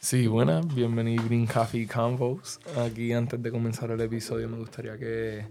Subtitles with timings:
[0.00, 2.60] Sí, buenas, bienvenido Green Coffee Convos.
[2.76, 5.44] Aquí antes de comenzar el episodio me gustaría que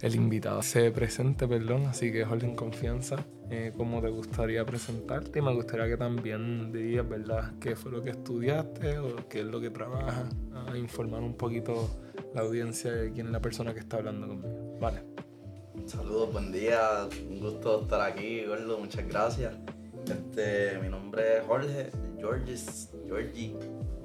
[0.00, 5.40] el invitado se presente, perdón, así que Jorge en confianza, eh, cómo te gustaría presentarte
[5.40, 9.46] y me gustaría que también dirías, ¿verdad?, qué fue lo que estudiaste o qué es
[9.46, 11.90] lo que trabajas, a informar un poquito
[12.36, 14.78] la audiencia de quién es la persona que está hablando conmigo.
[14.80, 15.02] Vale.
[15.86, 19.54] Saludos, buen día, un gusto estar aquí, Gordo, muchas gracias.
[20.06, 23.54] Este, mi nombre es Jorge, Georges, Georgie,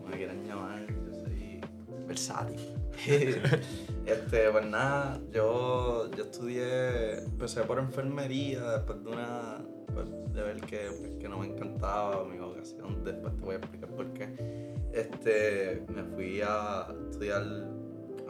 [0.09, 1.61] me quieran llamar, yo soy
[2.07, 2.59] versátil.
[4.05, 10.61] este, pues nada, yo, yo estudié, empecé por enfermería después de una, pues, de ver
[10.61, 14.73] que, pues, que no me encantaba mi vocación, después te voy a explicar por qué.
[14.93, 17.43] Este, me fui a estudiar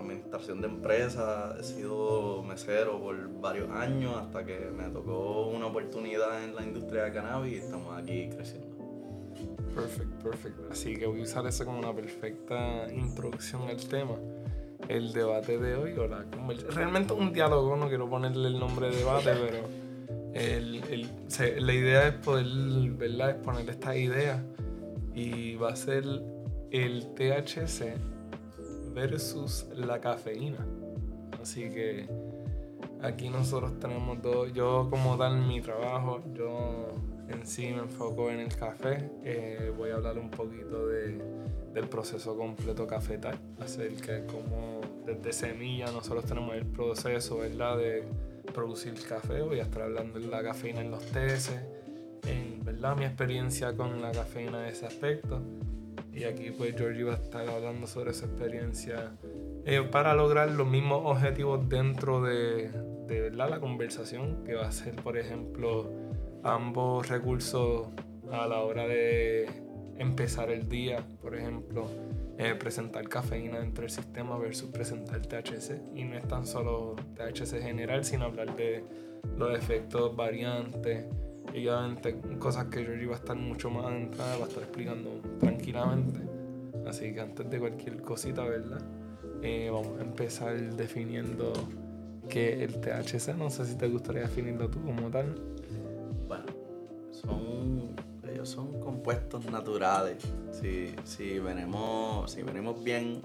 [0.03, 6.43] administración de empresas, he sido mesero por varios años hasta que me tocó una oportunidad
[6.43, 8.72] en la industria de cannabis y estamos aquí creciendo.
[9.75, 10.67] Perfecto, perfecto.
[10.71, 14.15] Así que voy a usar eso como una perfecta introducción al tema.
[14.87, 16.25] El debate de hoy, o la
[16.69, 19.83] realmente un diálogo, no quiero ponerle el nombre de debate, pero
[20.33, 22.45] el, el, la idea es poder
[22.91, 23.31] ¿verdad?
[23.31, 24.43] exponer esta idea
[25.13, 26.03] y va a ser
[26.71, 27.95] el THC
[28.93, 30.65] versus la cafeína.
[31.41, 32.07] Así que
[33.01, 36.87] aquí nosotros tenemos dos, yo como tal mi trabajo, yo
[37.29, 41.19] en sí me enfoco en el café, eh, voy a hablar un poquito de,
[41.73, 47.77] del proceso completo cafetal, acerca de cómo desde semilla nosotros tenemos el proceso, ¿verdad?
[47.77, 48.03] De
[48.53, 51.51] producir café, voy a estar hablando de la cafeína en los tés,
[52.27, 52.95] en ¿verdad?
[52.95, 55.41] mi experiencia con la cafeína de ese aspecto
[56.13, 59.13] y aquí pues Georgie va a estar hablando sobre esa experiencia
[59.65, 62.69] eh, para lograr los mismos objetivos dentro de,
[63.07, 65.89] de la conversación, que va a ser por ejemplo
[66.43, 67.87] ambos recursos
[68.31, 69.47] a la hora de
[69.97, 71.87] empezar el día, por ejemplo,
[72.37, 75.81] eh, presentar cafeína dentro del sistema versus presentar THC.
[75.95, 78.83] Y no es tan solo THC general, sino hablar de
[79.37, 81.05] los efectos variantes
[81.53, 85.21] y obviamente cosas que yo iba a estar mucho más adentrada, va a estar explicando
[85.39, 86.19] tranquilamente.
[86.87, 88.81] Así que antes de cualquier cosita, ¿verdad?
[89.41, 91.53] Eh, vamos a empezar definiendo
[92.29, 93.37] qué es el THC.
[93.37, 95.35] No sé si te gustaría definirlo tú como tal.
[97.11, 97.95] Son,
[98.27, 100.23] ellos son compuestos naturales.
[100.51, 103.21] Si, si, venimos, si venimos bien,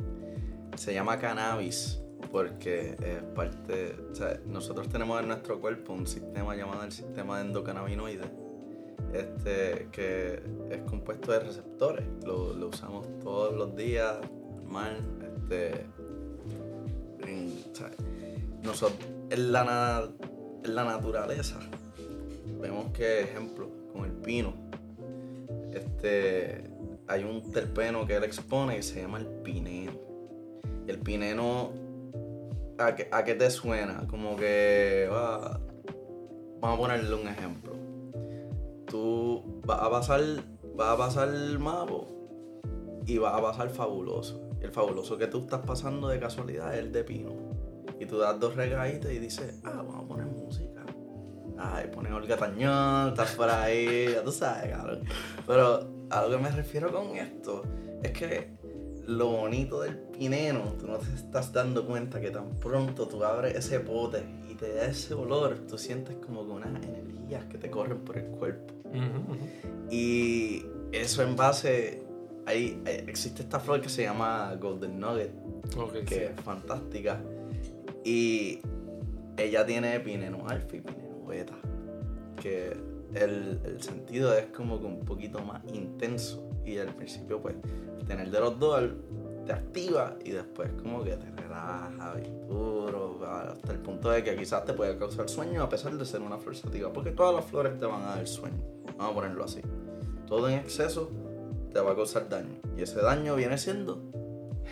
[0.76, 2.00] se llama cannabis
[2.32, 3.96] porque es parte,
[4.46, 8.24] nosotros tenemos en nuestro cuerpo un sistema llamado el sistema endocannabinoide,
[9.12, 14.18] este, que es compuesto de receptores, lo, usamos todos los días,
[14.56, 15.86] normal, este,
[17.26, 17.52] en,
[19.30, 21.58] en la naturaleza,
[22.60, 24.54] vemos que, ejemplo, con el pino,
[25.72, 26.64] este,
[27.06, 29.92] hay un terpeno que él expone que se llama el pineno.
[30.86, 31.72] El pineno
[32.78, 34.06] ¿a qué, ¿a qué, te suena?
[34.08, 35.08] Como que.
[35.10, 35.60] vamos
[36.62, 37.72] a ponerle un ejemplo.
[38.86, 40.20] Tú vas a pasar.
[40.76, 41.58] Vas a pasar el
[43.04, 44.48] y vas a pasar fabuloso.
[44.60, 47.32] El fabuloso que tú estás pasando de casualidad es el de pino.
[47.98, 50.67] Y tú das dos regaditos y dices, ah, vamos a poner música.
[51.58, 55.00] Ay, pones Olga Tañón, estás por ahí, ya tú sabes, cabrón.
[55.46, 57.62] Pero a lo que me refiero con esto
[58.02, 58.48] es que
[59.06, 63.56] lo bonito del pineno, tú no te estás dando cuenta que tan pronto tú abres
[63.56, 67.70] ese pote y te da ese olor, tú sientes como que unas energías que te
[67.70, 68.74] corren por el cuerpo.
[69.90, 72.02] Y eso en base,
[72.46, 75.32] ahí existe esta flor que se llama Golden Nugget,
[76.06, 77.20] que es fantástica.
[78.04, 78.60] Y
[79.36, 81.54] ella tiene pineno alfa y pineno beta,
[82.40, 82.76] que
[83.14, 86.44] el, el, sentido es como que un poquito más intenso.
[86.64, 87.56] Y al principio, pues,
[88.06, 88.82] tener de los dos
[89.48, 94.36] te activa y después como que te relaja bien duro, hasta el punto de que
[94.36, 97.46] quizás te puede causar sueño a pesar de ser una flor sativa, porque todas las
[97.46, 98.62] flores te van a dar sueño,
[98.98, 99.62] vamos a ponerlo así.
[100.26, 101.10] Todo en exceso
[101.72, 104.02] te va a causar daño y ese daño viene siendo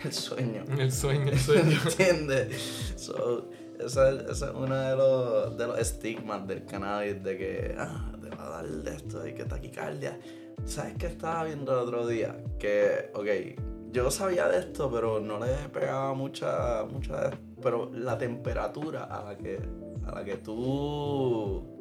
[0.03, 0.63] el sueño.
[0.77, 1.79] El sueño, el sueño.
[1.83, 2.93] ¿Entiendes?
[2.97, 8.29] So, ese, es uno de los, de los estigmas del cannabis de que ah, te
[8.35, 10.19] va a dar de esto y que taquicardia.
[10.65, 12.35] ¿Sabes qué estaba viendo el otro día?
[12.59, 17.31] Que, ok, yo sabía de esto, pero no le pegaba mucha, mucha,
[17.61, 19.59] pero la temperatura a la que,
[20.05, 21.79] a la que tú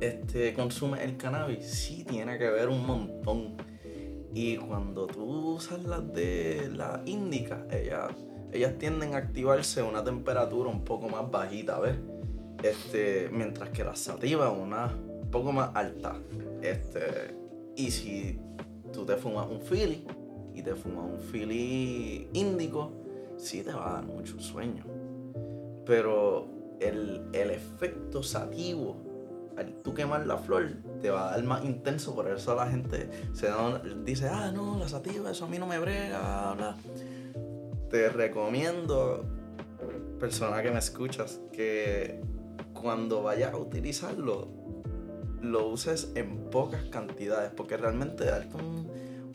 [0.00, 3.56] este, consumes el cannabis sí tiene que ver un montón.
[4.34, 8.10] Y cuando tú usas las de la índica, ellas,
[8.54, 11.96] ellas tienden a activarse a una temperatura un poco más bajita, ¿ves?
[12.62, 16.16] Este, mientras que las sativas una un poco más alta.
[16.62, 17.34] Este,
[17.76, 18.38] y si
[18.92, 20.06] tú te fumas un Philly,
[20.54, 22.92] y te fumas un Philly índico,
[23.36, 24.84] sí te va a dar mucho sueño.
[25.84, 26.48] Pero
[26.80, 29.02] el, el efecto sativo
[29.56, 30.68] al tú quemar la flor
[31.00, 33.48] te va a dar más intenso, por eso la gente se
[34.04, 36.76] dice, ah, no, la sativa, eso a mí no me brega, bla.
[37.90, 39.24] Te recomiendo,
[40.18, 42.20] persona que me escuchas, que
[42.72, 44.48] cuando vayas a utilizarlo,
[45.40, 48.90] lo uses en pocas cantidades, porque realmente darte un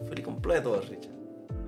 [0.07, 1.13] free completo, Richard,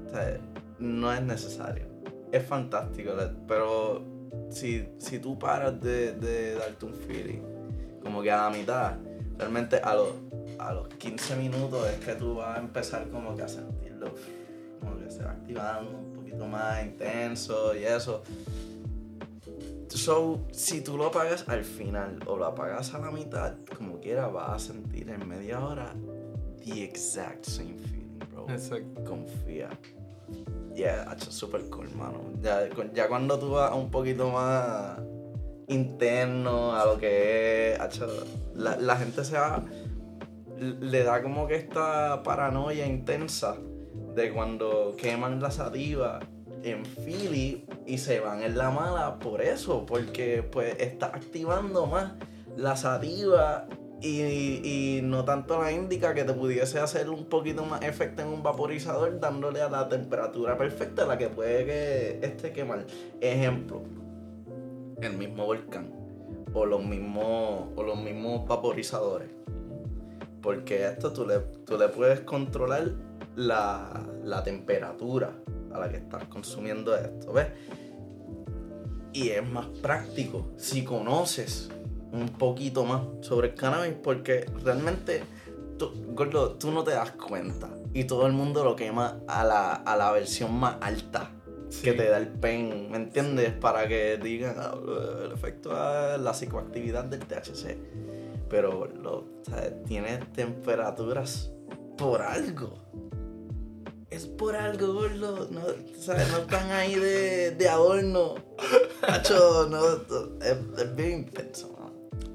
[0.08, 0.40] o sea,
[0.80, 1.86] no es necesario.
[2.32, 3.12] Es fantástico,
[3.48, 4.04] pero
[4.50, 7.42] si, si tú paras de, de darte un feeling
[8.02, 8.98] como que a la mitad,
[9.38, 10.14] realmente a los,
[10.60, 14.14] a los 15 minutos es que tú vas a empezar como que a sentirlo,
[14.80, 18.24] como que se va activando un poquito más intenso y eso.
[19.90, 24.28] So, si tú lo apagas al final o lo apagas a la mitad, como quiera,
[24.28, 25.94] vas a sentir en media hora
[26.64, 28.48] the exact same feeling, bro.
[28.50, 29.04] Exacto.
[29.04, 29.70] Confía.
[30.74, 32.22] Yeah, hecho super cool, mano.
[32.42, 34.98] Ya, ya cuando tú vas un poquito más
[35.68, 37.80] interno a lo que es.
[38.56, 39.62] La, la gente se va.
[40.58, 43.58] Le da como que esta paranoia intensa
[44.16, 46.20] de cuando queman la sativa
[46.64, 52.14] en Philly y se van en la mala por eso, porque pues está activando más
[52.58, 53.68] la sativa
[54.02, 58.30] y, y, no tanto la indica que te pudiese hacer un poquito más efecto en
[58.30, 62.86] un vaporizador dándole a la temperatura perfecta la que puede que este quemar.
[63.20, 63.84] Ejemplo,
[65.02, 66.02] el mismo volcán
[66.54, 69.30] o los mismos, o los mismos vaporizadores.
[70.42, 72.94] Porque esto tú le, tú le puedes controlar
[73.36, 75.34] la, la temperatura
[75.74, 77.48] a la que estás consumiendo esto, ¿ves?
[79.14, 81.70] Y es más práctico si conoces
[82.12, 85.24] un poquito más sobre el cannabis porque realmente,
[85.78, 89.74] tú, gordo, tú no te das cuenta y todo el mundo lo quema a la,
[89.74, 91.32] a la versión más alta
[91.80, 93.54] que te da el pen, ¿me entiendes?
[93.54, 94.76] Para que digan ah,
[95.24, 97.78] el efecto de la psicoactividad del THC.
[98.50, 99.26] Pero lo,
[99.88, 101.52] tiene temperaturas
[101.98, 102.78] por algo.
[104.12, 105.48] Es por algo, gordo.
[105.50, 105.62] No,
[105.98, 106.30] ¿sabes?
[106.32, 108.36] no están ahí de, de adorno.
[109.70, 109.88] no,
[110.42, 111.76] es, bien intenso.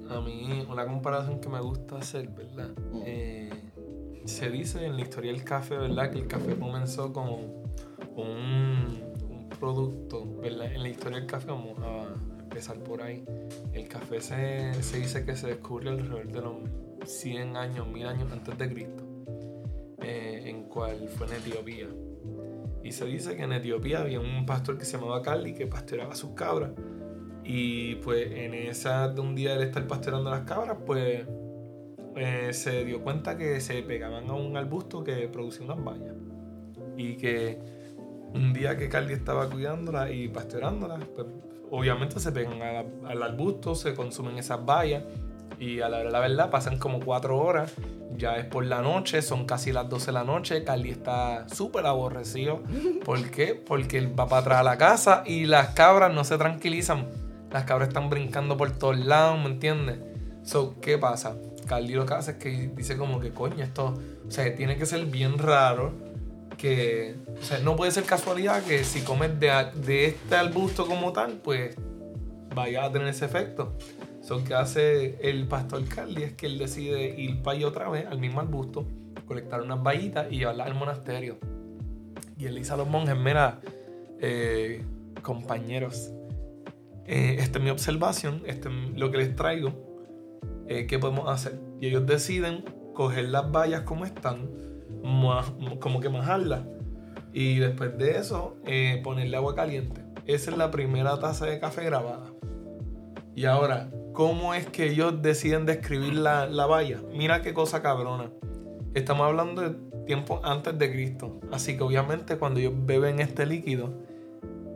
[0.09, 2.71] A mí, una comparación que me gusta hacer, ¿verdad?
[2.93, 3.03] Mm.
[3.05, 3.51] Eh,
[4.25, 6.11] se dice en la historia del café, ¿verdad?
[6.11, 7.65] Que el café comenzó como
[8.17, 10.73] un producto, ¿verdad?
[10.73, 12.07] En la historia del café, vamos a
[12.43, 13.25] empezar por ahí.
[13.73, 18.57] El café se, dice que se descubrió alrededor de los 100 años, 1000 años antes
[18.57, 19.05] de Cristo,
[20.01, 21.89] eh, en cual fue en Etiopía.
[22.83, 26.15] Y se dice que en Etiopía había un pastor que se llamaba Carly que pastoreaba
[26.15, 26.71] sus cabras.
[27.45, 31.27] Y pues en esa de un día él estar pastoreando las cabras, pues
[32.17, 36.15] eh, se dio cuenta que se pegaban a un arbusto que producía unas bayas.
[36.97, 37.59] Y que
[38.35, 41.27] un día que Carly estaba cuidándola y pastoreándola, pues
[41.71, 45.05] obviamente se pegan al arbusto, se consumen esas bayas
[45.59, 47.73] y a la, la verdad pasan como cuatro horas,
[48.17, 51.87] ya es por la noche, son casi las 12 de la noche, Carly está súper
[51.87, 52.63] aborrecido.
[53.05, 53.55] ¿Por qué?
[53.55, 57.07] Porque él va para atrás a la casa y las cabras no se tranquilizan.
[57.51, 59.99] Las cabras están brincando por todos lados, ¿me entiendes?
[60.43, 61.37] So, ¿qué pasa?
[61.67, 63.95] Carly lo que hace es que dice como que coño, esto,
[64.27, 65.93] o sea, tiene que ser bien raro
[66.57, 71.13] que, o sea, no puede ser casualidad que si comes de, de este arbusto como
[71.13, 71.77] tal, pues
[72.55, 73.75] vaya a tener ese efecto.
[74.29, 78.07] Lo que hace el pastor Carly es que él decide ir para allá otra vez,
[78.07, 78.87] al mismo arbusto,
[79.27, 81.39] colectar unas vallitas y llevarlas al monasterio.
[82.37, 83.61] Y él dice a los monjes, mira,
[84.21, 84.85] eh,
[85.23, 86.13] compañeros,
[87.07, 89.73] eh, esta es mi observación, este es lo que les traigo,
[90.67, 91.61] eh, ¿qué podemos hacer?
[91.81, 92.65] Y ellos deciden
[92.95, 94.51] coger las vallas como están,
[95.81, 96.67] como que majarla.
[97.33, 100.03] Y después de eso, eh, ponerle agua caliente.
[100.27, 102.25] Esa es la primera taza de café grabada.
[103.35, 107.03] Y ahora, ¿cómo es que ellos deciden describir la, la valla?
[107.13, 108.31] Mira qué cosa cabrona.
[108.95, 111.39] Estamos hablando de tiempo antes de Cristo.
[111.53, 113.93] Así que obviamente cuando ellos beben este líquido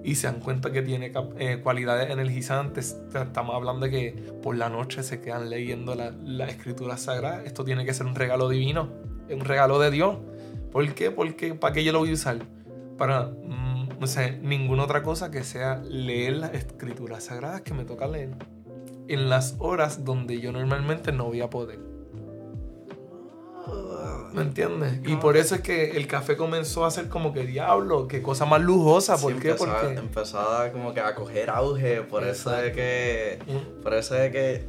[0.05, 4.69] y se dan cuenta que tiene eh, cualidades energizantes, estamos hablando de que por la
[4.69, 7.43] noche se quedan leyendo la, la escritura sagrada.
[7.43, 8.91] Esto tiene que ser un regalo divino
[9.31, 10.19] un regalo de Dios.
[10.71, 11.11] ¿Por qué?
[11.11, 12.39] Porque ¿para qué yo lo voy a usar?
[12.99, 17.85] Para, mm, no sé, ninguna otra cosa que sea leer las escrituras sagradas que me
[17.85, 18.35] toca leer
[19.13, 21.79] en las horas donde yo normalmente no voy a poder.
[24.33, 25.01] ¿Me entiendes?
[25.05, 28.47] Y por eso es que el café comenzó a ser como que diablo, qué cosa
[28.47, 29.17] más lujosa.
[29.17, 29.55] ¿Por qué?
[29.55, 32.03] Porque empezaba como que a coger auge.
[32.03, 33.39] Por eso es que.
[33.83, 34.65] Por eso es que.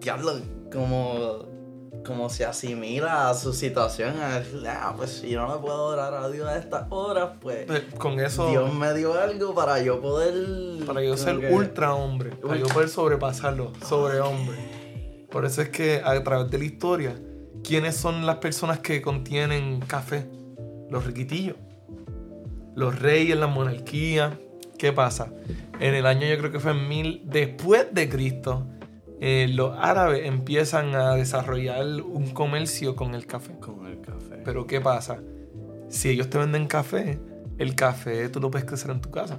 [0.00, 0.32] Diablo,
[0.72, 1.55] como
[2.04, 5.86] como se asimila a su situación, a decir, ah, pues si yo no le puedo
[5.86, 9.80] orar a Dios a estas horas, pues Eh, Con eso, Dios me dio algo para
[9.82, 10.84] yo poder...
[10.86, 14.56] para yo ser que- ultra hombre, para yo poder sobrepasarlo, sobre hombre.
[15.30, 17.14] Por eso es que a través de la historia,
[17.64, 20.28] ¿quiénes son las personas que contienen café?
[20.88, 21.56] Los riquitillos.
[22.76, 24.38] Los reyes, la monarquía.
[24.78, 25.32] ¿Qué pasa?
[25.80, 28.66] En el año yo creo que fue en mil después de Cristo,
[29.20, 33.54] eh, los árabes empiezan a desarrollar un comercio con el café.
[33.58, 34.40] Con el café.
[34.44, 35.20] Pero ¿qué pasa?
[35.88, 37.18] Si ellos te venden café,
[37.58, 39.38] el café tú lo puedes crecer en tu casa.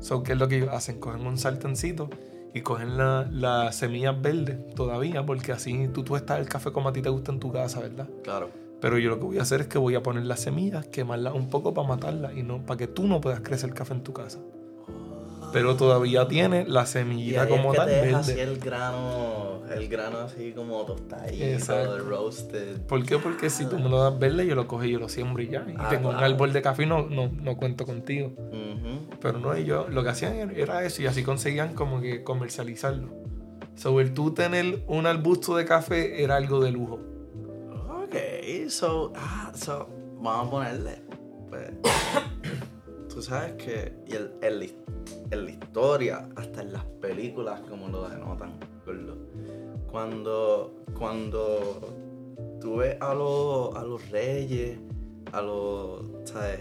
[0.00, 0.98] So, ¿Qué es lo que ellos hacen?
[1.00, 2.08] Cogen un sartencito
[2.54, 6.88] y cogen la- las semillas verdes todavía, porque así tú, tú estás el café como
[6.88, 8.08] a ti te gusta en tu casa, ¿verdad?
[8.22, 8.50] Claro.
[8.80, 11.34] Pero yo lo que voy a hacer es que voy a poner las semillas, quemarlas
[11.34, 14.12] un poco para matarlas y no para que tú no puedas crecer café en tu
[14.12, 14.38] casa.
[15.52, 18.42] Pero todavía tiene la Y semillita como es que tal te deja así verde.
[18.52, 22.80] el grano, el grano así como tostadito, roasted.
[22.82, 23.18] ¿Por qué?
[23.18, 25.48] Porque si tú me lo das verde, yo lo cojo y yo lo siembro y
[25.48, 25.64] ya.
[25.68, 26.34] Y Ah, tengo un claro.
[26.34, 28.32] árbol de café y no, no, no cuento contigo.
[28.36, 29.06] Ujú.
[29.20, 33.08] Pero no, ellos lo que hacían era eso y así conseguían como que comercializarlo.
[33.76, 36.98] Sobre tú tener un arbusto de café era algo de lujo.
[38.02, 39.88] Ok, so, ah, so,
[40.20, 41.02] vamos a ponerle.
[41.50, 41.70] Pues,
[43.16, 44.74] tú sabes que y el, el
[45.30, 48.60] en la historia, hasta en las películas, como lo denotan.
[49.90, 51.80] Cuando, cuando
[52.60, 54.78] tú ves a los, a los reyes,
[55.32, 56.02] a los.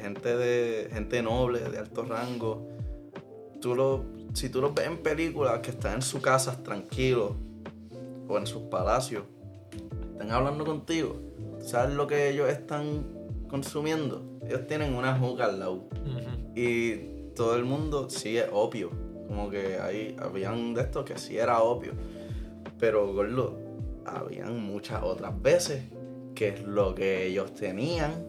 [0.01, 2.65] Gente, de, gente noble, de alto rango,
[3.59, 7.31] tú lo, si tú los ves en películas que están en sus casas tranquilos
[8.29, 9.25] o en sus palacios,
[10.13, 11.17] están hablando contigo,
[11.59, 13.03] ¿tú ¿sabes lo que ellos están
[13.49, 14.34] consumiendo?
[14.47, 15.85] Ellos tienen una juca al lado
[16.55, 16.97] y
[17.35, 18.91] todo el mundo sí es opio.
[19.27, 21.93] Como que ahí habían de estos que sí era opio.
[22.79, 23.57] Pero, gordo,
[24.05, 25.83] habían muchas otras veces
[26.35, 28.25] que lo que ellos tenían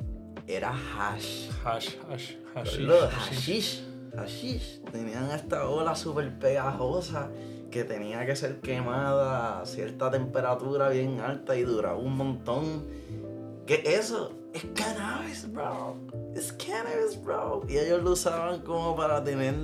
[0.46, 1.50] era hash.
[1.64, 3.36] Hash, hash, hashish, Gordo, hashish.
[3.36, 3.82] hashish.
[4.16, 4.80] Hashish.
[4.90, 7.28] Tenían esta ola súper pegajosa
[7.70, 12.84] que tenía que ser quemada a cierta temperatura bien alta y duraba un montón.
[13.66, 14.32] ¿Qué eso?
[14.56, 15.96] Es cannabis, bro.
[16.34, 17.62] Es cannabis, bro.
[17.68, 19.54] Y ellos lo usaban como para tener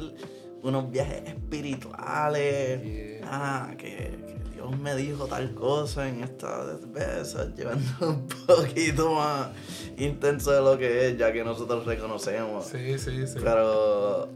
[0.63, 2.83] unos viajes espirituales.
[2.83, 3.21] Yeah.
[3.25, 3.87] Ah, que,
[4.27, 9.49] que Dios me dijo tal cosa en esta cerveza, llevando un poquito más
[9.97, 12.67] intenso de lo que es, ya que nosotros reconocemos.
[12.67, 13.39] Sí, sí, sí.
[13.43, 14.29] Pero,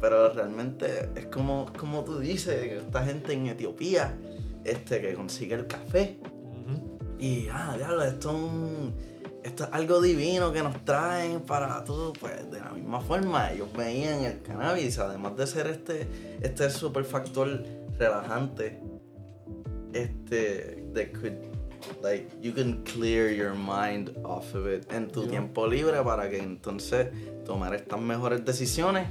[0.00, 4.18] pero realmente es como, como tú dices, que esta gente en Etiopía,
[4.64, 6.18] este, que consigue el café.
[7.18, 8.94] Y, ah, diablo, esto es, un-
[9.44, 13.68] esto es algo divino que nos traen para todo, pues de la misma forma ellos
[13.76, 16.06] veían el cannabis, además de ser este,
[16.40, 17.62] este super factor
[17.98, 18.80] relajante,
[19.92, 21.34] este, that could,
[22.02, 25.30] like, you can clear your mind off of it en tu Yeah.
[25.30, 27.08] tiempo libre para que entonces
[27.44, 29.06] tomar estas mejores decisiones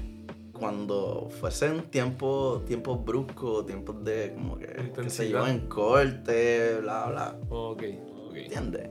[0.52, 7.06] cuando fuesen tiempos tiempos bruscos, tiempos de como que, que se yo, en corte, bla,
[7.06, 7.40] bla.
[7.50, 7.84] Ok,
[8.30, 8.36] ok.
[8.36, 8.90] ¿Entiendes?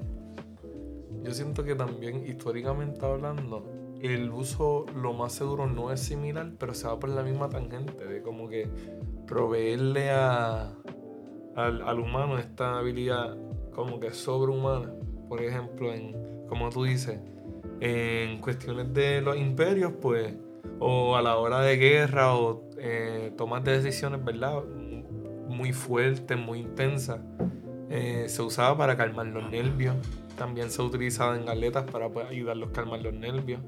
[1.24, 3.64] Yo siento que también, históricamente hablando,
[4.00, 8.04] el uso lo más seguro no es similar, pero se va por la misma tangente,
[8.04, 8.68] de como que
[9.26, 10.72] proveerle a,
[11.54, 13.36] al, al humano esta habilidad
[13.72, 14.92] como que sobrehumana.
[15.28, 17.20] Por ejemplo, en, como tú dices,
[17.80, 20.34] en cuestiones de los imperios, pues,
[20.78, 24.62] o a la hora de guerra, o eh, tomas de decisiones, ¿verdad?
[25.48, 27.20] Muy fuertes, muy intensas.
[27.88, 29.96] Eh, se usaba para calmar los nervios.
[30.42, 33.60] También se utilizaba en galetas para pues, ayudarlos a calmar los nervios.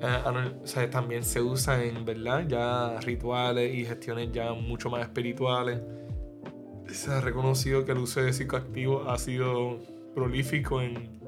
[0.00, 2.46] Eh, o sea, también se usa en, ¿verdad?
[2.48, 5.82] Ya rituales y gestiones ya mucho más espirituales.
[6.90, 9.78] Se ha reconocido que el uso de psicoactivos ha sido
[10.14, 11.20] prolífico en,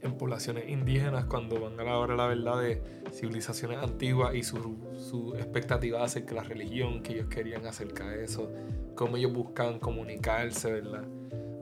[0.00, 4.78] en poblaciones indígenas cuando van a la hora, la verdad, de civilizaciones antiguas y su,
[4.94, 8.50] su expectativa acerca de la religión que ellos querían acerca de eso,
[8.94, 11.04] cómo ellos buscaban comunicarse, ¿verdad?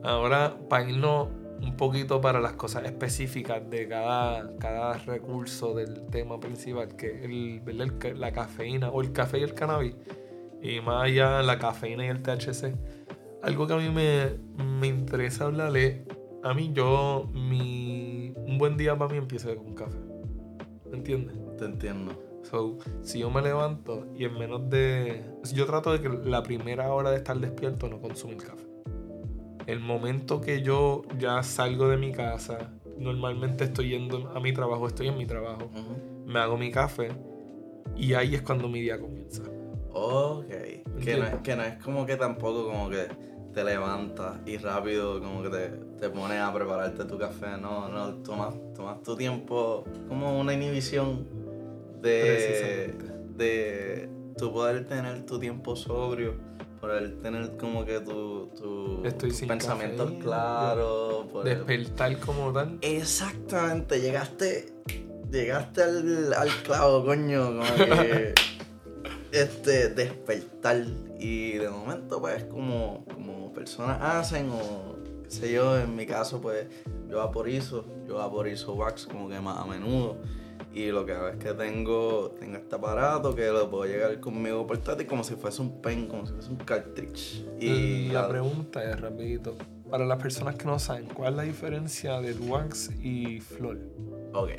[0.01, 1.27] Ahora, para irnos
[1.61, 7.23] un poquito para las cosas específicas de cada, cada recurso del tema principal, que es
[7.23, 9.95] el, la cafeína o el café y el cannabis,
[10.61, 12.73] y más allá la cafeína y el THC,
[13.41, 16.01] algo que a mí me, me interesa hablar es,
[16.43, 19.97] a mí yo, mi, un buen día para mí empieza con café,
[20.89, 21.35] ¿me entiendes?
[21.57, 22.29] Te entiendo.
[22.43, 25.23] So, si yo me levanto y en menos de...
[25.53, 28.68] Yo trato de que la primera hora de estar despierto no consumir café.
[29.69, 34.87] El momento que yo ya salgo de mi casa, normalmente estoy yendo a mi trabajo,
[34.87, 35.69] estoy en mi trabajo,
[36.25, 37.09] me hago mi café
[37.95, 39.43] y ahí es cuando mi día comienza.
[39.93, 40.47] Ok.
[41.03, 43.09] Que no, es, que no es como que tampoco como que
[43.53, 47.55] te levantas y rápido como que te, te pones a prepararte tu café.
[47.61, 51.27] No, no, tomas, tomas tu tiempo como una inhibición
[52.01, 52.95] de,
[53.37, 56.33] de tu poder tener tu tiempo sobrio,
[56.79, 61.25] poder tener como que tu, tu, Estoy tus pensamientos claros.
[61.43, 62.77] Despertar como tal.
[62.81, 64.73] Exactamente, llegaste.
[65.31, 67.59] Llegaste al, al clavo, coño.
[67.59, 68.33] Como que.
[69.31, 70.85] este, despertar.
[71.19, 76.41] Y de momento, pues, como, como personas hacen, o qué sé yo, en mi caso,
[76.41, 76.67] pues,
[77.09, 77.85] yo vaporizo.
[78.07, 80.17] Yo vaporizo wax como que más a menudo.
[80.79, 84.65] Y lo que hago es que tengo, tengo este aparato que lo puedo llegar conmigo
[84.65, 87.45] portátil como si fuese un pen, como si fuese un cartridge.
[87.59, 89.55] Y la la- pregunta es rapidito.
[89.89, 93.77] Para las personas que no saben, ¿cuál es la diferencia del wax y flor?
[94.33, 94.51] Ok.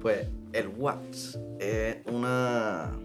[0.00, 2.98] Pues el wax es una.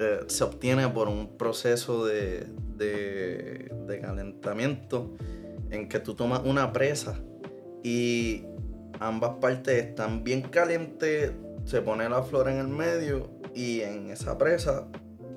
[0.00, 5.14] eh, se obtiene por un proceso de, de, de calentamiento
[5.70, 7.18] en que tú tomas una presa
[7.82, 8.42] y
[9.00, 11.32] ambas partes están bien calientes,
[11.64, 14.86] se pone la flor en el medio y en esa presa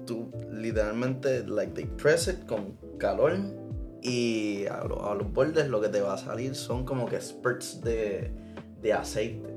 [0.05, 3.33] tú literalmente, like they press it con calor
[4.01, 7.19] y a, lo- a los bordes lo que te va a salir son como que
[7.21, 8.31] spurts de,
[8.81, 9.49] de aceite.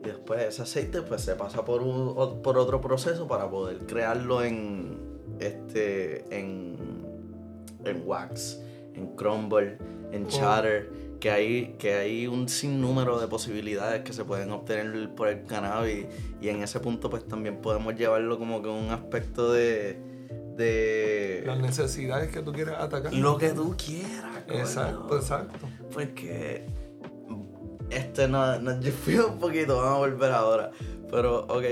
[0.00, 4.42] Y después ese aceite pues se pasa por, un- por otro proceso para poder crearlo
[4.44, 4.96] en,
[5.40, 6.76] este, en,
[7.84, 8.60] en wax,
[8.94, 9.78] en crumble,
[10.12, 10.28] en Oh.
[10.28, 15.44] chatter, que hay, que hay un sinnúmero de posibilidades que se pueden obtener por el
[15.44, 16.06] cannabis
[16.40, 19.98] y en ese punto pues también podemos llevarlo como que un aspecto de...
[20.56, 23.12] de Las necesidades que tú quieres atacar.
[23.12, 24.44] lo que tú quieras.
[24.46, 24.60] coño.
[24.60, 25.66] Exacto, exacto.
[25.92, 26.66] Porque
[27.90, 30.70] este no, no- yo fui un poquito, vamos a volver ahora.
[31.10, 31.64] Pero, ok,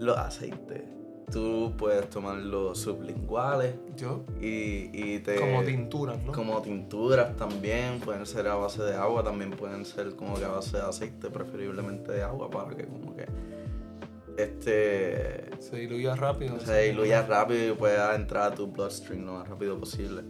[0.00, 0.82] los aceites.
[1.30, 5.40] Tú puedes tomar los sublinguales Yo, y, y te.
[5.40, 6.32] como tinturas, ¿no?
[6.32, 10.48] Como tinturas también, pueden ser a base de agua, también pueden ser como que a
[10.48, 13.26] base de aceite, preferiblemente de agua, para que como que
[14.36, 16.60] este Se diluye rápido.
[16.60, 20.22] se diluya rápido y pueda entrar a tu bloodstream lo más rápido posible.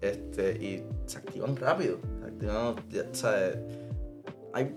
[0.00, 1.98] Este, y se activan rápido.
[2.20, 3.56] Se activan, ya, ¿sabes?
[4.52, 4.76] Hay,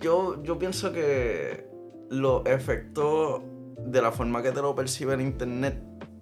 [0.00, 1.66] yo, yo pienso que
[2.10, 3.42] los efectos
[3.86, 5.80] de la forma que te lo percibe el internet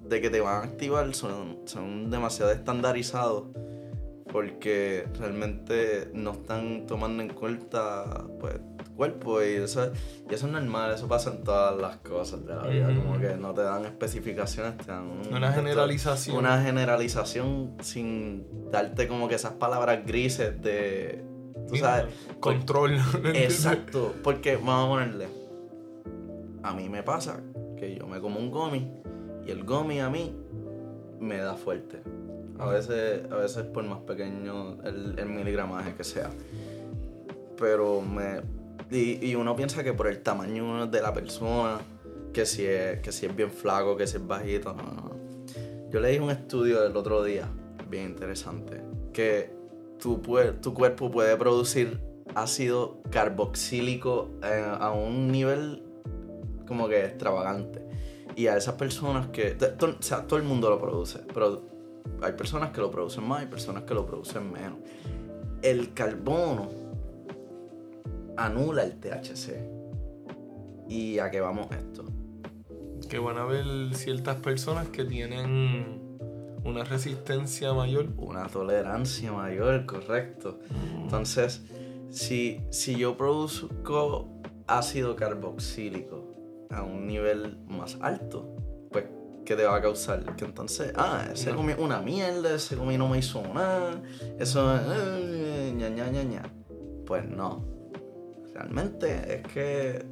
[0.09, 3.44] de que te van a activar son, son demasiado estandarizados
[4.31, 9.90] porque realmente no están tomando en cuenta pues tu cuerpo y eso,
[10.31, 13.37] y eso es normal, eso pasa en todas las cosas de la vida, como que
[13.37, 16.37] no te dan especificaciones, te dan un- Una generalización.
[16.37, 21.25] Una generalización sin darte como que esas palabras grises de...
[21.68, 22.99] Tú sabes, Control.
[23.35, 25.29] Exacto, porque vamos a ponerle.
[26.68, 27.40] A mí me pasa
[27.78, 28.92] que yo me como un gomi
[29.46, 30.37] y el gomi a mí
[31.18, 32.02] me da fuerte.
[32.59, 36.28] A veces, a veces por más pequeño el, el miligramaje que sea.
[37.57, 38.42] Pero me.
[38.90, 41.78] Y, y uno piensa que por el tamaño de la persona,
[42.35, 45.16] que si es, que si es bien flaco, que si es bajito, no, no.
[45.90, 47.48] Yo leí un estudio el otro día,
[47.88, 48.83] bien interesante,
[49.14, 49.54] que
[49.98, 50.20] tu,
[50.61, 51.98] tu cuerpo puede producir
[52.35, 55.88] ácido carboxílico eh, a un nivel
[56.68, 57.83] como que extravagante.
[58.37, 59.52] Y a esas personas que...
[59.52, 61.62] to- o sea, todo el mundo lo produce, pero
[62.22, 64.78] hay personas que lo producen más y personas que lo producen menos.
[65.62, 66.68] El carbono
[68.37, 69.57] anula el THC.
[70.88, 72.04] ¿Y a qué vamos esto?
[73.09, 76.18] Que van a haber ciertas personas que tienen
[76.64, 78.07] una resistencia mayor.
[78.16, 80.59] Una tolerancia mayor, correcto.
[81.02, 81.62] Entonces,
[82.11, 84.28] si, si yo produzco
[84.66, 86.27] ácido carboxílico
[86.70, 88.46] a un nivel más alto,
[88.90, 89.04] pues,
[89.44, 90.37] ¿qué te va a causar?
[90.37, 94.02] Que entonces, ah, ese comió una mierda, ese comió no me hizo nada,
[94.38, 96.42] eso, eh, ña, ña, ña, ña.
[97.07, 97.64] Pues no.
[98.52, 100.04] Realmente es que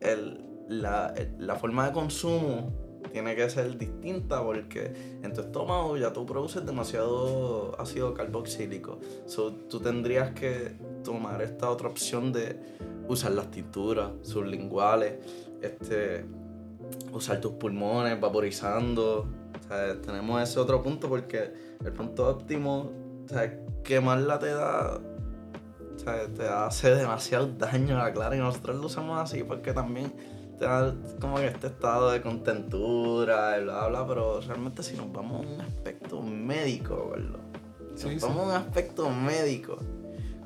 [0.00, 2.72] el- la, la forma de consumo
[3.12, 8.98] tiene que ser distinta porque en tu estómago ya tú produces demasiado ácido carboxílico.
[9.26, 10.72] So, tú tendrías que
[11.04, 12.58] tomar esta otra opción de
[13.08, 15.14] usar las tinturas sublinguales,
[15.62, 16.24] este,
[17.12, 19.28] usar tus pulmones vaporizando.
[19.64, 21.52] O sea, tenemos ese otro punto porque
[21.84, 22.92] el punto óptimo,
[23.24, 28.38] o sea, quemarla te da, o sea, te hace demasiado daño a la clara y
[28.38, 30.12] nosotros lo usamos así porque también
[30.58, 35.12] te da como que este estado de contentura y bla bla, pero realmente si nos
[35.12, 37.40] vamos a un aspecto médico, ¿verdad?
[37.94, 38.28] Sí, Nos sí.
[38.28, 39.78] vamos a un aspecto médico,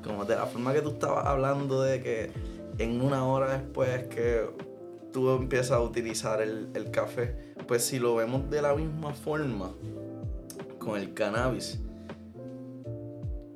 [0.03, 2.31] como de la forma que tú estabas hablando de que
[2.77, 4.49] en una hora después que
[5.13, 9.71] tú empiezas a utilizar el, el café, pues si lo vemos de la misma forma
[10.79, 11.79] con el cannabis,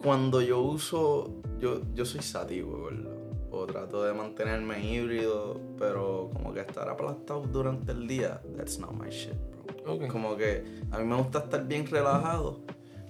[0.02, 3.12] cuando yo uso, yo, yo soy sático, ¿verdad?
[3.52, 8.94] O trato de mantenerme híbrido, pero como que estar aplastado durante el día, that's not
[8.94, 9.34] my shit,
[9.84, 9.96] bro.
[9.96, 10.08] Ok.
[10.08, 12.62] Como que a mí me gusta estar bien relajado,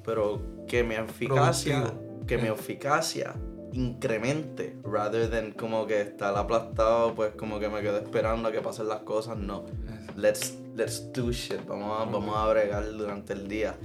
[0.05, 2.25] pero que mi eficacia, Productivo.
[2.25, 3.35] que mi eficacia
[3.73, 8.61] incremente, rather than como que estar aplastado, pues como que me quedo esperando a que
[8.61, 9.65] pasen las cosas, no.
[10.15, 13.75] Let's, let's do shit, vamos a, vamos a bregar durante el día.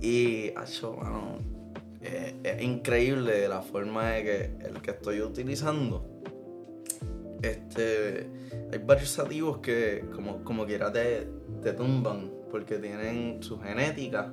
[0.00, 1.38] Y, acho, mano,
[2.00, 6.06] eh, es increíble la forma de que el que estoy utilizando,
[7.42, 8.28] este,
[8.72, 11.28] hay varios sativos que como, como quiera te,
[11.62, 14.32] te tumban porque tienen su genética.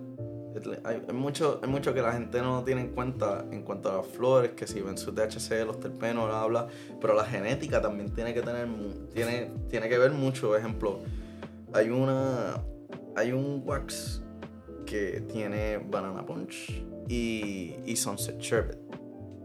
[0.84, 4.08] Hay, mucho, hay mucho que la gente no tiene en cuenta en cuanto a las
[4.08, 6.68] flores, que si ven su THC, los terpenos, bla, bla,
[7.00, 8.68] pero la genética también tiene que tener,
[9.14, 10.56] tiene, tiene que ver mucho.
[10.56, 11.00] Ejemplo,
[11.74, 12.56] hay una,
[13.16, 14.22] hay un wax
[14.86, 18.78] que tiene banana punch y, y sunset sherbet.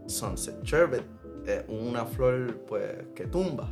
[0.07, 1.03] Sunset sherbet
[1.45, 3.69] es una flor pues que tumba,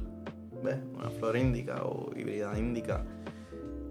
[0.64, 0.78] ¿ves?
[0.96, 3.06] Una flor índica o híbrida índica.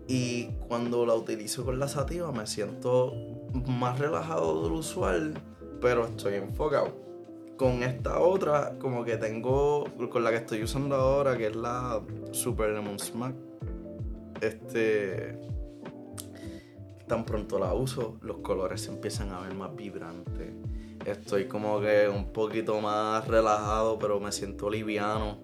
[0.06, 3.14] Y cuando la utilizo con la sativa me siento
[3.54, 5.34] más relajado de lo usual,
[5.80, 7.04] pero estoy enfocado.
[7.56, 12.02] Con esta otra, como que tengo, con la que estoy usando ahora, que es la
[12.32, 13.34] Super Lemon Smack,
[14.40, 15.38] este,
[17.06, 20.52] tan pronto la uso, los colores se empiezan a ver más vibrantes.
[21.04, 25.38] Estoy como que un poquito más relajado, pero me siento liviano.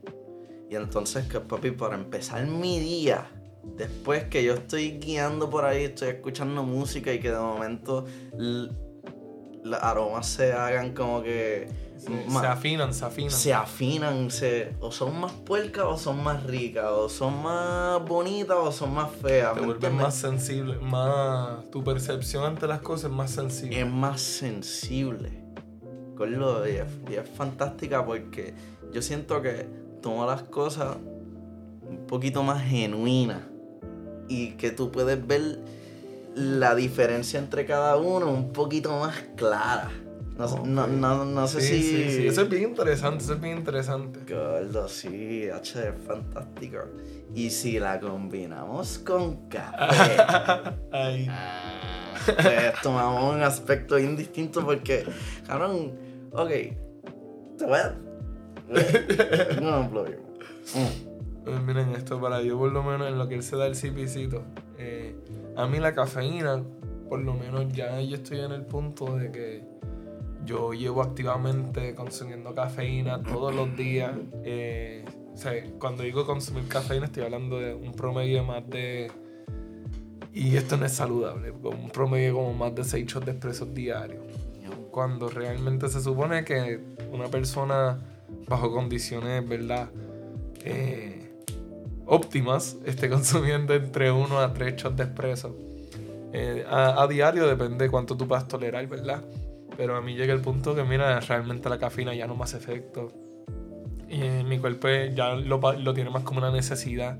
[0.68, 3.30] Y entonces, que papi, para empezar mi día,
[3.62, 9.82] después que yo estoy guiando por ahí, estoy escuchando música y que de momento los
[9.82, 11.68] aromas se hagan como que
[11.98, 13.30] Se, afinan, se afinan.
[13.30, 18.56] se afinan, se, o son más puercas o son más ricas, o son más bonitas
[18.58, 19.54] o son más feas.
[19.54, 21.70] Te ¿me vuelves más sensible, más.
[21.70, 23.80] Tu percepción ante las cosas es más sensible.
[23.80, 25.40] es más sensible.
[26.20, 28.52] Y es, y es fantástica porque
[28.92, 29.66] yo siento que
[30.02, 30.98] toma las cosas
[31.82, 33.49] un poquito más genuinas
[34.30, 35.58] y que tú puedes ver
[36.34, 39.90] la diferencia entre cada uno un poquito más clara.
[40.38, 41.82] No, sé- no, no, no sé sí, si...
[41.82, 42.26] sí, sí.
[42.28, 44.20] Eso es bien interesante, eso es bien interesante.
[44.32, 46.78] Gordo, sí, H, es fantástico.
[47.34, 50.16] Y si la combinamos con café,
[50.92, 51.26] Ay.
[51.28, 55.04] ah, pues tomamos un aspecto indistinto porque,
[55.46, 55.92] cabrón,
[56.32, 56.48] ok,
[57.58, 57.94] te voy a...
[59.60, 59.90] No,
[60.74, 61.09] Eh,
[61.58, 64.42] Miren esto, para yo por lo menos en lo que él se da el cipicito.
[64.78, 65.16] eh,
[65.56, 66.62] a mí la cafeína,
[67.08, 69.64] por lo menos ya yo estoy en el punto de que
[70.44, 74.12] yo llevo activamente consumiendo cafeína todos los días.
[74.44, 79.10] eh, o sea, cuando digo consumir cafeína estoy hablando de un promedio más de...
[80.32, 84.20] Y esto no es saludable, un promedio como más de 6 shots de expresos diarios
[84.90, 86.80] cuando realmente se supone que
[87.12, 87.98] una persona
[88.48, 89.88] bajo condiciones, ¿verdad?
[90.64, 91.19] Eh,
[92.06, 95.56] óptimas esté consumiendo entre 1 a 3 shots de espresso.
[96.32, 99.24] Eh, a, a diario depende de cuánto tú puedas tolerar, ¿verdad?
[99.76, 102.58] Pero a mí llega el punto que, mira, realmente la cafeína ya no me hace
[102.58, 103.12] efecto.
[104.08, 107.18] Y eh, mi cuerpo ya lo, lo tiene más como una necesidad.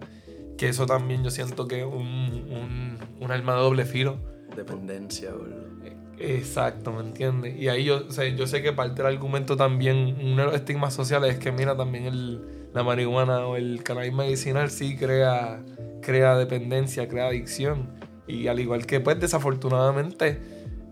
[0.59, 1.95] Que eso también yo siento que es un,
[2.51, 4.19] un, un arma de doble filo.
[4.55, 5.71] Dependencia, gordo.
[6.19, 7.59] Exacto, ¿me entiendes?
[7.59, 10.55] Y ahí yo, o sea, yo sé que parte del argumento también, uno de los
[10.55, 15.63] estigmas sociales es que, mira, también el, la marihuana o el cannabis medicinal sí crea,
[16.03, 17.91] crea dependencia, crea adicción.
[18.27, 20.41] Y al igual que, pues, desafortunadamente,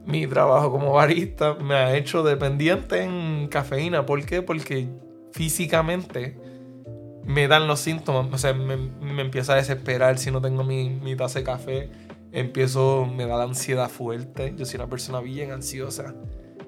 [0.06, 4.06] mi trabajo como barista me ha hecho dependiente en cafeína.
[4.06, 4.42] ¿Por qué?
[4.42, 4.88] Porque
[5.32, 6.36] físicamente
[7.24, 10.88] me dan los síntomas, o sea, me, me empieza a desesperar si no tengo mi,
[10.88, 11.90] mi taza de café,
[12.32, 16.14] empiezo, me da la ansiedad fuerte, yo soy una persona bien ansiosa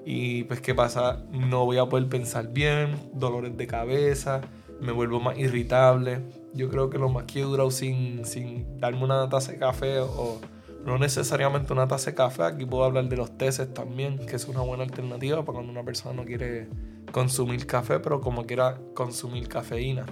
[0.05, 4.41] y pues qué pasa, no voy a poder pensar bien, dolores de cabeza,
[4.81, 6.21] me vuelvo más irritable,
[6.53, 9.99] yo creo que lo más que he durado sin, sin darme una taza de café
[9.99, 10.39] o
[10.85, 14.47] no necesariamente una taza de café, aquí puedo hablar de los teces también, que es
[14.47, 16.67] una buena alternativa para cuando una persona no quiere
[17.11, 20.05] consumir café, pero como quiera consumir cafeína.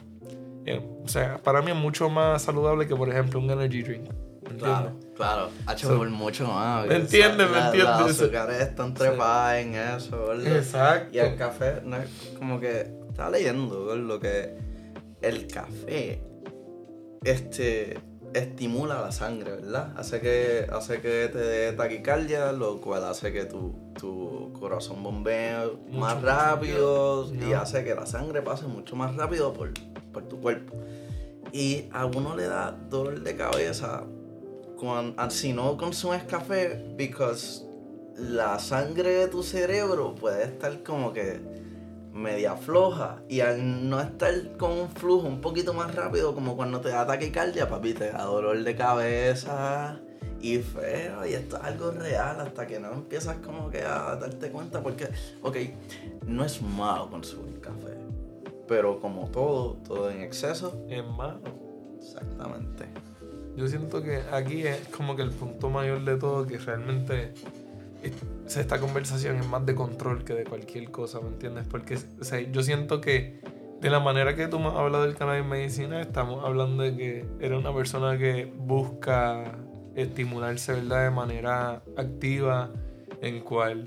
[0.65, 4.03] Eh, o sea, para mí es mucho más saludable que, por ejemplo, un energy drink.
[4.43, 5.49] ¿me Claro, claro.
[5.65, 6.85] Ha hecho So- por mucho más.
[6.87, 7.49] ¿Me entiendes?
[7.49, 7.83] ¿Me entiendes?
[7.83, 10.45] Las azúcares están trepadas en eso, gordo.
[10.55, 11.09] Exacto.
[11.15, 14.55] Y el café, no es como que estaba leyendo, gordo, que
[15.21, 16.21] el café
[17.25, 17.99] este
[18.33, 19.93] estimula la sangre, ¿verdad?
[19.97, 25.65] Hace que, hace que te dé taquicardia, lo cual hace que tu, tu corazón bombee
[25.87, 29.73] Mucho, más rápido y hace que la sangre pase mucho más rápido por,
[30.13, 30.77] por tu cuerpo.
[31.51, 34.05] Y a uno le da dolor de cabeza
[34.77, 37.65] cuando, si no consumes café, because
[38.15, 41.58] la sangre de tu cerebro puede estar como que
[42.13, 46.81] media floja y al no estar con un flujo un poquito más rápido como cuando
[46.81, 49.99] te da taquicardia, papi, te da dolor de cabeza
[50.41, 54.49] y feo y esto es algo real hasta que no empiezas como que a darte
[54.51, 55.09] cuenta porque,
[55.41, 55.57] ok,
[56.25, 57.95] no es malo consumir café,
[58.67, 61.41] pero como todo, todo en exceso, Es malo.
[61.97, 62.85] exactamente.
[63.55, 67.33] Yo siento que aquí es como que el punto mayor de todo, que realmente
[68.03, 71.65] esta conversación es más de control que de cualquier cosa, ¿me entiendes?
[71.67, 73.41] Porque o sea, yo siento que
[73.81, 77.57] de la manera que tú has hablado del cannabis medicina, estamos hablando de que eres
[77.57, 79.57] una persona que busca
[79.95, 81.05] estimularse, ¿verdad?
[81.05, 82.71] De manera activa,
[83.21, 83.85] en cual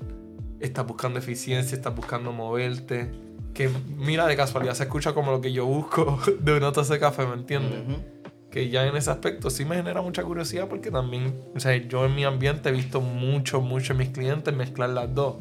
[0.59, 3.11] estás buscando eficiencia, estás buscando moverte.
[3.53, 6.99] Que mira, de casualidad se escucha como lo que yo busco de una taza de
[6.99, 7.83] café, ¿me entiendes?
[8.53, 12.05] Que ya en ese aspecto sí me genera mucha curiosidad porque también, o sea, yo
[12.05, 15.37] en mi ambiente he visto mucho, mucho en mis clientes mezclar las dos.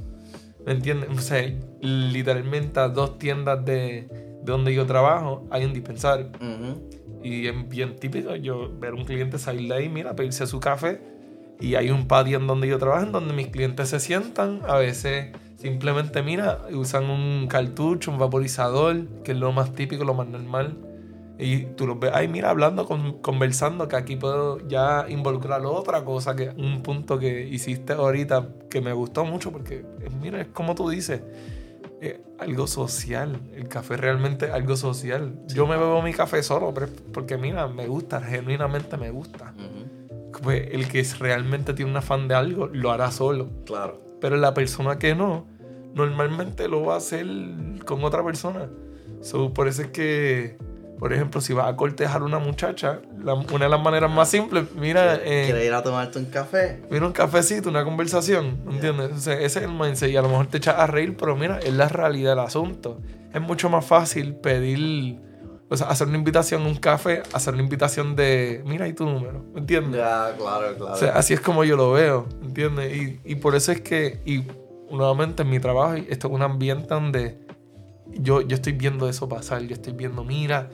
[0.64, 1.10] ¿Me entiendes?
[1.14, 1.46] O sea,
[1.82, 6.30] literalmente a dos tiendas de, de donde yo trabajo hay un dispensario.
[6.36, 6.88] Ujú.
[7.22, 11.02] Y es bien típico yo ver un cliente salir de ahí, mira, pedirse su café.
[11.60, 14.62] Y hay un patio en donde yo trabajo, en donde mis clientes se sientan.
[14.66, 20.14] A veces simplemente, mira, usan un cartucho, un vaporizador, que es lo más típico, lo
[20.14, 20.78] más normal.
[21.42, 26.04] Y tú los ves ahí, mira, hablando, con- conversando, que aquí puedo ya involucrar otra
[26.04, 30.48] cosa, que un punto que hiciste ahorita que me gustó mucho, porque, eh, mira, es
[30.48, 31.22] como tú dices,
[32.00, 33.40] eh, algo social.
[33.54, 35.38] El café realmente es algo social.
[35.48, 39.54] Yo me bebo mi café solo, pero porque, mira, me gusta, genuinamente me gusta.
[39.56, 40.40] Ujú.
[40.42, 43.50] Pues el que realmente tiene un afán de algo, lo hará solo.
[43.66, 44.00] Claro.
[44.20, 45.46] Pero la persona que no,
[45.94, 47.26] normalmente lo va a hacer
[47.84, 48.68] con otra persona.
[49.20, 50.56] So, por eso es que,
[51.02, 54.28] por ejemplo, si vas a cortejar a una muchacha, la- una de las maneras más
[54.30, 56.80] simples, mira, eh, ¿Quieres ir a tomarte un café?
[56.92, 59.10] mira un cafecito, una conversación, ¿entiendes?
[59.12, 61.34] O sea, ese es el mindset y a lo mejor te echas a reír, pero
[61.34, 63.00] mira, es la realidad del asunto.
[63.34, 65.18] Es mucho más fácil pedir,
[65.68, 69.04] o sea, hacer una invitación a un café, hacer una invitación de, mira ahí tu
[69.04, 70.00] número, ¿me entiendes?
[70.00, 70.92] Ya, claro, claro.
[70.92, 72.96] O sea, así es como yo lo veo, ¿entiendes?
[72.96, 74.44] Y, y por eso es que, y
[74.94, 77.38] nuevamente en mi trabajo, esto es un ambiente donde
[78.06, 80.68] yo, yo estoy viendo eso pasar, yo estoy viendo, mira,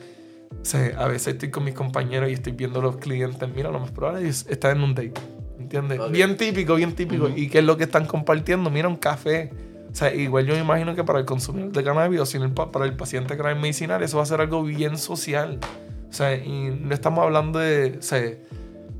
[0.68, 3.80] sea, a veces estoy con mis compañeros y estoy viendo a los clientes, mira, lo
[3.80, 5.14] más probable es estar en un date,
[5.58, 5.98] ¿entiendes?
[6.00, 6.10] Ok.
[6.10, 7.24] Bien típico, bien típico.
[7.26, 7.34] Ujú.
[7.36, 8.70] ¿Y qué es lo que están compartiendo?
[8.70, 9.50] Mira, un café.
[9.90, 12.44] O sea, igual yo me imagino que para el consumidor de cannabis o si no,
[12.44, 15.58] el pa- para el paciente de cannabis medicinal, eso va a ser algo bien social.
[16.08, 18.22] O sea, y no estamos hablando de, o sea,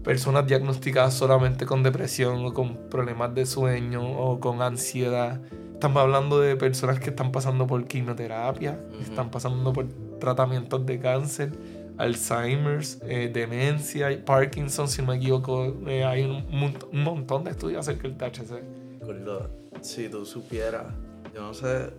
[0.02, 5.40] personas diagnosticadas solamente con depresión o con problemas de sueño o con ansiedad.
[5.79, 9.01] Estamos hablando de personas que están pasando por quimioterapia, Ujú.
[9.01, 9.87] están pasando por
[10.19, 11.53] tratamientos de cáncer,
[11.99, 15.77] Alzheimer's, eh, demencia, Parkinson, si no me equivoco.
[15.87, 16.45] eh, hay un,
[16.93, 19.05] un montón de estudios acerca del THC.
[19.07, 19.49] Gordo,
[19.81, 20.87] si tú supieras,
[21.33, 21.91] yo no sé,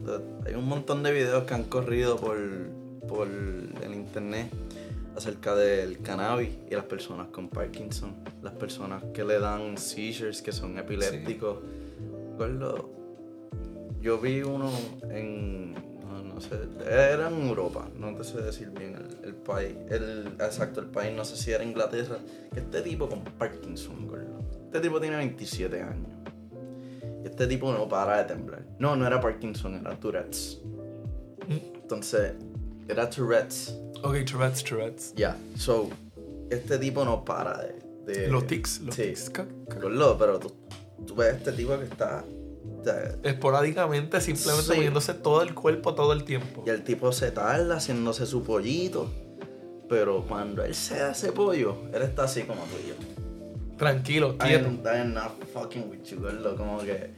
[0.46, 2.38] hay un montón de videos que han corrido por,
[3.08, 4.52] por el internet
[5.15, 10.52] acerca del cannabis y las personas con Parkinson, las personas que le dan seizures, que
[10.52, 11.60] son epilépticos.
[12.38, 12.89] Gordo,
[14.02, 14.70] yo vi uno
[15.10, 19.76] en, no, no sé, era en Europa, no te sé decir bien el, el país,
[19.90, 22.18] el, exacto, el país, no sé si era Inglaterra,
[22.54, 24.40] que este tipo con Parkinson, gordo.
[24.66, 26.08] Este tipo tiene 27 años.
[27.26, 28.64] Este tipo no para de temblar.
[28.80, 30.60] No, no era Parkinson, era Tourette's.
[31.48, 32.34] Entonces,
[32.88, 33.76] era Tourette's.
[34.04, 35.14] Ok, Tourette's, Tourette's.
[35.16, 35.90] Ya, so,
[36.50, 37.80] este tipo no para de...
[38.06, 39.04] de- Los tics, los sí.
[39.04, 39.32] tics.
[39.82, 40.54] Gordo, pero tú,
[41.06, 42.24] tú ves a este tipo que está...
[43.24, 44.74] Esporádicamente, simplemente Sí.
[44.76, 46.63] moviéndose todo el cuerpo todo el tiempo.
[46.65, 49.08] y el tipo se tarda haciéndose su pollito.
[49.89, 52.96] Pero cuando él se hace pollo, él está así como tú y yo.
[53.78, 54.68] Tranquilo, quieto.
[54.68, 56.20] am, I am not fucking with you.
[56.58, 57.10] Como que.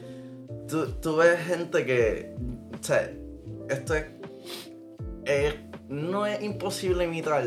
[0.70, 2.34] Tú, tú ves gente que.
[2.80, 3.12] O sea,
[3.70, 4.06] esto es.
[5.26, 5.56] es-
[5.90, 7.44] no es imposible imitar,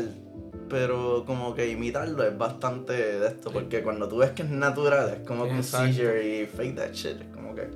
[0.69, 3.49] pero como que imitarlo es bastante de esto.
[3.51, 6.91] Porque cuando tú ves que es natural, es como que un seizure y fake that
[6.93, 7.19] shit.
[7.21, 7.67] Es como que.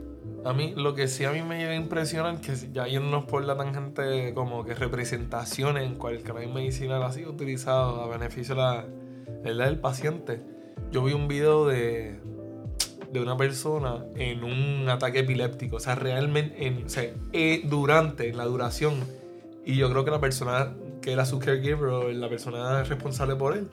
[0.45, 3.43] A mí lo que sí a mí me llega a impresionar que ya yéndonos por
[3.43, 8.85] la tangente como que representaciones en cual el cannabis medicinal sido utilizado a beneficio la,
[9.43, 10.41] del paciente.
[10.91, 12.19] Yo vi un video de,
[13.11, 18.31] de una persona en un ataque epiléptico, o sea, realmente, en, o sea, eh, durante
[18.33, 18.95] la duración.
[19.65, 23.57] Y yo creo que la persona que era su caregiver o la persona responsable por
[23.57, 23.69] él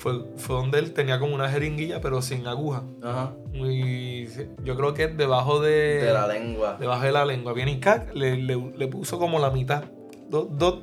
[0.00, 2.82] fue, fue donde él tenía como una jeringuilla pero sin aguja.
[3.02, 3.34] Ajá.
[3.54, 4.26] Y
[4.64, 6.76] yo creo que debajo de, De la lengua.
[6.80, 9.84] debajo de la lengua viene y cac, le, le- le puso como la mitad.
[10.28, 10.78] Dos, dos,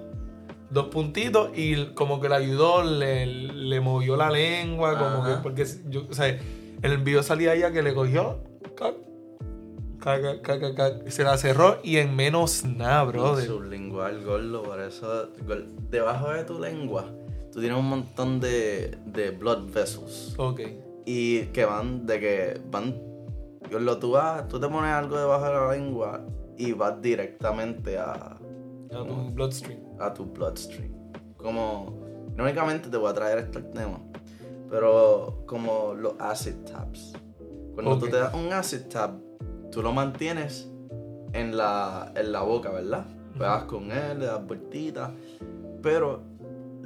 [0.69, 5.65] dos puntitos y como que le ayudó, le, le movió la lengua, como que, porque
[5.89, 6.39] yo, o sea, en
[6.83, 8.39] el video salía ella que le cogió,
[8.75, 8.93] cac,
[9.99, 11.09] Caca, caca, caca.
[11.11, 13.45] Se la cerró y en menos nada, brother.
[13.47, 15.29] Sublingual, gordo, por eso.
[15.45, 17.11] gol- Debajo de tu lengua,
[17.57, 20.35] tú tienes un montón de, de blood vessels.
[20.37, 20.61] Ok.
[21.07, 22.95] Y que van, de que van.
[23.71, 26.23] Gordo, tú vas, tú te pones algo debajo de la lengua
[26.55, 28.37] y vas directamente a, A
[28.89, 29.79] tu bloodstream.
[29.99, 30.93] a tu bloodstream.
[31.35, 31.97] Como,
[32.35, 34.01] no únicamente te voy a traer esto al tema,
[34.69, 37.13] pero como los acid taps.
[37.73, 39.19] Cuando tú te das un acid tap,
[39.71, 40.69] tú lo mantienes
[41.33, 43.07] en la, en la boca, ¿verdad?
[43.35, 45.09] Pegas con él, le das vueltitas,
[45.81, 46.36] pero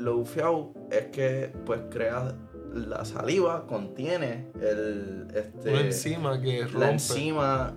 [0.01, 2.33] lo bufiado es que pues creas
[2.73, 6.79] la saliva, contiene el, este, Una enzima que rompe.
[6.79, 7.73] la enzima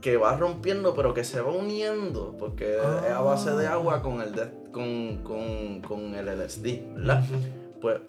[0.00, 3.72] que va rompiendo pero que se va uniendo porque es a base de Ah.
[3.74, 7.24] agua con el de- con, con, con el LSD, ¿verdad?
[7.80, 8.00] Pues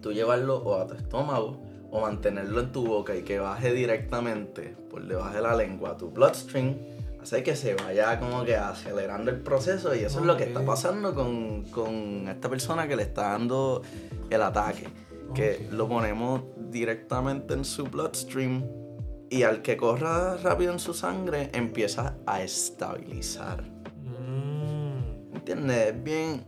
[0.00, 4.74] tú llevarlo o a tu estómago o mantenerlo en tu boca y que baje directamente
[4.90, 6.76] por debajo de la lengua a tu bloodstream
[7.22, 10.64] hace que se vaya como que acelerando el proceso y eso es lo que está
[10.64, 13.82] pasando con, con esta persona que le está dando
[14.30, 14.88] el ataque
[15.34, 15.72] que Ok.
[15.72, 18.64] lo ponemos directamente en su bloodstream
[19.30, 23.62] y al que corra rápido en su sangre empieza a estabilizar.
[24.02, 25.36] Mm.
[25.36, 25.88] ¿Entiendes?
[25.88, 26.44] Es bien.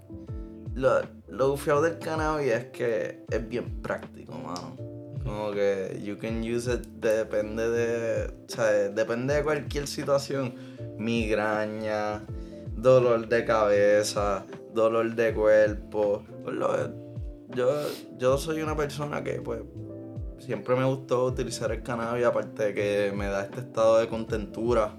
[0.75, 4.90] Lo, lo del cannabis es que es bien práctico, mano.
[5.25, 8.27] Como que you can use it, depende de.
[8.27, 10.55] O sea, depende de cualquier situación.
[10.99, 12.23] Migraña,
[12.77, 16.25] dolor de cabeza, dolor de cuerpo.
[17.55, 17.69] Yo,
[18.19, 19.61] yo soy una persona que, pues,
[20.39, 24.97] siempre me gustó utilizar el cannabis, aparte de que me da este estado de contentura.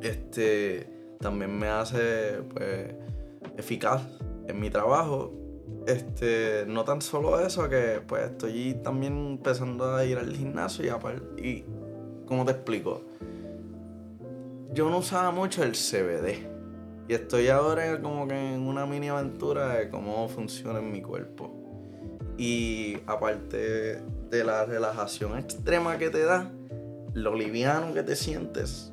[0.00, 0.88] Este
[1.20, 2.94] también me hace, pues,
[3.56, 4.02] eficaz
[4.48, 5.41] en mi trabajo.
[5.86, 10.88] Este, no tan solo eso, que pues estoy también empezando a ir al gimnasio y
[10.88, 11.64] aparte, y
[12.26, 13.02] ¿cómo te explico?
[14.72, 16.50] Yo no usaba mucho el CBD.
[17.08, 21.52] Y estoy ahora como que en una mini aventura de cómo funciona en mi cuerpo.
[22.38, 26.50] Y aparte de la relajación extrema que te da,
[27.12, 28.92] lo liviano que te sientes,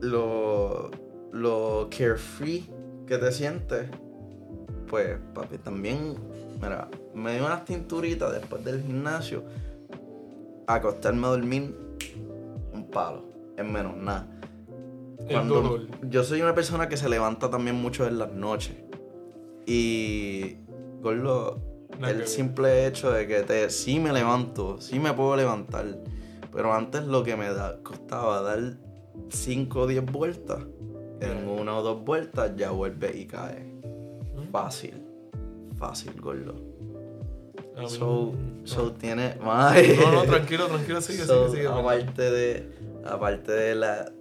[0.00, 0.90] lo,
[1.32, 2.64] lo carefree
[3.06, 3.90] que te sientes,
[4.90, 6.16] pues papi, también,
[6.60, 9.44] mira, me dio unas tinturitas después del gimnasio,
[10.66, 11.76] acostarme a dormir
[12.72, 13.24] un palo,
[13.56, 14.26] es menos nada.
[15.28, 15.86] Dolor.
[16.08, 18.76] Yo soy una persona que se levanta también mucho en las noches.
[19.64, 20.56] Y
[21.00, 21.60] gordo,
[22.02, 25.98] que el simple hecho de que te, sí me levanto, sí me puedo levantar.
[26.52, 28.76] Pero antes lo que me da, costaba dar
[29.28, 30.64] 5 o 10 vueltas.
[31.20, 33.69] En una o dos vueltas ya vuelve y cae.
[34.50, 35.02] Fácil.
[35.78, 36.54] Fácil, gordo.
[37.76, 38.66] A mí- So, no.
[38.66, 39.36] so tiene.
[39.40, 41.68] No, no, tranquilo, tranquilo, sigue, So, sigue, sigue.
[41.72, 42.72] aparte de,
[43.04, 44.12] aparte de la,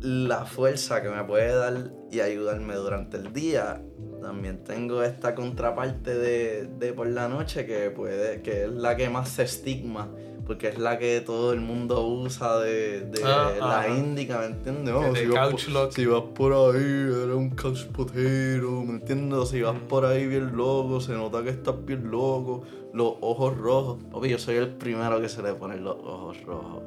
[0.00, 3.82] la fuerza que me puede dar y ayudarme durante el día,
[4.22, 9.08] también tengo esta contraparte de, de por la noche que puede, que es la que
[9.10, 10.08] más se estigma,
[10.48, 13.88] porque es la que todo el mundo usa de, de Ah, la ajá.
[13.96, 14.94] índica, ¿me entiendes?
[15.20, 15.92] Si, vas couch por, lock.
[15.92, 19.50] si vas por ahí, eres un couch potato, ¿me entiendes?
[19.50, 22.62] Si vas por ahí bien loco, se nota que estás bien loco,
[22.94, 24.02] los ojos rojos.
[24.10, 26.82] Papi, yo soy el primero que se le ponen los ojos rojos.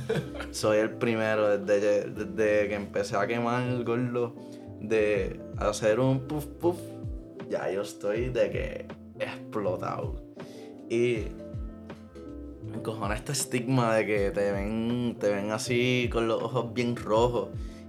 [0.50, 4.34] soy el primero desde, desde que empecé a quemar el gordo
[4.80, 6.78] de hacer un puff puff.
[7.50, 8.86] Ya yo estoy de que
[9.20, 10.14] explotado.
[10.88, 11.26] Y
[12.66, 16.96] me encojona este estigma de que te ven, te ven así con los ojos bien
[16.96, 17.48] rojos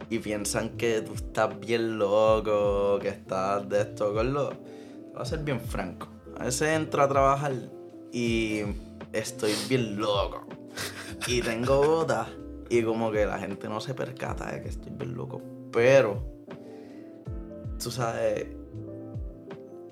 [0.10, 4.52] y piensan que tú estás bien loco, que estás de esto, gordo.
[5.14, 6.08] Voy a ser bien franco.
[6.38, 7.54] A veces entro a trabajar
[8.12, 8.62] y
[9.12, 10.46] estoy bien loco.
[11.28, 12.28] Y tengo botas
[12.70, 15.42] y como que la gente no se percata de que estoy bien loco.
[15.72, 16.24] Pero,
[17.82, 18.48] tú sabes,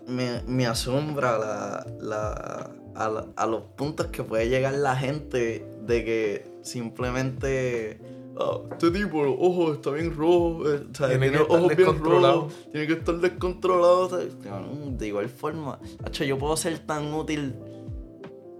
[0.07, 5.65] me, me asombra la, la- a, la- a los puntos que puede llegar la gente
[5.85, 7.99] de que simplemente...
[8.37, 11.41] "Ah, este tipo, los ojos está bien rojos, eh, o sea, Tiene tiene, que los
[11.41, 12.35] estar ojos bien descontrolado".
[12.41, 13.99] rojos, tiene que estar descontrolado.
[14.05, 17.55] o sea, cabrón, de igual forma, hacho, yo puedo ser tan útil,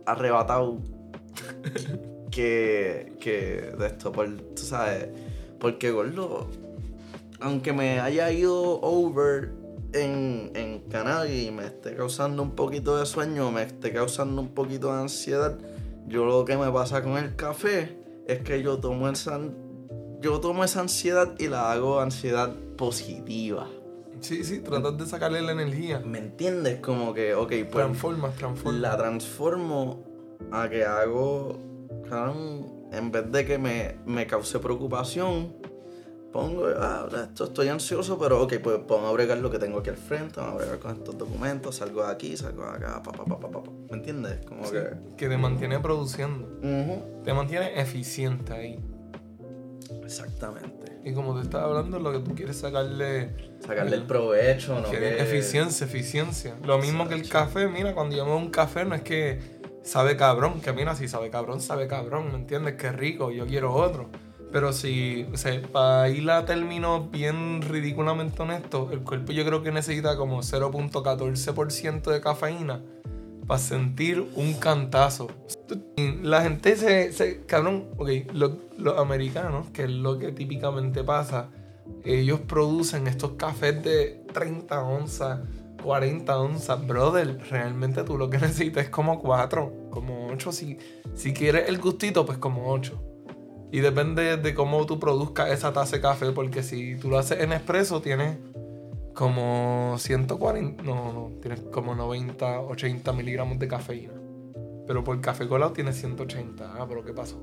[0.05, 0.79] arrebatado,
[2.31, 5.07] que, que de esto, por, tú sabes,
[5.59, 6.47] porque gordo,
[7.39, 9.51] aunque me haya ido over
[9.93, 14.49] en, en cannabis y me esté causando un poquito de sueño, me esté causando un
[14.49, 15.57] poquito de ansiedad,
[16.07, 19.39] yo lo que me pasa con el café es que yo tomo esa,
[20.19, 23.67] yo tomo esa ansiedad y la hago ansiedad positiva.
[24.19, 25.99] Sí, sí, tratas de sacarle la energía.
[25.99, 26.79] ¿Me entiendes?
[26.79, 28.81] Como que, ok, pues Transformas, transformas.
[28.81, 30.03] la transformo
[30.51, 31.57] a que hago
[32.91, 35.55] en vez de que me, me cause preocupación,
[36.31, 39.89] pongo, ah, esto estoy ansioso, pero ok, pues pongo a bregar lo que tengo aquí
[39.89, 43.11] al frente, vamos a bregar con estos documentos, salgo de aquí, salgo de acá, pa,
[43.11, 43.61] pa, pa, pa, pa.
[43.89, 44.45] ¿me entiendes?
[44.45, 45.15] Como Sí, que...
[45.17, 46.47] que te mantiene produciendo.
[47.23, 48.79] Te mantiene eficiente ahí.
[50.03, 50.99] Exactamente.
[51.03, 53.31] Y como te estaba hablando, lo que tú quieres sacarle
[53.65, 54.89] Sacarle el provecho, ¿no?
[54.89, 56.55] Que- eficiencia, eficiencia.
[56.63, 59.39] Lo mismo que el café, mira, cuando yo me un café no es que
[59.83, 62.75] sabe cabrón, que mira, si sabe cabrón, sabe cabrón, ¿me entiendes?
[62.75, 64.09] Qué rico, yo quiero otro.
[64.51, 69.63] Pero si, o sea, para ir a términos bien ridículamente honestos, el cuerpo yo creo
[69.63, 72.81] que necesita como 0.14% de cafeína
[73.47, 75.29] para sentir un cantazo.
[76.21, 81.49] La gente se, se cabrón, ok, los, los americanos, que es lo que típicamente pasa,
[82.03, 85.39] ellos producen estos cafés de 30 onzas,
[85.81, 87.39] 40 onzas, brother.
[87.49, 90.51] Realmente tú lo que necesitas es como 4, como 8.
[90.51, 90.77] Si,
[91.15, 93.10] si quieres el gustito, pues como 8.
[93.71, 97.39] Y depende de cómo tú produzcas esa taza de café, porque si tú lo haces
[97.39, 98.37] en expreso, tienes
[99.13, 104.13] como 140, no, no, tienes como 90, 80 miligramos de cafeína.
[104.87, 106.73] Pero por café colado tienes 180.
[106.77, 107.41] Ah, pero ¿qué pasó?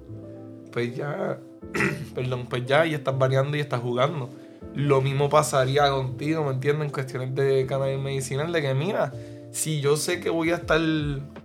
[0.70, 1.38] Pues ya,
[2.14, 4.28] perdón, pues ya, y estás variando y estás jugando.
[4.74, 6.86] Lo mismo pasaría contigo, ¿me entiendes?
[6.86, 9.12] En cuestiones de cannabis medicinal, de que mira,
[9.50, 10.80] si yo sé que voy a estar,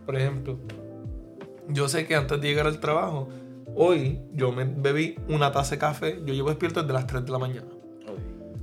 [0.05, 0.57] por ejemplo,
[1.69, 3.29] yo sé que antes de llegar al trabajo,
[3.75, 7.31] hoy yo me bebí una taza de café, yo llevo despierto desde las 3 de
[7.31, 7.67] la mañana.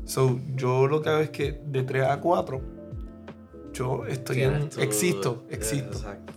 [0.04, 2.60] So, yo lo que hago es que de 3 a 4,
[3.72, 5.96] yo estoy en, tu- existo, existo.
[5.98, 6.32] Exacto.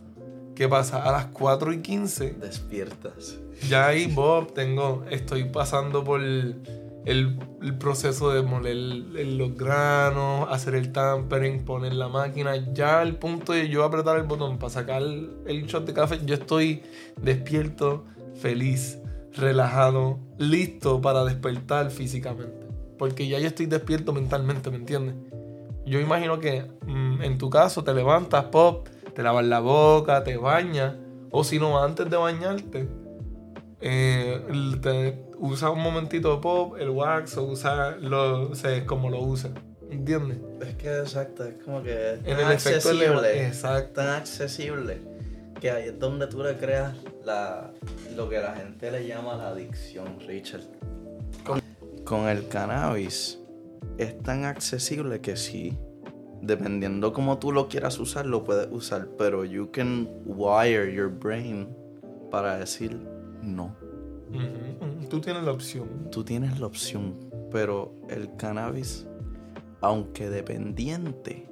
[0.55, 1.01] ¿Qué pasa?
[1.03, 3.39] A las 4 y 15 Despiertas.
[3.67, 6.61] ya ahí, Bob, tengo, estoy pasando por el,
[7.05, 7.36] el
[7.80, 12.71] proceso de moler los granos, hacer el tampering, poner la máquina.
[12.74, 16.19] Ya al punto de yo apretar el botón para sacar el, el shot de café,
[16.24, 16.84] yo estoy
[17.19, 18.05] despierto,
[18.36, 18.99] feliz,
[19.34, 22.67] relajado, listo para despertar físicamente.
[22.97, 25.15] Porque ya yo estoy despierto mentalmente, ¿me entiendes?
[25.86, 30.38] Yo imagino que mm, en tu caso te levantas, pop, te lavas la boca, te
[30.38, 30.95] bañas,
[31.31, 32.88] o si no, antes de bañarte,
[33.81, 34.41] eh,
[34.81, 39.21] te usa un momentito de pop, el wax, o usa lo, o sea, como lo
[39.21, 39.49] usa.
[39.89, 40.39] ¿Entiendes?
[40.61, 44.01] Es que exacto, es como que es En tan el efecto accesible, exacto.
[44.01, 44.99] tan accesible,
[45.64, 46.93] que ahí es donde tú le creas
[47.24, 47.72] la,
[48.18, 50.64] lo que la gente le llama la adicción, Richard.
[51.45, 51.61] Con,
[52.03, 53.39] con el cannabis
[53.97, 55.78] es tan accesible que sí,
[56.41, 61.74] dependiendo cómo tú lo quieras usar, lo puedes usar, pero you can wire your brain
[62.30, 62.99] para decir
[63.41, 63.74] no.
[65.09, 66.09] Tú tienes la opción.
[66.11, 69.07] Tú tienes la opción, pero el cannabis,
[69.80, 71.47] aunque dependiente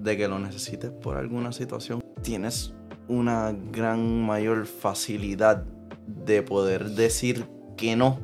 [0.00, 2.74] de que lo necesites por alguna situación, tienes
[3.08, 5.64] una gran mayor facilidad
[6.06, 7.46] de poder decir
[7.76, 8.20] que no.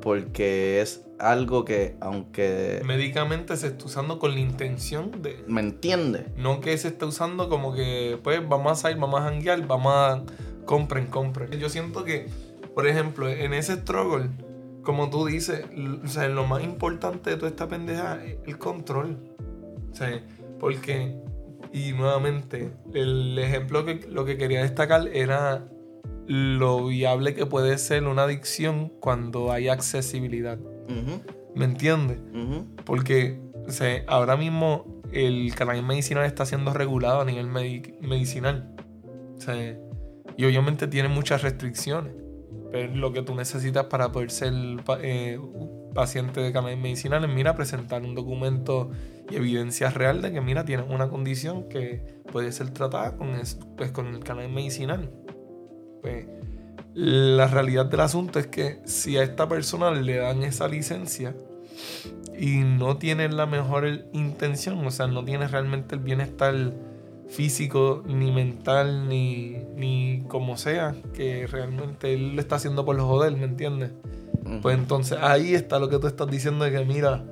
[0.00, 2.80] Porque es algo que, aunque...
[2.84, 5.44] Médicamente se está usando con la intención de.
[5.46, 6.26] ¿Me entiendes?
[6.36, 9.92] No que se esté usando como que, pues, vamos a salir, vamos a janguear, vamos
[9.94, 10.22] a.
[10.64, 11.50] Compren, compren.
[11.58, 12.28] Yo siento que,
[12.74, 14.30] por ejemplo, en ese struggle,
[14.82, 15.66] como tú dices,
[16.02, 19.18] o sea, lo más importante de toda esta pendeja es el control.
[19.92, 20.24] O sea,
[20.58, 21.16] porque.
[21.72, 25.66] Y nuevamente, el ejemplo que lo que quería destacar era
[26.26, 30.58] lo viable que puede ser una adicción cuando hay accesibilidad.
[30.58, 31.20] Ujú,
[31.54, 32.18] ¿Me entiendes?
[32.34, 32.66] ujú.
[32.84, 38.74] Porque o sea, ahora mismo el cannabis medicinal está siendo regulado a nivel medi- medicinal.
[39.36, 39.76] O sea,
[40.36, 42.12] y obviamente tiene muchas restricciones.
[42.72, 44.52] Pero lo que tú necesitas para poder ser
[45.02, 45.38] eh,
[45.94, 48.90] paciente de cannabis medicinal es, mira, presentar un documento
[49.30, 53.58] y evidencia real de que, mira, tienes una condición que puede ser tratada con, es-
[53.76, 55.10] pues, con el cannabis medicinal.
[56.02, 56.26] Pues,
[56.94, 61.34] la realidad del asunto es que si a esta persona le dan esa licencia
[62.36, 66.54] y no tiene la mejor intención, o sea, no tiene realmente el bienestar
[67.28, 73.36] físico, ni mental, ni, ni como sea, que realmente él lo está haciendo por joder,
[73.36, 73.92] ¿me entiendes?
[74.62, 77.24] Pues entonces ahí está lo que tú estás diciendo de que, mira,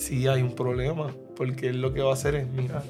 [0.00, 2.82] sí hay un problema, porque él lo que va a hacer es, mira,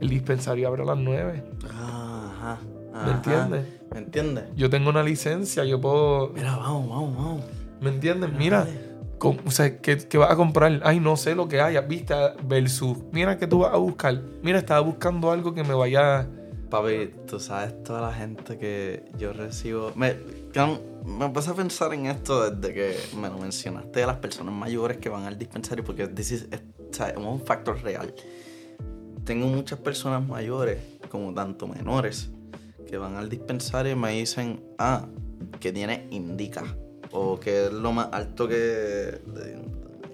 [0.00, 2.58] el dispensario abre a las 9, Ajá,
[3.04, 3.66] ¿me entiendes?
[3.92, 4.44] ¿Me entiendes?
[4.56, 7.44] Yo tengo una licencia, yo puedo, Mira, vamos, vamos, vamos.
[7.80, 8.32] ¿me entiendes?
[8.32, 8.66] Mira,
[9.20, 10.80] o sea, ¿qué, qué vas a comprar?
[10.84, 12.14] Ay, no sé lo que haya, viste,
[12.44, 16.26] versus, mira que tú vas a buscar, mira, estaba buscando algo que me vaya...
[16.70, 19.90] Papi, tú sabes toda la gente que yo recibo.
[19.96, 20.14] Me,
[20.52, 24.54] can- me empecé a pensar en esto desde que me lo mencionaste de las personas
[24.54, 28.14] mayores que van al dispensario, porque this is- es, o sea, es un factor real.
[29.24, 30.78] Tengo muchas personas mayores,
[31.10, 32.30] como tanto menores,
[32.88, 35.06] que van al dispensario y me dicen, ah,
[35.60, 36.64] que tiene indica.
[37.12, 39.20] O que es lo más alto que.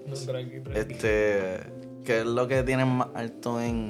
[0.07, 0.79] No, tranqui, tranqui.
[0.79, 1.59] Este.
[2.03, 3.89] Que es lo que tienen más alto en,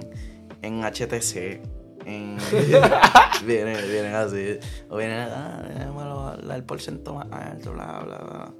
[0.62, 1.62] en HTC.
[2.08, 2.38] En,
[3.45, 4.60] viene, viene así.
[4.89, 8.53] O viene, ah, el porcentaje más alto, bla, bla, bla.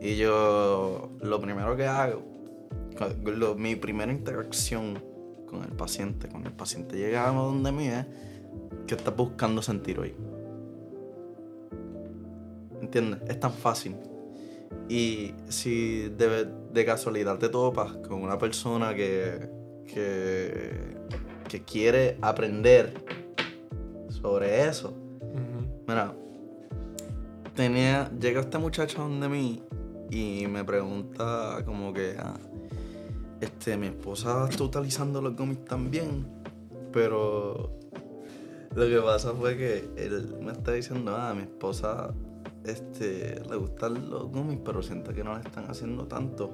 [0.00, 2.22] Y yo, lo primero que hago,
[2.96, 5.02] con- mi primera interacción
[5.46, 8.06] con el paciente, cuando el paciente llega a donde mí es,
[8.86, 10.14] ¿qué estás buscando sentir hoy?
[12.80, 13.20] ¿Entiendes?
[13.28, 13.96] Es tan fácil.
[14.88, 19.48] Y si de, de casualidad te topas con una persona que,
[19.86, 20.96] que,
[21.52, 22.94] que quiere aprender
[24.08, 24.94] sobre eso.
[25.86, 26.14] Mira,
[27.54, 29.62] tenía, llega este muchacho donde mí
[30.10, 32.38] y me pregunta como que, ah,
[33.42, 36.26] este, mi esposa está utilizando los gummies también,
[36.90, 37.78] pero
[38.74, 42.14] lo que pasa fue que él me está diciendo, ah, mi esposa,
[42.64, 46.50] este, le gustan los gummies, pero siente que no le están haciendo tanto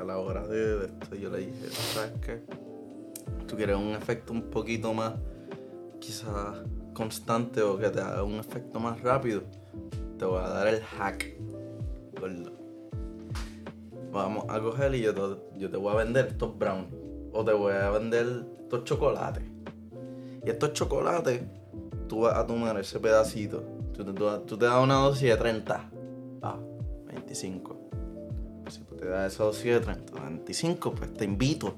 [0.00, 1.14] a la hora de, esto.
[1.14, 2.67] Yo le dije, ¿sabes qué?
[3.46, 5.14] Tú quieres un efecto un poquito más
[6.00, 6.58] quizás
[6.94, 9.42] constante o que te haga un efecto más rápido,
[10.18, 11.34] te voy a dar el hack.
[14.12, 16.92] Vamos a coger y yo te, voy a vender estos brownies.
[17.32, 19.44] O te voy a vender estos chocolates.
[20.44, 21.42] Y estos chocolates,
[22.08, 23.62] tú vas a tomar ese pedacito.
[23.92, 25.90] Tú, te- tú- tú te das una dosis de 30.
[26.42, 26.58] Ah,
[27.06, 27.76] 25.
[28.70, 31.74] Si tú te das esa dosis de 30, 25, pues te invito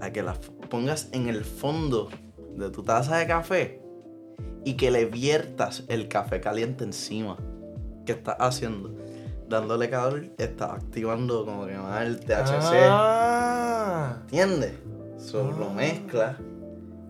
[0.00, 0.38] a que las
[0.70, 2.08] pongas en el fondo
[2.56, 3.80] de tu taza de café
[4.64, 7.36] y que le viertas el café caliente encima.
[8.06, 8.94] ¿Qué estás haciendo?
[9.48, 12.88] Dándole calor, estás activando como que más el THC.
[12.90, 14.16] Ah.
[14.22, 14.72] ¿Entiendes?
[15.18, 15.74] So, lo Ah.
[15.74, 16.36] mezclas,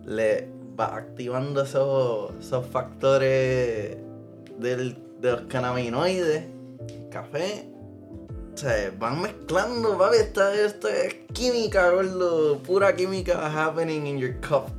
[0.05, 3.97] le va activando esos, esos factores
[4.59, 6.45] del, de los cannabinoides,
[7.09, 7.69] café.
[8.55, 10.17] O sea, van mezclando, papi.
[10.17, 12.57] Esto, esto es química, gordo.
[12.59, 14.69] Pura química happening in your cup.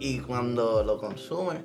[0.00, 1.58] Y cuando lo consumes,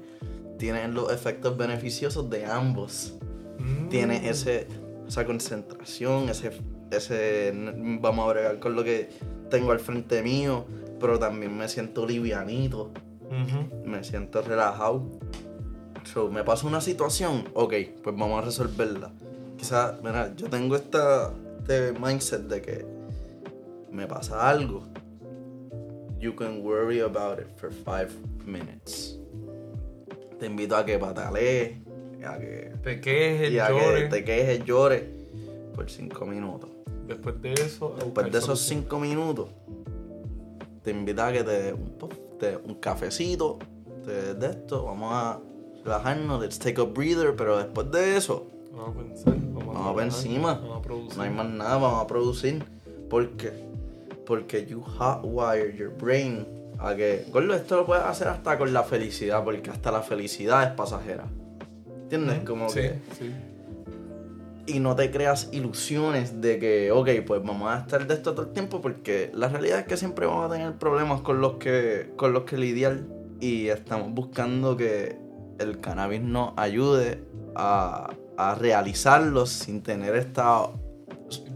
[0.59, 3.17] tienes los efectos beneficiosos de ambos
[3.59, 3.89] Mm.
[3.89, 4.67] tiene ese,
[5.07, 6.51] esa concentración, ese,
[6.91, 7.51] ese,
[8.01, 9.09] vamos a bregar con lo que
[9.49, 10.65] tengo al frente mío,
[10.99, 12.91] pero también me siento livianito,
[13.85, 15.03] me siento relajado.
[16.03, 17.73] So, me pasa una situación, ok,
[18.03, 19.11] pues vamos a resolverla.
[19.57, 22.85] Quizás, mira, yo tengo esta, este mindset de que
[23.91, 24.83] me pasa algo.
[26.19, 28.09] You can worry about it for five
[28.45, 29.17] minutes.
[30.39, 31.77] Te invito a que patalees,
[32.25, 35.03] a que Te quejes, y a que te quejes, llores
[35.75, 36.69] por cinco minutos.
[37.07, 39.49] Después de eso, Después de esos cinco minutos,
[40.83, 41.93] te invito a que te dé un,
[42.39, 43.57] te- un cafecito,
[44.05, 45.39] te de esto, vamos a
[45.83, 49.35] relajarnos, let's take a breather, pero después de eso, Vamos a pensar.
[49.35, 50.53] Vamos, Vamos para encima.
[50.53, 51.17] Vamos a producir.
[51.17, 52.63] no hay más nada, vamos a producir.
[53.09, 53.51] ¿Por qué?
[54.25, 56.45] Porque you hotwire your brain
[56.79, 60.63] a que, gordo, esto lo puedes hacer hasta con la felicidad, porque hasta la felicidad
[60.63, 61.25] es pasajera.
[62.03, 62.43] ¿Entiendes?
[62.43, 63.33] Como sí, que sí.
[64.67, 68.45] y no te creas ilusiones de que, ok, pues vamos a estar de esto todo
[68.45, 72.11] el tiempo porque la realidad es que siempre vamos a tener problemas con los que,
[72.15, 73.01] con los que lidiar
[73.39, 75.17] y estamos buscando que
[75.59, 77.23] el cannabis nos ayude
[77.55, 80.69] a, a realizarlos sin tener esta,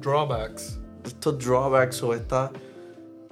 [0.01, 0.79] Drawbacks.
[1.05, 2.51] estos drawbacks o esta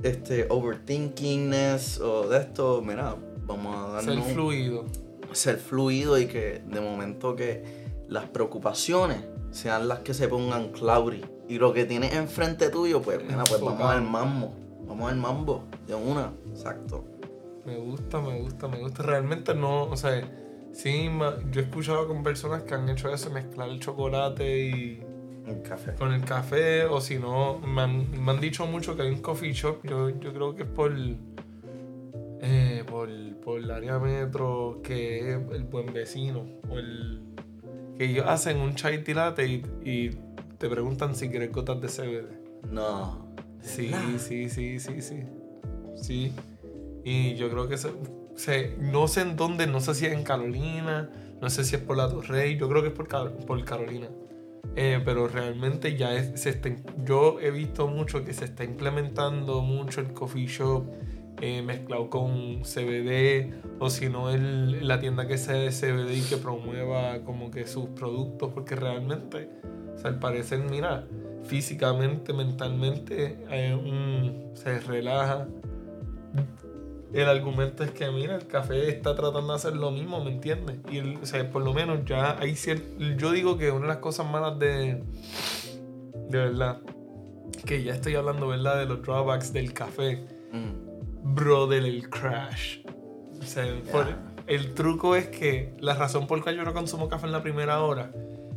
[0.04, 4.86] este overthinkingness o de esto, mira, vamos a darnos Ser fluido.
[5.34, 7.64] ser fluido y que de momento que
[8.08, 13.20] las preocupaciones sean las que se pongan cloudy y lo que tienes enfrente tuyo pues
[13.24, 14.54] mira pues vamos al mambo
[14.88, 17.04] vamos al mambo de una exacto
[17.66, 19.04] Me gusta, me gusta, me gusta.
[19.04, 20.22] Realmente no, o sea,
[20.72, 21.10] sí,
[21.52, 25.04] yo he escuchado con personas que han hecho eso, mezclar el chocolate y
[25.48, 29.04] un café con el café, o si no, me han, me han dicho mucho que
[29.04, 30.94] hay un coffee shop, yo, yo creo que es por,
[32.42, 33.10] eh, por,
[33.44, 37.22] por el área metro, que es el buen vecino, o el,
[37.98, 40.10] que ellos hacen un chai latte y, y
[40.58, 42.72] te preguntan si quieres gotas de CBD.
[42.72, 43.30] no
[43.62, 45.24] Sí, sí, sí, sí, sí.
[45.96, 46.34] Sí.
[47.04, 47.90] Y yo creo que se,
[48.80, 51.10] no sé en dónde, no sé si es en Carolina,
[51.42, 53.08] no sé si es por la Torrey, yo creo que es por,
[53.46, 54.08] por Carolina.
[54.76, 56.70] Eh, pero realmente ya es, se está,
[57.04, 60.84] yo he visto mucho que se está implementando mucho el coffee shop
[61.42, 66.38] eh, mezclado con CBD o si no la tienda que sea de CBD y que
[66.38, 69.50] promueva como que sus productos porque realmente
[69.96, 71.08] o sea, al parecer mira
[71.46, 75.48] físicamente mentalmente eh, un- se relaja
[77.14, 80.78] el argumento es que, mira, el café está tratando de hacer lo mismo, ¿me entiendes?
[80.91, 82.86] Y, el- o sea, por lo menos ya hay cierto...
[83.18, 85.03] Yo digo que una de las cosas malas de...
[86.30, 86.82] De verdad,
[87.66, 88.78] que ya estoy hablando, ¿verdad?
[88.78, 90.26] De los drawbacks del café.
[90.51, 91.34] Mm.
[91.36, 92.80] Brother, el crash.
[93.39, 94.16] O sea, por-
[94.47, 97.82] el truco es que la razón por la yo no consumo café en la primera
[97.82, 98.12] hora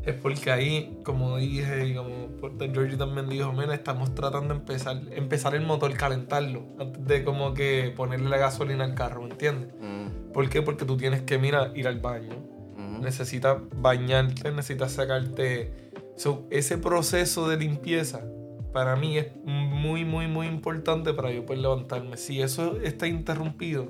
[0.04, 2.28] es porque ahí, como dije y como
[2.58, 7.54] Georgie también dijo, mira, estamos tratando de empezar, empezar el motor, calentarlo, antes de como
[7.54, 9.68] que ponerle la gasolina al carro, ¿me entiendes?
[9.80, 10.32] Mm.
[10.32, 10.62] ¿Por qué?
[10.62, 13.00] Porque tú tienes que, mira, ir al baño, Mm.
[13.00, 15.90] necesitas bañarte, necesitas sacarte...
[16.16, 18.22] So, ese proceso de limpieza
[18.72, 22.16] para mí es muy, muy, muy importante para yo poder levantarme.
[22.16, 23.88] Si eso está interrumpido,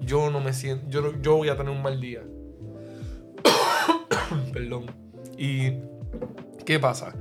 [0.00, 2.22] yo no me siento, yo, yo voy a tener un mal día.
[4.52, 5.03] Perdón.
[5.36, 5.74] ¿Y
[6.64, 7.14] qué pasa?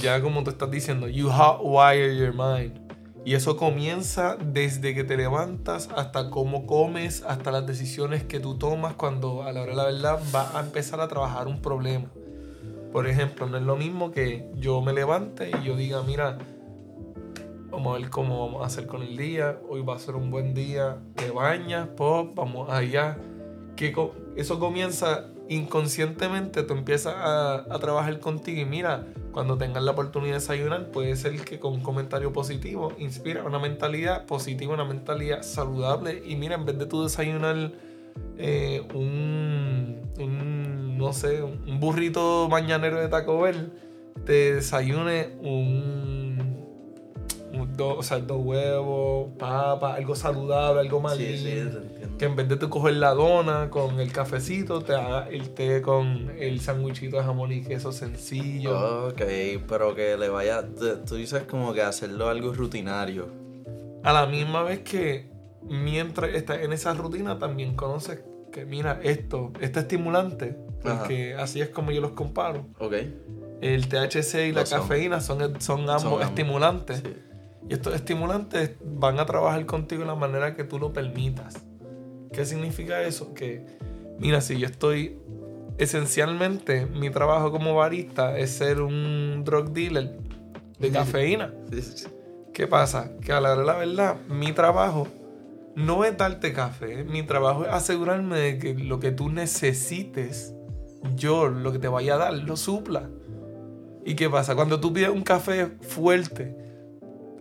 [0.00, 2.86] Ya como tú estás diciendo, you hotwire your mind.
[3.24, 8.56] Y eso comienza desde que te levantas hasta cómo comes, hasta las decisiones que tú
[8.56, 12.06] tomas cuando a la hora de la verdad va a empezar a trabajar un problema.
[12.92, 16.38] Por ejemplo, no es lo mismo que yo me levante y yo diga, mira,
[17.68, 20.30] vamos a ver cómo vamos a hacer con el día, hoy va a ser un
[20.30, 23.18] buen día, te bañas, pop, vamos allá.
[23.74, 23.92] Que
[24.36, 30.34] eso comienza inconscientemente, tú empiezas a, a trabajar contigo y mira, cuando tengas la oportunidad
[30.34, 35.42] de desayunar, puede ser que con un comentario positivo inspira una mentalidad positiva, una mentalidad
[35.42, 37.72] saludable y mira, en vez de tú desayunar
[38.38, 43.72] eh, un, un, no sé, un burrito mañanero de Taco Bell,
[44.24, 46.35] te desayune un,
[47.62, 51.62] un do- o sea, dos huevos, papa, algo saludable, algo más Sí, sí.
[52.18, 55.82] Que en vez de tú coger la dona con el cafecito, te haga el té
[55.82, 59.08] con el sándwichito de jamón y queso sencillo.
[59.08, 59.22] Ok,
[59.68, 60.64] pero que le vaya.
[61.06, 63.28] tú- dices como que hacerlo algo rutinario.
[64.02, 65.30] A la misma vez que
[65.68, 68.20] mientras estás en esa rutina también conoces
[68.52, 72.66] que mira esto, este estimulante, porque así es como yo los comparo.
[72.78, 72.94] Ok.
[73.60, 74.80] El THC y la son.
[74.82, 76.98] cafeína son, son ambos ambos, estimulantes.
[76.98, 77.14] Sí.
[77.68, 81.64] Y estos estimulantes van a trabajar contigo de la manera que tú lo permitas.
[82.32, 83.34] ¿Qué significa eso?
[83.34, 83.66] Que,
[84.18, 85.18] mira, si yo estoy.
[85.78, 90.16] Esencialmente, mi trabajo como barista es ser un drug dealer
[90.78, 91.52] de cafeína.
[92.54, 93.10] ¿Qué pasa?
[93.20, 95.06] Que a la hora de la verdad, mi trabajo
[95.74, 97.04] no es darte café.
[97.04, 100.54] Mi trabajo es asegurarme de que lo que tú necesites,
[101.14, 103.10] yo lo que te vaya a dar, lo supla.
[104.06, 104.54] ¿Y qué pasa?
[104.54, 106.65] Cuando tú pides un café fuerte,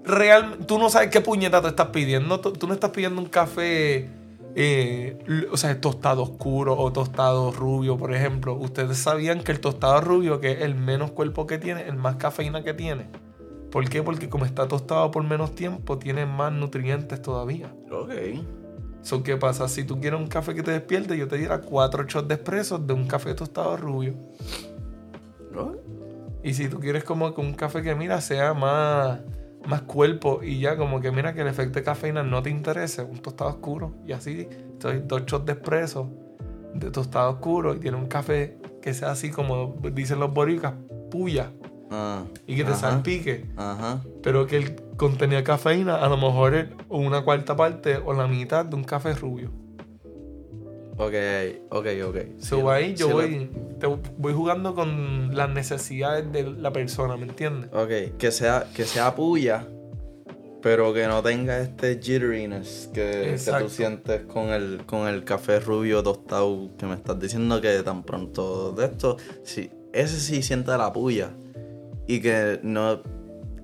[0.05, 2.39] real, tú no sabes qué puñeta te estás pidiendo.
[2.39, 4.09] Tú, tú no estás pidiendo un café,
[4.55, 5.17] eh,
[5.51, 8.53] o sea, tostado oscuro o tostado rubio, por ejemplo.
[8.55, 12.15] Ustedes sabían que el tostado rubio, que es el menos cuerpo que tiene, el más
[12.15, 13.07] cafeína que tiene.
[13.71, 14.01] ¿Por qué?
[14.01, 17.73] Porque como está tostado por menos tiempo, tiene más nutrientes todavía.
[17.91, 18.11] Ok.
[19.01, 19.67] So, ¿Qué pasa?
[19.67, 22.79] Si tú quieres un café que te despierte, yo te diera cuatro shots de espresso
[22.79, 24.15] de un café tostado rubio.
[26.43, 29.19] Y si tú quieres como que un café que, mira, sea más,
[29.67, 33.03] más cuerpo y ya como que, mira, que el efecto de cafeína no te interese,
[33.03, 33.93] un tostado oscuro.
[34.05, 36.09] Y así, estoy dos shots de espresso
[36.73, 40.73] de tostado oscuro y tiene un café que sea así como dicen los boricas,
[41.09, 41.51] puya,
[41.91, 43.45] Ah, y que te salpique.
[43.55, 44.01] Ajá.
[44.23, 48.27] Pero que el contenido de cafeína a lo mejor es una cuarta parte o la
[48.27, 49.51] mitad de un café rubio.
[50.97, 51.13] Ok,
[51.69, 52.17] ok, ok.
[52.39, 53.51] So Sí, ahí yo sí, voy,
[53.85, 57.69] te voy jugando con las necesidades de la persona, ¿me entiendes?
[57.73, 59.67] Ok, que sea, que sea puya,
[60.61, 65.59] pero que no tenga este jitteriness que, que tú sientes con el, con el café
[65.59, 70.71] rubio tostado que me estás diciendo que tan pronto de esto, sí, ese sí siente
[70.71, 71.31] la puya
[72.07, 73.01] y que no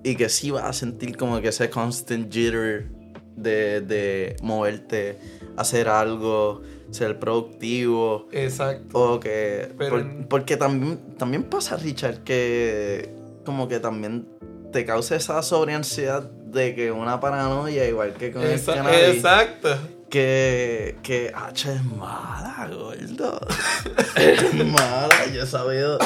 [0.03, 2.89] y que sí vas a sentir como que ese constant jitter
[3.36, 5.17] de, de moverte,
[5.57, 6.61] hacer algo,
[6.91, 8.27] ser productivo.
[8.31, 9.13] Exacto.
[9.15, 9.71] O que.
[9.77, 13.13] Pero por- porque también, también pasa, Richard, que
[13.45, 14.27] como que también
[14.71, 19.69] te causa esa sobreansiedad de que una paranoia, igual que con Esa- el cannabis, exacto.
[20.09, 23.39] que, que H es mala, gordo.
[24.15, 25.09] es mala.
[25.33, 25.97] Yo he sabido,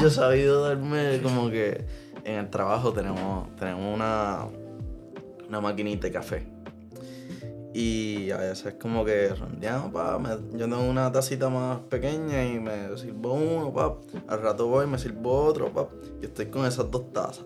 [0.00, 1.84] yo he sabido darme como que
[2.24, 4.46] en el trabajo tenemos, tenemos una,
[5.48, 6.46] una maquinita de café.
[7.74, 12.60] Y a veces como que rondeamos, pa, me- yo tengo una tacita más pequeña y
[12.60, 13.96] me sirvo uno, pa.
[14.28, 15.88] Al rato voy y me sirvo otro, pa.
[16.20, 17.44] Y estoy con esas dos tazas.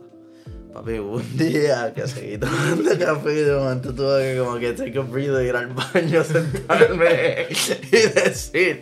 [0.74, 4.98] Papi, un día que seguí tomando café y de momento tuve que como que take
[4.98, 7.46] a breather, ir al baño, sentarme
[7.92, 8.80] y decir,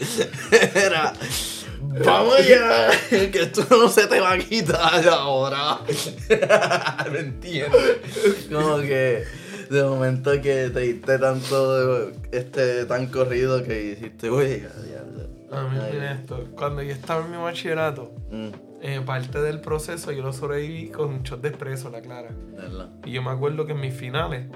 [2.04, 5.80] vamos ya, que esto no se te va a quitar ahora.
[7.12, 7.98] ¿Me entiendes?
[8.50, 9.24] Como que
[9.70, 14.64] De momento que te diste tanto, este, tan corrido que hiciste, uy.
[15.50, 16.48] A mí, mira esto.
[16.56, 18.48] Cuando yo estaba en mi bachillerato, Mm,
[18.82, 22.30] eh, parte del proceso yo lo sobreviví con un shot de espresso, la clara.
[22.56, 22.90] ¿verdad?
[23.04, 24.46] Y yo me acuerdo que en mis finales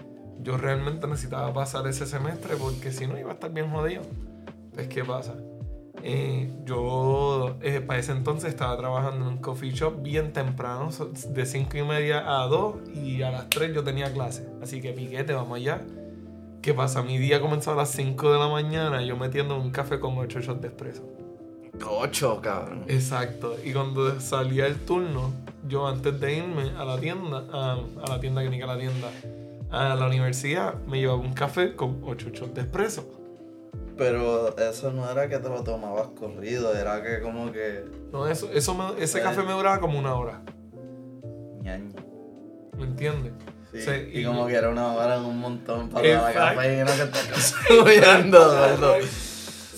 [0.41, 4.03] yo realmente necesitaba pasar ese semestre porque si no iba a estar bien jodido.
[4.75, 5.35] Pues, ¿qué pasa?
[6.03, 10.91] Eh, yo eh, para ese entonces estaba trabajando en un coffee shop bien temprano,
[11.29, 14.49] de 5 y media a 2 y a las 3 yo tenía clase.
[14.63, 15.83] Así que piquete, vamos allá.
[16.63, 17.03] ¿Qué pasa?
[17.03, 20.41] Mi día comenzó a las 5 de la mañana yo metiendo un café con 8
[20.41, 21.03] shots de espresso.
[21.87, 22.85] Ocho, cabrón.
[22.89, 23.57] Exacto.
[23.65, 25.33] Y cuando salía el turno,
[25.69, 28.79] yo antes de irme a la tienda, a, a la tienda que ni que la
[28.79, 29.09] tienda,
[29.71, 33.09] a la universidad, me llevaba un café con 8 shots de espresso.
[33.99, 37.85] Pero eso no era que te lo tomabas corrido, era que como que.
[38.13, 39.23] No, eso, eso me- ese Eh.
[39.23, 40.41] café me duraba como una hora.
[41.63, 41.91] ñaño.
[42.79, 43.33] ¿Me entiendes?
[43.73, 46.87] Sí, Sí, y, y- como que era una hora en un montón para la cafeína
[46.95, 48.95] que estás consumiendo, gordo.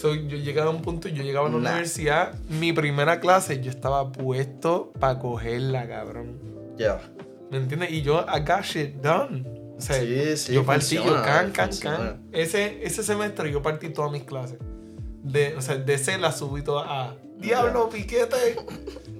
[0.00, 1.70] So, yo llegaba a un punto, yo llegaba a la Nah.
[1.72, 6.38] universidad, mi primera clase, yo estaba puesto para cogerla, cabrón.
[6.76, 7.00] Ya.
[7.50, 7.90] ¿Me entiendes?
[7.90, 9.44] Y yo, I got shit done.
[9.80, 11.96] O sea, Sí, sí, yo partí, yo funciona, can, can, funciona.
[11.96, 12.28] can.
[12.32, 14.58] Ese, ese semestre yo partí todas mis clases.
[15.22, 18.56] De, o sea, de C las subí todas a Diablo, piquete.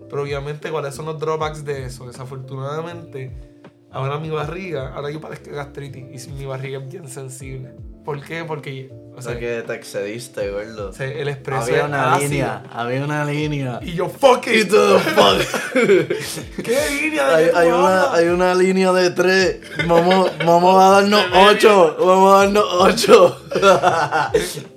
[0.08, 2.06] Pero obviamente, ¿cuáles son los drawbacks de eso?
[2.06, 3.32] Desafortunadamente,
[3.90, 7.74] ahora mi barriga, ahora yo parezco gastritis y mi barriga es bien sensible.
[8.04, 8.44] ¿Por qué?
[8.44, 10.92] Porque, o sea, que te excediste, gordo.
[10.92, 12.30] sea, el expreso Había una ácido.
[12.30, 13.80] línea, había una línea.
[13.82, 14.68] Y yo, fuck Y it.
[14.70, 15.72] todo, fuck.
[16.62, 19.60] ¿Qué línea de hay, hay una, hay una línea de tres.
[19.86, 21.96] Vamos, vamos a darnos ocho.
[21.98, 23.36] Vamos a darnos ocho.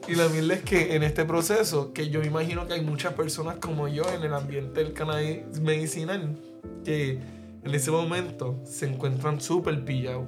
[0.08, 3.56] Y la mierda es que en este proceso, que yo imagino que hay muchas personas
[3.62, 6.36] como yo en el ambiente del cannabis medicinal,
[6.84, 7.20] que
[7.64, 10.26] en ese momento se encuentran súper pillados.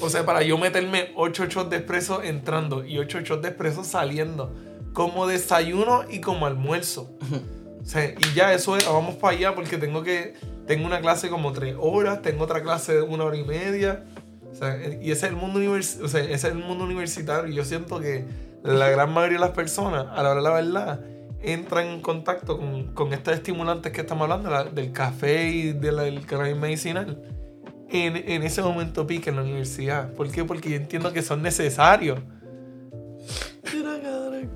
[0.00, 3.84] O sea, para yo meterme 8 shots de espresso entrando y 8 shots de espresso
[3.84, 4.52] saliendo,
[4.92, 7.10] como desayuno y como almuerzo.
[7.80, 10.34] O sea, y ya eso es, vamos para allá porque tengo que,
[10.66, 14.04] tengo una clase como 3 horas, tengo otra clase de una hora y media.
[14.50, 17.50] O sea, y ese es el mundo, univers o sea, ese es el mundo universitario.
[17.50, 18.24] Y yo siento que
[18.62, 21.00] la gran mayoría de las personas, a la hora de la verdad,
[21.42, 25.96] entran en contacto con, con estos estimulantes que estamos hablando, la- del café y del,
[25.96, 27.20] del cannabis medicinal,
[27.92, 30.12] en, en ese momento pique en la universidad.
[30.14, 30.44] ¿Por qué?
[30.44, 32.18] Porque yo entiendo que son necesarios.
[33.72, 34.50] Mira, cabrón.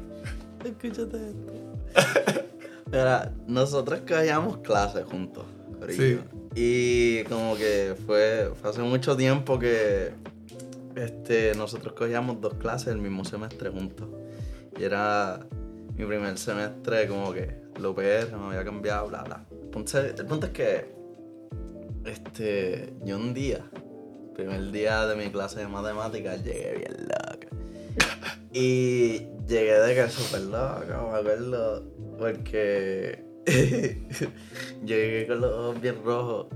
[0.65, 2.45] Escúchate esto.
[2.87, 5.45] Mira, nosotros cogíamos clases juntos.
[5.79, 6.21] corillo.
[6.55, 10.13] Y como que fue, fue hace mucho tiempo que
[10.95, 14.09] este, nosotros cogíamos dos clases el mismo semestre juntos.
[14.79, 15.41] Y era
[15.97, 19.45] mi primer semestre como que lo PR, me había cambiado, bla, bla.
[19.51, 20.96] El punto es que
[22.09, 23.65] este, yo un día,
[24.35, 27.49] primer día de mi clase de matemáticas, llegué bien loca.
[28.53, 31.85] Y llegué de que súper loca, me acuerdo,
[32.19, 33.25] porque
[34.85, 36.47] llegué con los ojos bien rojos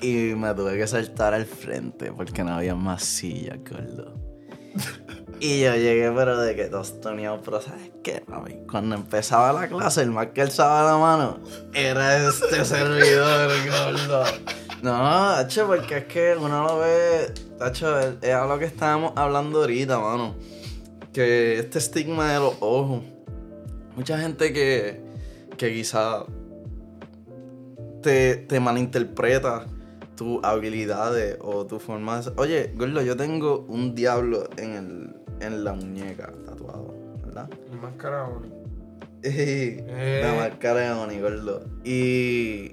[0.00, 4.14] y me tuve que saltar al frente porque no había más sillas, gordo.
[5.40, 8.58] Y yo llegué, pero de que tostoneado, pero ¿sabes qué, mami?
[8.70, 11.40] Cuando empezaba la clase, el más que alzaba la mano
[11.74, 14.24] era este servidor, gordo.
[14.82, 14.94] No,
[15.30, 18.16] Hacho, porque es que uno lo ve, Hacho, es
[18.48, 20.34] lo que estábamos hablando ahorita, mano.
[21.12, 23.02] Que este estigma de los ojos.
[23.96, 25.00] Mucha gente que,
[25.56, 26.24] que quizá
[28.02, 29.66] te, te malinterpreta
[30.16, 32.32] tus habilidades o tu forma de.
[32.36, 35.16] Oye, Gordo, yo tengo un diablo en, el,
[35.46, 37.48] en la muñeca tatuado, ¿verdad?
[37.80, 38.48] Máscara Oni.
[39.24, 39.28] Y
[39.86, 40.20] Eh.
[40.24, 41.64] la máscara de Oni, gordo.
[41.84, 42.72] Y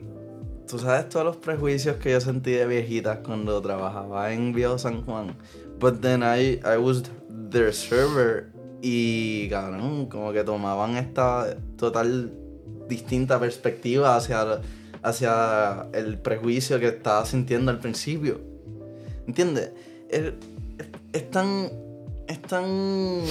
[0.69, 5.03] tú sabes todos los prejuicios que yo sentí de viejitas cuando trabajaba en Bio San
[5.03, 5.35] Juan.
[5.79, 7.03] But then I, I was
[7.51, 8.51] their server
[8.81, 12.31] y cabrón, como que tomaban esta total
[12.87, 14.61] distinta perspectiva hacia,
[15.01, 18.39] hacia el prejuicio que estaba sintiendo al principio.
[19.27, 19.71] ¿Entiendes?
[20.09, 20.33] Es,
[21.13, 21.69] es- tan.
[22.27, 23.23] Es tan.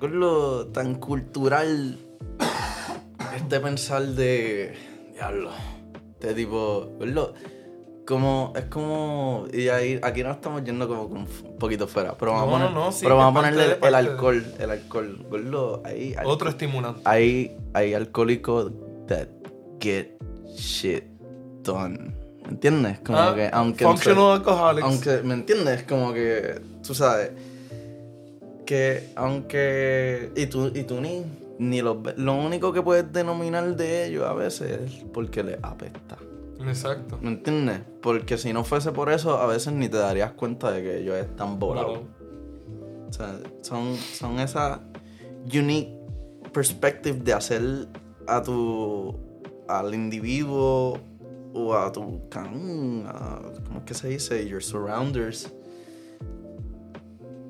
[0.00, 1.98] gordo, tan cultural
[3.36, 4.74] este pensar de.
[5.14, 5.50] Diablo.
[6.20, 6.90] De tipo.
[6.98, 7.34] gordo,
[8.06, 8.52] Como.
[8.56, 9.46] Es como.
[9.52, 11.26] Y ahí, aquí nos estamos yendo como un
[11.58, 12.14] poquito fuera.
[12.18, 14.44] Pero vamos No, a poner, no, no, sí, pero vamos a ponerle el, alcohol.
[14.58, 15.26] El alcohol.
[15.30, 16.14] Gordo, ahí.
[16.24, 17.00] Otro estimulante.
[17.04, 18.72] hay, hay alcohólicos
[19.06, 19.28] that
[19.80, 20.16] get
[20.56, 21.04] shit
[21.62, 22.14] done.
[22.42, 22.98] ¿Me entiendes?
[23.00, 24.84] Como Ah, que aunque Functional alcoholics.
[24.84, 27.30] aunque me entiendes como que tú sabes
[28.66, 31.22] que aunque y tú y tú ni
[31.62, 36.16] ni los lo único que puedes denominar de ellos a veces es porque les apesta
[36.66, 37.18] Exacto.
[37.22, 37.80] ¿Me entiendes?
[38.02, 41.16] Porque si no fuese por eso, a veces ni te darías cuenta de que ellos
[41.16, 42.00] están volados.
[42.00, 43.08] Claro.
[43.08, 44.80] O sea, son, son esa
[45.46, 45.96] unique
[46.52, 47.62] perspective de hacer
[48.26, 49.16] a tu.
[49.68, 50.98] al individuo
[51.54, 52.20] o a tu.
[52.34, 54.46] a- ¿Cómo es que se dice?
[54.46, 55.50] Your surrounders.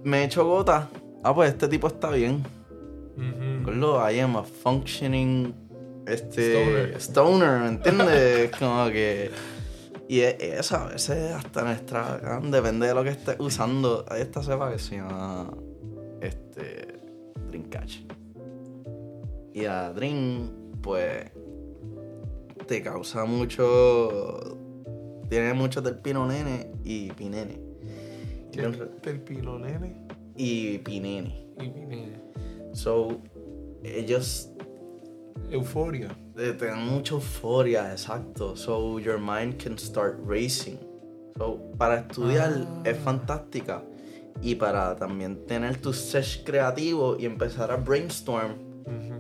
[0.04, 0.88] Me he hecho gota.
[1.24, 2.44] Ah, pues este tipo está bien.
[3.16, 3.64] Ujú.
[3.64, 5.54] Gordo, I am a functioning
[6.06, 6.96] este Stoner.
[6.96, 8.50] stoner, ¿me entiendes?
[8.58, 9.30] Como que
[10.08, 14.04] y es eso, a veces hasta nuestra depende de lo que estés usando.
[14.08, 15.48] Hay esta cepa que se llama
[16.20, 16.98] este
[17.48, 17.98] Dreamcatch.
[19.54, 20.50] Y la Dream,
[20.82, 21.30] pues
[22.66, 24.58] te causa mucho
[25.28, 27.60] tiene mucho del pino nene y pinene.
[28.50, 29.94] ¿Qué es el pino nene?
[30.36, 31.46] Y pinene.
[31.60, 32.19] Y nene.
[32.72, 33.20] So,
[33.82, 34.50] ellos
[35.50, 36.08] Euforia.
[36.36, 38.56] Te dan mucha euforia, exacto.
[38.56, 40.78] So your mind can start racing.
[41.36, 42.82] So para estudiar Ah.
[42.84, 43.82] es fantástica.
[44.42, 48.54] Y para también tener tu sesh creativo y empezar a brainstorm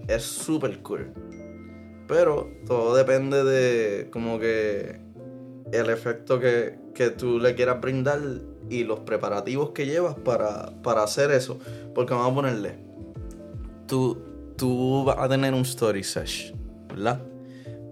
[0.08, 1.12] es súper cool.
[2.06, 4.98] Pero todo depende de como que
[5.72, 8.20] el efecto que, que tú le quieras brindar
[8.68, 11.58] y los preparativos que llevas para, para hacer eso.
[11.94, 12.78] Porque vamos a ponerle,
[13.90, 14.16] tú,
[14.56, 16.54] tú vas a tener un story sesh,
[16.88, 17.20] ¿verdad?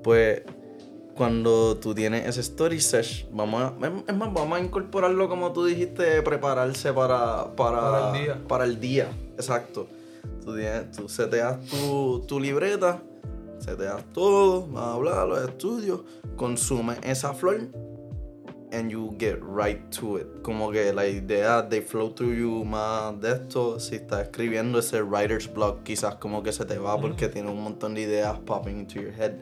[0.03, 0.43] Pues
[1.17, 3.75] cuando tú tienes ese story sesh, vamos a,
[4.07, 8.43] es- más, vamos a incorporarlo como tú dijiste, prepararse para, para, Para el día.
[8.49, 9.89] para el día, exacto.
[10.45, 13.03] Tú, tienes, tú seteas tu, tu libreta,
[13.59, 16.01] seteas todo, vas a hablar, los estudios,
[16.37, 17.69] consume esa flor
[18.73, 20.43] and you get right to it.
[20.43, 25.03] Como que la idea they flow through you más de esto, si estás escribiendo ese
[25.03, 28.81] writer's block, quizás como que se te va porque tiene un montón de ideas popping
[28.81, 29.35] into your head.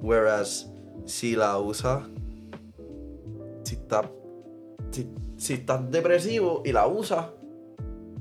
[0.00, 0.66] Whereas
[1.06, 2.02] si la usas,
[3.64, 4.06] si estás
[4.90, 7.26] si, si estás depresivo y la usas,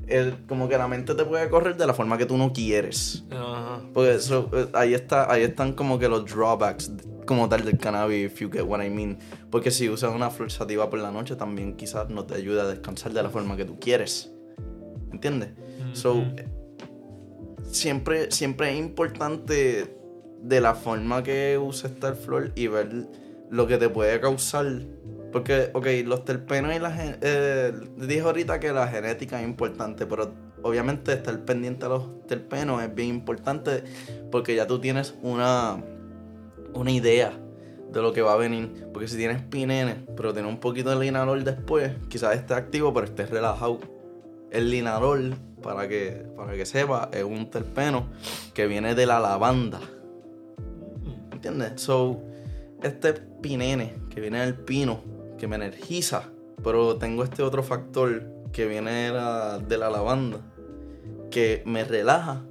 [0.08, 3.24] el- como que la mente te puede correr de la forma que tú no quieres.
[3.94, 6.92] Porque eso, eh, ahí, está, ahí están como que los drawbacks
[7.26, 9.18] como tal del cannabis, if you get what I mean.
[9.52, 12.68] Porque si usas una flor sativa por la noche, también quizás no te ayuda a
[12.68, 14.32] descansar de la forma que tú quieres.
[15.12, 15.50] ¿Entiendes?
[15.94, 16.22] So, Ujú.
[16.38, 16.48] eh,
[17.72, 19.94] siempre, siempre es importante
[20.42, 23.08] de la forma que uses esta flor y ver
[23.50, 24.66] lo que te puede causar.
[25.38, 30.34] Porque, ok, los terpenos y la eh, dije ahorita que la genética es importante, pero
[30.64, 33.84] obviamente estar pendiente a los terpenos es bien importante
[34.32, 35.78] porque ya tú tienes una,
[36.74, 37.34] una idea
[37.94, 38.88] de lo que va a venir.
[38.92, 43.06] Porque si tienes pinene, pero tienes un poquito de linalol después, quizás esté activo, pero
[43.06, 43.78] estés relajado.
[44.50, 48.08] El linalol, para que, para que sepa, es un terpeno
[48.56, 49.82] que viene de la lavanda.
[51.32, 51.80] ¿Entiendes?
[51.80, 52.24] So,
[52.82, 56.30] este pinene que viene del pino, que me energiza,
[56.64, 60.40] pero tengo este otro factor que viene de la, de la lavanda,
[61.30, 62.44] que me relaja,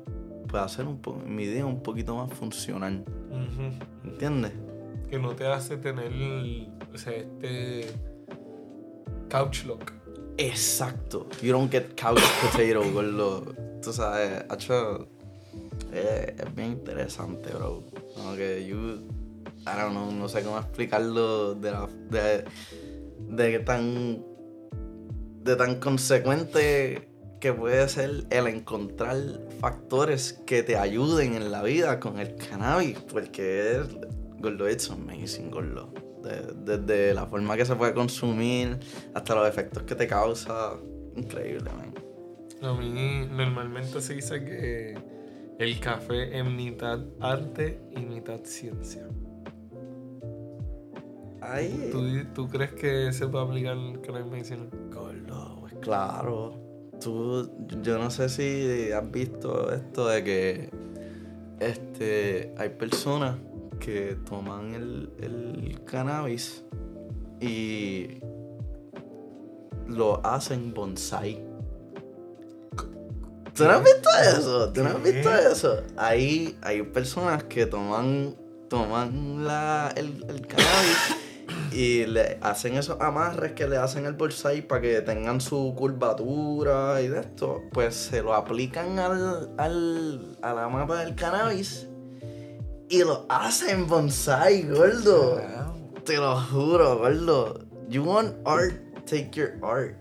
[0.47, 3.05] puede hacer un mi día un poquito más funcional.
[3.31, 4.09] Ujú.
[4.09, 4.53] ¿Entiendes?
[5.11, 6.13] Que no te hace tener
[6.93, 7.87] o sea, este
[9.29, 9.93] couch lock.
[10.39, 11.27] Exacto.
[11.43, 13.55] You don't get couch potato, gordo.
[13.83, 15.09] Tú sabes, hecho,
[15.93, 17.85] es bien interesante, bro.
[18.15, 19.07] Como que you,
[19.67, 22.45] Don't know, no sé cómo explicarlo de la, de,
[23.29, 24.25] de tan,
[25.43, 27.09] de tan consecuente
[27.41, 29.17] que puede ser el encontrar
[29.61, 33.89] factores que te ayuden en la vida con el cannabis, porque es,
[34.39, 35.93] gordo, it's amazing, gordo.
[36.23, 38.79] De- Desde la forma que se puede consumir
[39.15, 40.73] hasta los efectos que te causa.
[41.17, 41.71] Increíble.
[42.63, 44.95] A mí normalmente se dice que
[45.59, 49.07] el café es mitad arte y mitad ciencia.
[51.49, 52.03] Ay, ¿Tú,
[52.35, 54.69] tú crees que se puede aplicar el cannabis medicinal?
[54.93, 56.55] gordo, pues claro.
[57.01, 57.51] Tú,
[57.83, 60.71] yo no sé si has visto esto de que
[61.61, 63.37] este, hay personas
[63.79, 66.65] que toman el, el cannabis
[67.41, 68.19] y
[69.87, 71.45] lo hacen bonsai.
[73.55, 74.73] ¿Tú no has visto eso?
[74.73, 75.83] ¿Tú no has visto eso?
[75.97, 78.35] Hay, hay personas que toman,
[78.69, 81.26] toman la, el, el cannabis
[81.73, 87.01] y le hacen esos amarres que le hacen el bonsai para que tengan su curvatura
[87.03, 87.63] y de esto.
[87.73, 91.89] Pues se lo aplican al, al, a la mata del cannabis
[92.89, 95.41] y lo hacen bonsai, gordo.
[96.05, 97.59] Te lo juro, gordo.
[97.89, 98.75] You want art,
[99.07, 99.97] take your art.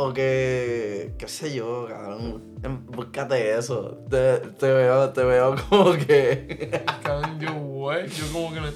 [0.00, 2.54] O que, qué sé yo, cabrón.
[2.62, 3.98] em, Búscate eso.
[4.08, 6.84] Te, te veo, te veo como que.
[7.02, 8.68] Cabrón, yo, güey, yo como que no...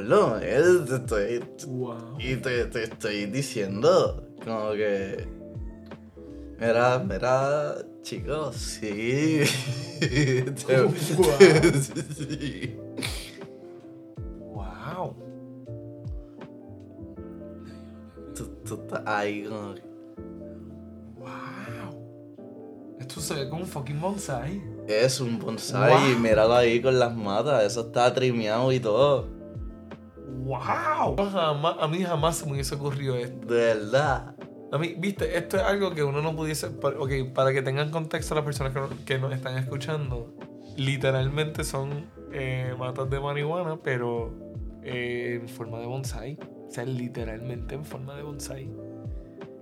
[0.00, 2.18] Te estoy, Wow.
[2.18, 5.26] y te, te estoy diciendo, como que.
[6.60, 9.40] Mira, mira, chicos, sí.
[10.68, 10.92] Wow.
[12.16, 12.76] sí.
[14.52, 15.14] Wow.
[18.34, 19.82] Tú, tú estás ahí como que-
[21.18, 22.96] Wow.
[23.00, 24.62] Esto se ve como un fucking bonsai.
[24.86, 26.20] Es un bonsai, Wow.
[26.20, 29.35] míralo ahí con las matas, eso está trimeado y todo.
[30.26, 31.16] Wow.
[31.30, 33.46] Jamás, a mí jamás se me hubiese ocurrido esto.
[33.46, 34.34] De verdad.
[34.72, 36.66] A mí, viste, esto es algo que uno no pudiese.
[36.66, 40.34] Ok, para que tengan contexto las personas que, no- que nos están escuchando,
[40.76, 44.34] literalmente son eh, matas de marihuana, pero
[44.82, 46.38] eh, en forma de bonsai.
[46.68, 48.68] O sea, literalmente en forma de bonsai.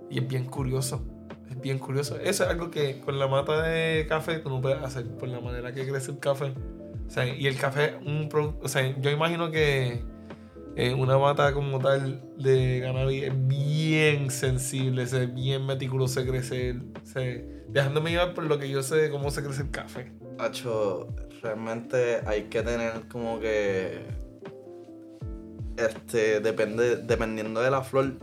[0.09, 1.01] Y es bien curioso.
[1.49, 2.17] Es bien curioso.
[2.19, 5.39] Eso es algo que con la mata de café tú no puedes hacer por la
[5.39, 6.53] manera que crece el café.
[7.07, 10.03] O sea, y el café, un produ- o sea, yo imagino que
[10.75, 16.81] eh, una mata como tal de cannabis es bien sensible, es bien meticuloso de crecer,
[17.03, 20.11] se, dejándome llevar por lo que yo sé de cómo se crece el café.
[20.37, 21.07] Hacho,
[21.41, 24.05] realmente hay que tener como que.
[25.77, 28.17] Este, depende, dependiendo de la flor,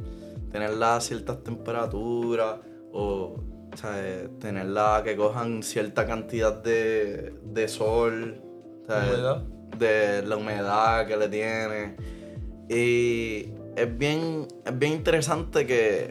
[0.51, 2.61] tenerla a ciertas temperaturas
[2.93, 3.37] o,
[3.75, 4.29] ¿sabes?
[4.39, 8.43] tenerla que cojan cierta cantidad de, de sol,
[8.87, 9.11] ¿sabes?
[9.11, 9.45] ¿Humedad?
[9.79, 11.97] de la humedad que le tiene.
[12.69, 16.11] Y es bien, es bien interesante que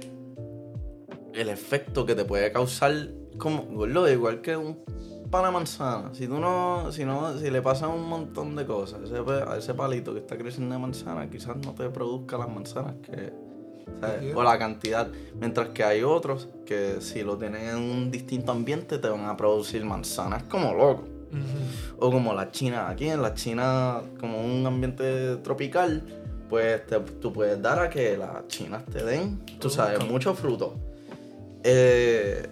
[1.33, 2.93] el efecto que te puede causar,
[3.37, 4.83] como, gordo, igual que un
[5.31, 6.13] pana manzana.
[6.13, 9.73] Si tú no, si no, si le pasan un montón de cosas ese a ese
[9.73, 13.33] palito que está creciendo de manzana, quizás no te produzca las manzanas que.
[14.35, 15.09] O la cantidad.
[15.39, 19.37] Mientras que hay otros que si lo tienen en un distinto ambiente te van a
[19.37, 21.07] producir manzanas como locos.
[21.31, 22.05] Ujú.
[22.05, 26.03] O como la China, aquí en la China, como un ambiente tropical,
[26.51, 30.11] pues te- tú puedes dar a que las chinas te den, tú sabes, Produzcan.
[30.11, 30.75] mucho fruto.
[31.63, 32.45] Eh,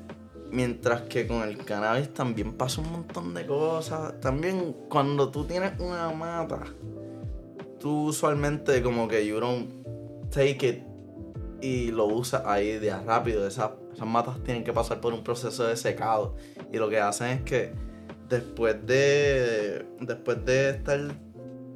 [0.51, 4.19] mientras que con el cannabis también pasa un montón de cosas.
[4.21, 6.63] También cuando tú tienes una mata,
[7.79, 9.69] tú usualmente como que you don't
[10.31, 10.83] take it
[11.61, 13.45] y lo usas ahí de rápido.
[13.45, 16.35] Esas, esas matas tienen que pasar por un proceso de secado.
[16.71, 17.73] Y lo que hacen es que
[18.29, 19.85] después de.
[19.99, 20.99] Después de estar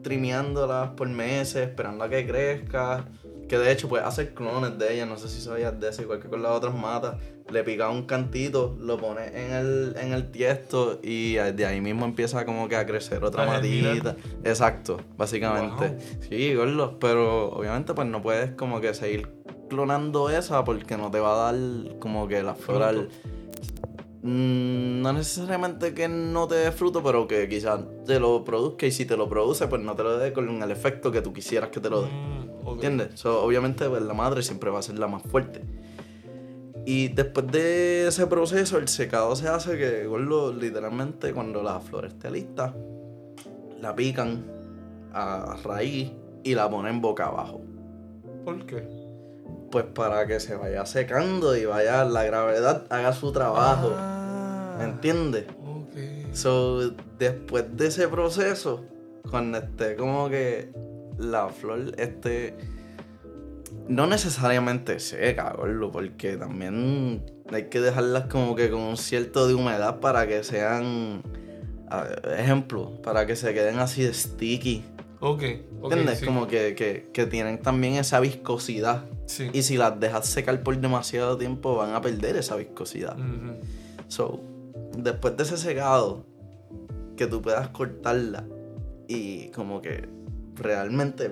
[0.03, 3.05] trimeándolas por meses, esperando a que crezca.
[3.47, 6.19] Que de hecho puedes hacer clones de ellas, no sé si sabías de eso, igual
[6.19, 7.17] que con las otras matas.
[7.51, 12.05] Le picas un cantito, lo pones en el, en el tiesto y de ahí mismo
[12.05, 14.15] empieza como que a crecer otra matita.
[14.45, 15.89] Exacto, básicamente.
[15.89, 15.97] Wow.
[16.29, 19.27] Sí, gordo, pero obviamente pues no puedes como que seguir
[19.69, 23.42] clonando esa porque no te va a dar como que la flor al- Mm,
[24.23, 29.05] no necesariamente que no te dé fruto, pero que quizás te lo produzca y si
[29.05, 31.81] te lo produce, pues no te lo dé con el efecto que tú quisieras que
[31.81, 32.07] te lo dé.
[32.09, 32.69] Mm.
[32.69, 33.19] ¿Entiendes?
[33.19, 35.61] So, obviamente pues, la madre siempre va a ser la más fuerte.
[36.85, 42.05] Y después de ese proceso, el secado se hace que, gordo, literalmente cuando la flor
[42.05, 42.73] esté lista,
[43.81, 44.45] la pican
[45.13, 46.11] a raíz
[46.43, 47.61] y la ponen boca abajo.
[48.45, 49.02] ¿Por qué?
[49.73, 53.91] Pues para que se vaya secando y vaya, la gravedad haga su trabajo.
[53.97, 55.45] Ah, ¿Me entiendes?
[55.65, 56.31] Ok.
[56.31, 58.85] So, después de ese proceso,
[59.31, 60.71] cuando esté como que
[61.17, 62.55] la flor esté
[63.87, 69.55] no necesariamente seca, gordo, porque también hay que dejarlas como que con un cierto de
[69.55, 71.23] humedad para que sean,
[72.37, 74.85] ejemplo, para que se queden así de sticky.
[75.19, 75.41] Ok.
[75.81, 76.19] ok, ¿Entiendes?
[76.19, 76.25] sí.
[76.27, 79.05] Como que, que, que tienen también esa viscosidad.
[79.25, 79.49] Sí.
[79.53, 83.17] Y si las dejas secar por demasiado tiempo, van a perder esa viscosidad.
[83.17, 83.55] Ujú.
[84.07, 84.41] So,
[84.97, 86.25] después de ese secado,
[87.15, 88.45] que tú puedas cortarla
[89.07, 90.07] y como que
[90.55, 91.31] realmente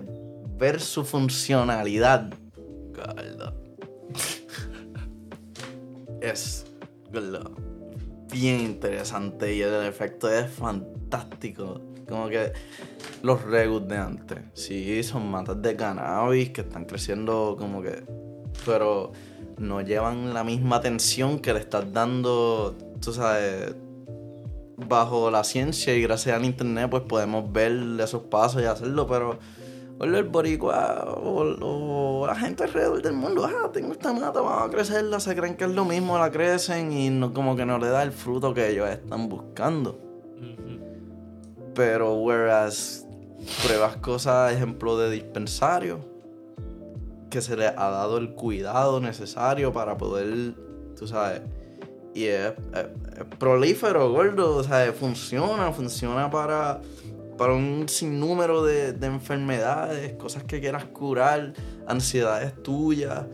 [0.57, 2.31] ver su funcionalidad,
[2.93, 3.55] gordo,
[6.21, 6.65] es
[7.11, 7.55] gordo,
[8.31, 11.81] bien interesante y el efecto es fantástico.
[12.11, 12.51] Como que
[13.23, 18.03] los regus de antes, sí, son matas de cannabis que están creciendo como que,
[18.65, 19.13] pero
[19.57, 23.73] no llevan la misma atención que le estás dando, tú sabes,
[24.75, 29.39] bajo la ciencia y gracias al internet pues podemos ver esos pasos y hacerlo, pero
[30.01, 35.21] el boricua o, la gente alrededor del mundo, ah, tengo esta mata, vamos a crecerla,
[35.21, 38.03] se creen que es lo mismo, la crecen y no, como que no le da
[38.03, 39.97] el fruto que ellos están buscando.
[40.41, 40.80] Ujú.
[41.73, 43.05] Pero whereas
[43.63, 45.99] pruebas cosas, ejemplo de dispensario,
[47.29, 50.53] que se le ha dado el cuidado necesario para poder,
[50.97, 51.41] tú sabes,
[52.13, 52.51] y es,
[53.39, 56.81] prolífero, gordo, o sea, funciona, funciona para,
[57.37, 61.53] para un sinnúmero de, de enfermedades, cosas que quieras curar,
[61.87, 63.25] ansiedades tuyas.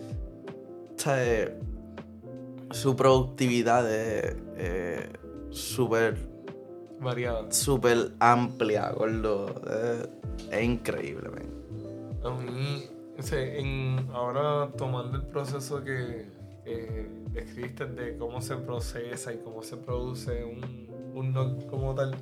[0.95, 1.51] O sea,
[2.71, 4.35] su productividad es
[5.49, 6.36] súper
[6.99, 7.51] Variada.
[7.51, 9.47] súper amplia, gordo.
[9.67, 10.09] Es,
[10.51, 11.57] es increíble, man.
[12.23, 12.85] A mí,
[13.17, 16.25] o sea, en, ahora tomando el proceso que,
[16.65, 22.15] que describiste de cómo se procesa y cómo se produce un, un nog como tal,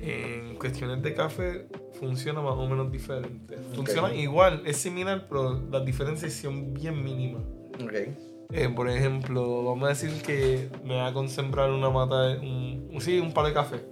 [0.00, 1.66] en cuestiones de café
[1.98, 3.56] funciona más o menos diferente.
[3.74, 7.42] Funciona igual, es similar, pero las diferencias son bien mínimas.
[7.82, 8.37] Ok.
[8.50, 13.18] Eh, por ejemplo, vamos a decir que me va a concentrar una mata, un, sí,
[13.18, 13.84] un palo de café.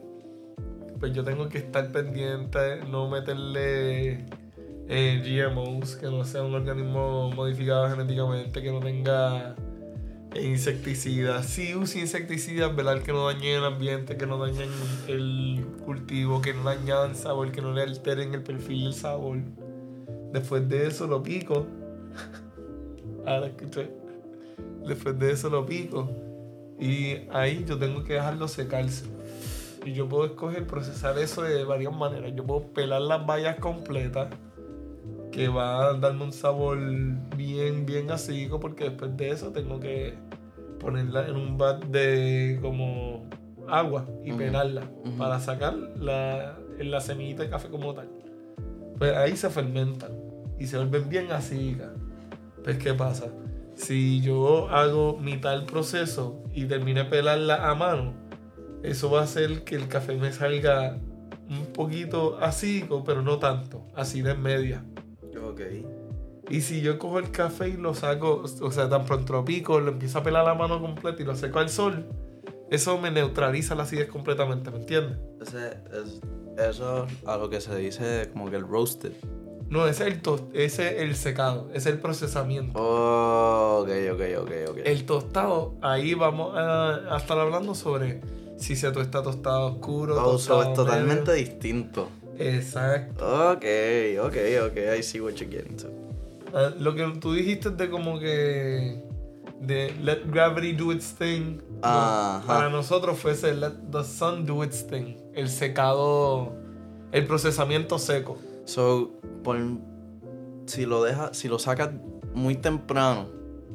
[0.99, 4.25] Pues yo tengo que estar pendiente, no meterle
[4.89, 9.55] eh, GMOs, que no sea un organismo modificado genéticamente, que no tenga
[10.35, 11.45] insecticidas.
[11.47, 14.71] Sí use insecticidas, velar que no dañen el ambiente, que no dañen
[15.07, 19.39] el cultivo, que no dañen el sabor, que no le alteren el perfil del sabor.
[20.33, 21.67] Después de eso lo pico.
[23.27, 24.06] Ahora escuché.
[24.87, 26.09] Después de eso lo pico.
[26.79, 29.07] Y ahí yo tengo que dejarlo secarse.
[29.85, 32.33] Y yo puedo escoger procesar eso de varias maneras.
[32.35, 34.29] Yo puedo pelar las bayas completas,
[35.31, 36.79] que va a darme un sabor
[37.37, 40.15] bien, bien acídico, porque después de eso tengo que
[40.81, 43.29] ponerla en un bat de como
[43.69, 44.83] agua y pelarla
[45.19, 48.09] para sacar la, la semillita de café como tal.
[48.99, 50.13] Pues ahí se fermentan
[50.59, 51.91] y se vuelven bien acídicas.
[52.65, 53.27] Pues, ¿qué pasa?
[53.77, 58.15] Si yo hago mitad del proceso y termine de pelarla a mano,
[58.83, 60.99] eso va a hacer que el café me salga
[61.49, 64.85] un poquito acídico, pero no tanto, así de media.
[65.43, 65.61] Ok.
[66.49, 69.79] Y si yo cojo el café y lo saco, o sea, tan pronto lo pico,
[69.81, 72.07] lo empiezo a pelar a la mano completa y lo seco al sol,
[72.71, 75.19] eso me neutraliza la acidez completamente, ¿me entiendes?
[75.41, 76.21] Ese es,
[76.57, 79.13] eso a lo que se dice como que el roasted.
[79.69, 82.79] No, ese es el, tos- ese es el secado, ese es el procesamiento.
[82.81, 84.79] Oh, ok, ok, ok, ok.
[84.85, 88.21] El tostado, ahí vamos a, a estar hablando sobre
[88.59, 91.45] si se tuesta tostado oscuro, so tostado es totalmente medio.
[91.45, 92.09] distinto.
[92.39, 93.25] Exacto.
[93.53, 93.65] Ok,
[94.23, 94.37] ok,
[94.71, 95.89] ok, I see what you're getting to.
[96.79, 99.03] Lo que tú dijiste de como que
[99.61, 101.59] de let gravity do its thing.
[101.83, 105.17] no, para nosotros fue ese let the sun do its thing.
[105.35, 106.53] El secado,
[107.13, 108.39] el procesamiento seco.
[108.67, 109.13] So,
[109.43, 109.57] por,
[110.67, 111.91] si lo deja, si lo sacas
[112.35, 113.29] muy temprano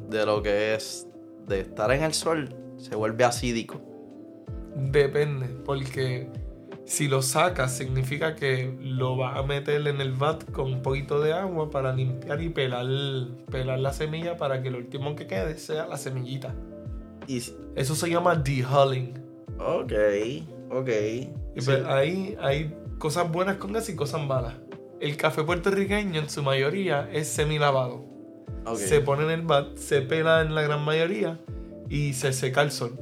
[0.09, 1.07] de lo que es
[1.47, 3.81] de estar en el sol, se vuelve acídico.
[4.75, 6.29] Depende, porque
[6.85, 11.21] si lo sacas significa que lo vas a meter en el vat con un poquito
[11.21, 12.85] de agua para limpiar y pelar,
[13.49, 16.53] pelar la semilla para que lo último que quede sea la semillita.
[17.27, 17.41] Y,
[17.75, 19.13] Eso se llama dehulling.
[19.57, 19.93] ok,
[20.71, 20.89] ok.
[21.55, 21.65] Y Sí.
[21.65, 24.55] pues ahí hay cosas buenas con eso y cosas malas.
[25.01, 28.05] El café puertorriqueño en su mayoría es semilavado.
[28.67, 28.77] ok.
[28.77, 31.39] Se pone en el vat, se pela en la gran mayoría
[31.89, 32.99] y se seca al sol.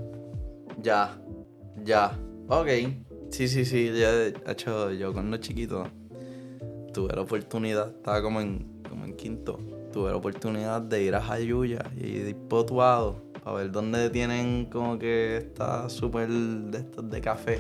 [0.82, 1.22] Ya,
[1.84, 2.18] ya.
[2.48, 2.70] Ok.
[3.32, 3.92] Sí, sí, sí.
[3.94, 5.88] Ya, de hecho, yo cuando chiquito
[6.94, 9.60] tuve la oportunidad, estaba como en, como en quinto,
[9.92, 14.98] tuve la oportunidad de ir a Jayuya y ir potuado a ver dónde tienen como
[14.98, 17.60] que está súper de estos de café.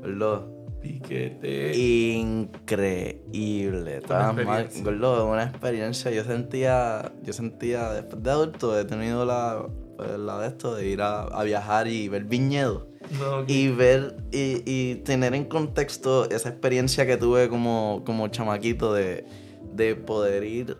[0.00, 0.46] ¿Verdad?
[0.88, 1.76] Piquete.
[1.76, 3.98] Increíble.
[3.98, 6.10] Estaba mal, gordo, una experiencia.
[6.10, 10.88] Yo sentía, yo sentía, después de adulto, he tenido la, pues, la de esto de
[10.88, 12.84] ir a, a viajar y ver viñedos.
[13.20, 13.44] No, ok.
[13.48, 19.26] Y ver y, y tener en contexto esa experiencia que tuve como, como chamaquito de,
[19.74, 20.78] de poder ir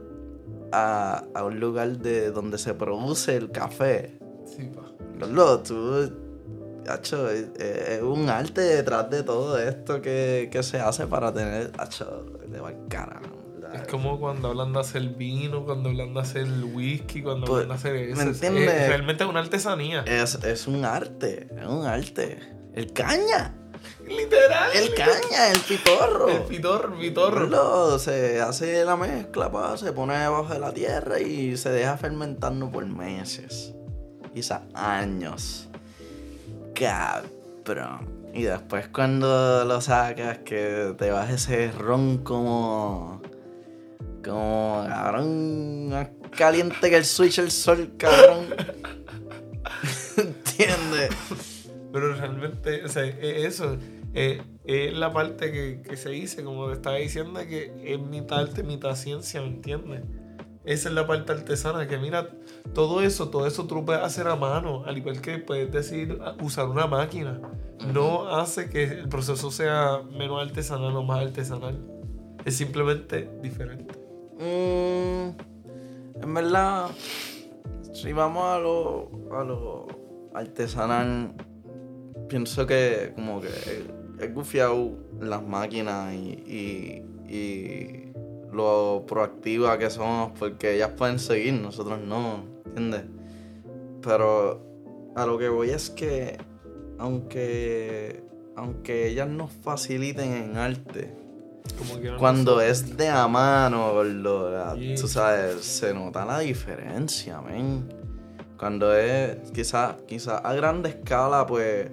[0.72, 4.18] a, a un lugar de donde se produce el café.
[4.46, 4.90] Sí, pa.
[5.18, 6.12] Gordo, tú,
[6.88, 11.72] hacho, es, es un arte detrás de todo esto que, que se hace para tener,
[11.78, 13.20] hacho, de cara.
[13.74, 17.68] Es como cuando hablan de hacer vino, cuando hablan de hacer whisky, cuando Pues, hablan
[17.68, 18.16] de hacer eso.
[18.16, 18.74] ¿me Es- entiendes?
[18.74, 20.02] es- realmente es una artesanía.
[20.06, 22.38] Es, es un arte, es un arte.
[22.74, 23.54] El caña,
[24.06, 24.70] Literal.
[24.74, 26.28] el caña, el pitorro.
[26.30, 27.40] El pitor, pitorro.
[27.48, 31.96] Gordo, se hace la mezcla, pa, se pone debajo de la tierra y se deja
[31.98, 33.74] fermentando por meses.
[34.32, 35.67] Quizás años.
[36.78, 38.30] Cabrón.
[38.32, 43.20] Y después cuando lo sacas, que te vas ese ron como.
[44.24, 48.46] Como, cabrón, más caliente que el switch del sol, cabrón.
[50.16, 51.10] ¿Entiendes?
[51.92, 53.76] Pero realmente, o sea, e- eso
[54.14, 58.40] eh, es la parte que, que se dice, como te estaba diciendo, que es mitad
[58.40, 60.02] arte, mitad ciencia, ¿me entiendes?
[60.68, 62.28] Esa es la parte artesana, que mira,
[62.74, 66.18] todo eso, todo eso tú lo puedes hacer a mano, al igual que puedes decir
[66.42, 67.40] usar una máquina.
[67.94, 71.78] No hace que el proceso sea menos artesanal o más artesanal.
[72.44, 73.94] Es simplemente diferente.
[74.38, 76.90] Mm, en verdad,
[77.94, 79.86] si vamos a lo, a lo
[80.34, 81.32] artesanal,
[82.28, 83.48] pienso que como que
[84.20, 88.07] es gufiado las máquinas y, y,
[88.52, 93.04] lo proactiva que somos porque ellas pueden seguir, nosotros no, ¿entiendes?
[94.02, 94.62] Pero
[95.14, 96.38] a lo que voy es que
[96.98, 98.22] aunque,
[98.56, 101.14] aunque ellas nos faciliten en arte,
[102.18, 103.92] cuando es de a mano,
[104.98, 107.88] tú sabes, se nota la diferencia, men.
[108.58, 111.90] Cuando es quizás quizá a grande escala, pues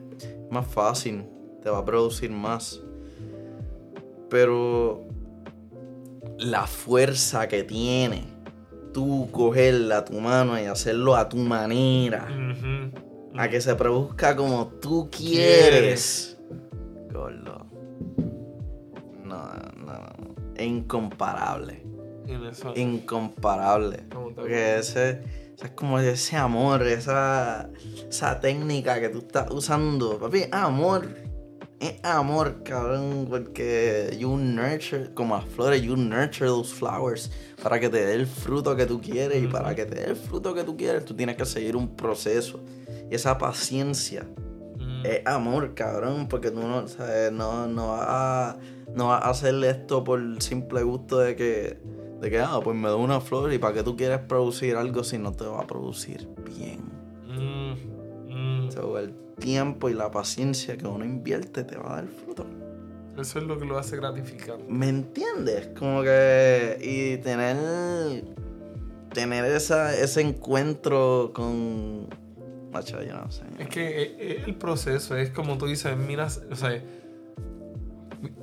[0.49, 1.25] más fácil,
[1.61, 2.81] te va a producir más.
[4.29, 5.04] Pero
[6.37, 8.35] la fuerza que tiene
[8.95, 12.29] tú cogerla a tu mano y hacerlo a tu manera,
[13.35, 16.37] a que se produzca como tú quieres,
[17.11, 17.65] gordo.
[19.21, 20.53] No, no, no.
[20.55, 21.83] Es incomparable.
[22.75, 24.03] Incomparable.
[24.33, 25.23] Porque ese,
[25.61, 27.69] es como ese amor, esa,
[28.09, 30.17] esa técnica que tú estás usando.
[30.19, 31.24] Papi, amor
[31.79, 37.31] es amor, cabrón, porque you nurture, como las flores, you nurture those flowers
[37.61, 40.15] para que te dé el fruto que tú quieres y para que te dé el
[40.15, 42.61] fruto que tú quieres, tú tienes que seguir un proceso.
[43.09, 44.25] Y esa paciencia
[44.77, 45.05] mm.
[45.05, 48.57] es amor, cabrón, porque tú no, sabes, no, no vas a,
[48.93, 51.77] no a hacer esto por el simple gusto de que,
[52.21, 55.03] de que, ah, pues me da una flor y para qué tú quieres producir algo
[55.03, 56.79] si no te va a producir bien.
[57.27, 57.95] Mm.
[58.29, 62.45] Mm tiempo y la paciencia que uno invierte te va a dar fruto.
[63.17, 64.65] Eso es lo que lo hace gratificante.
[64.67, 65.69] ¿Me entiendes?
[65.77, 66.77] Como que.
[66.81, 68.25] Y tener.
[69.13, 72.07] Tener esa, ese encuentro con.
[72.71, 73.43] Macho, yo no sé.
[73.57, 76.41] Es que eh, eh, el proceso es como tú dices, miras.
[76.51, 76.83] O sea.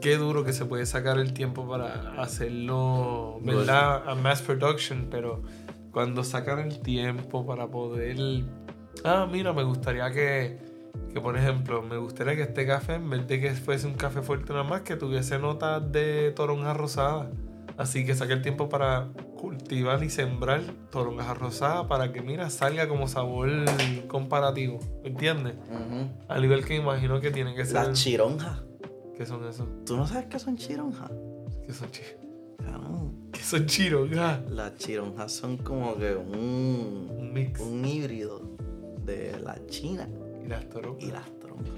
[0.00, 4.08] Qué duro que se puede sacar el tiempo para hacerlo, ¿verdad?
[4.08, 5.42] A mass production, pero
[5.90, 8.44] cuando sacan el tiempo para poder.
[9.04, 10.71] Ah, mira, me gustaría que
[11.12, 14.22] que por ejemplo, me gustaría que este café, en vez de que fuese un café
[14.22, 17.30] fuerte nada más, que tuviese notas de toronja rosada.
[17.76, 22.88] Así que saque el tiempo para cultivar y sembrar toronja rosada para que, mira, salga
[22.88, 23.50] como sabor
[24.08, 24.78] comparativo.
[25.02, 25.54] ¿Me entiendes?
[26.28, 27.74] Al nivel que imagino que tienen que ser.
[27.74, 28.62] Las chironjas.
[29.16, 29.66] ¿Qué son eso?
[29.84, 31.10] ¿Tú no sabes qué son chironjas?
[31.66, 32.22] ¿Qué son chironjas?
[33.32, 34.50] ¿Qué son chironjas?
[34.50, 37.60] Las chironjas son como que un, un mix.
[37.60, 38.40] Un híbrido
[39.04, 40.08] de la China
[40.44, 41.02] y las toronjas.
[41.04, 41.74] Y las toronjas.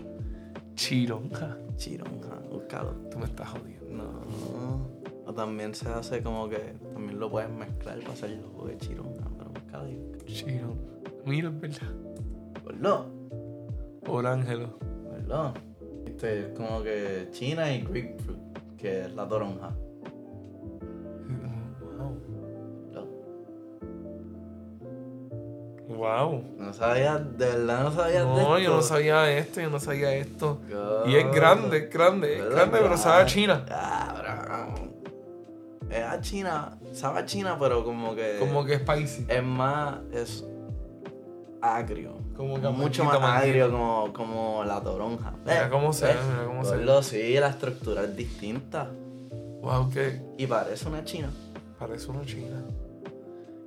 [0.75, 1.57] Chironja.
[1.77, 2.91] Chironja, búscalo.
[3.11, 3.87] Tú me estás jodiendo.
[3.91, 4.89] No.
[5.27, 8.77] O también se hace como que también lo puedes mezclar para hacer el jugo de
[8.79, 10.13] chironja, pero búscalo ahí.
[10.27, 10.81] Chironja.
[11.25, 11.95] Mira, es verdad.
[12.79, 13.07] no?
[14.05, 14.79] Por Ángelo.
[15.11, 15.55] ¿Verdad?
[16.07, 18.39] Este es como que China y grapefruit,
[18.77, 19.75] que es la toronja.
[26.05, 26.45] Wow.
[26.59, 30.15] No sabía, de verdad no sabía no, No, yo no sabía esto, yo no sabía
[30.15, 30.61] esto.
[31.07, 33.65] Y es grande, es grande, es grande, pero sabe a China.
[35.89, 38.37] Es a China, sabe a China, pero como que.
[38.39, 39.25] Como que es spicy.
[39.29, 40.45] Es más, es
[41.63, 42.19] agrio.
[42.37, 45.33] Como que mucho más agrio como, como la toronja.
[45.47, 47.03] Mira cómo se ve, mira cómo se ve.
[47.03, 48.91] Sí, la estructura es distinta.
[49.63, 50.21] Wow, ¿qué?
[50.37, 51.31] Y parece una china.
[51.79, 52.63] Parece una china.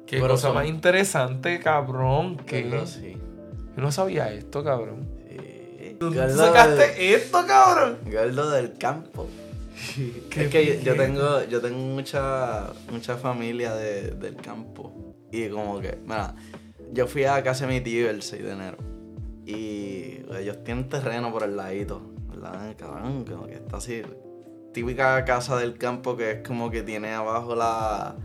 [0.07, 2.38] Qué cosa más interesante, cabrón.
[2.38, 3.17] Que sí.
[3.75, 5.07] Yo no sabía esto, cabrón.
[5.29, 5.97] Sí.
[5.99, 7.99] ¿Tú sacaste esto, cabrón?
[8.05, 9.27] Galdo del campo.
[10.35, 15.13] es que yo, tengo, yo tengo mucha, mucha familia de, del campo.
[15.31, 16.34] Y como que, mira,
[16.93, 18.77] yo fui a casa de mi tío el 6 de enero.
[19.45, 22.01] Y ellos tienen terreno por el ladito.
[22.29, 22.75] ¿Verdad?
[22.77, 24.03] Cabrón, como que está así.
[24.73, 28.15] Típica casa del campo que es como que tiene abajo la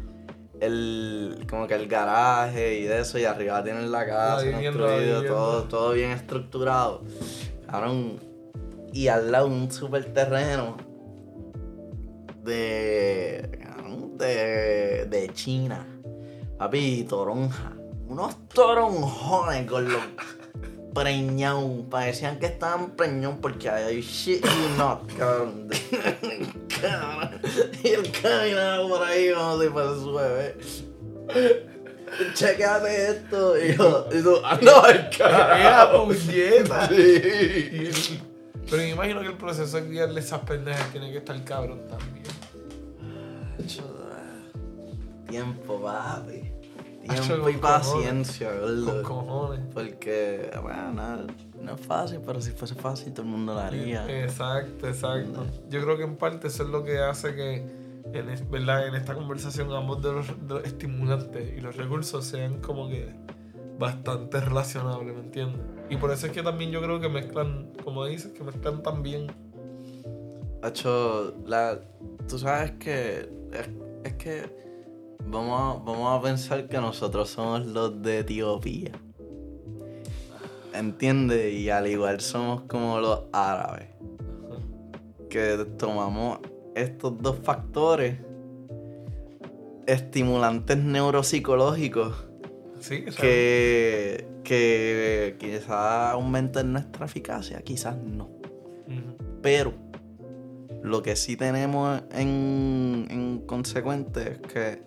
[0.62, 5.64] el, como que el garaje y de eso, y arriba tienen la casa construido, todo,
[5.64, 7.02] todo bien estructurado.
[8.92, 10.76] y al lado un super terreno
[12.44, 13.58] de,
[14.18, 15.86] de, de China.
[16.58, 17.72] Papi, toronja.
[18.06, 20.02] Unos toronjones con los
[20.92, 21.88] preñón.
[21.90, 25.68] Parecían que estaban preñón porque hay shit you not, cabrón.
[27.82, 30.56] Y él caminaba por ahí como si fuera su bebé.
[33.08, 33.58] Esto.
[33.58, 36.06] Y yo, y tú, anda al carajo.
[36.06, 36.88] puñeta.
[37.92, 38.20] Sí.
[38.70, 42.24] Pero me imagino que el proceso de guiarle esas pendejas tiene que estar cabrón también.
[45.28, 46.51] tiempo, papi.
[47.02, 49.02] Tiempo con y paciencia, Con gordo.
[49.02, 49.60] cojones.
[49.74, 51.16] Porque, bueno, no,
[51.62, 54.06] no es fácil, pero si fuese fácil todo el mundo lo haría.
[54.22, 55.44] Exacto, exacto.
[55.68, 58.88] Yo creo que en parte eso es lo que hace que en, ¿verdad?
[58.88, 63.14] en esta conversación ambos de los, de los estimulantes y los recursos sean como que
[63.78, 65.60] bastante relacionables, ¿me entiendes?
[65.90, 69.02] Y por eso es que también yo creo que mezclan, como dices, que mezclan tan
[69.02, 69.26] bien.
[70.62, 71.80] Hacho, la,
[72.28, 73.68] tú sabes que es,
[74.04, 74.71] es que
[75.26, 78.92] vamos a, vamos a pensar que nosotros somos los de Etiopía.
[80.74, 81.52] ¿Entiendes?
[81.54, 83.88] Y al igual somos como los árabes.
[85.28, 86.38] Que tomamos
[86.74, 88.18] estos dos factores
[89.86, 92.26] estimulantes neuropsicológicos
[92.82, 98.28] Sí, que, que quizás aumenten nuestra eficacia, quizás no.
[99.40, 99.72] Pero
[100.82, 104.82] lo que sí tenemos en, en consecuente es que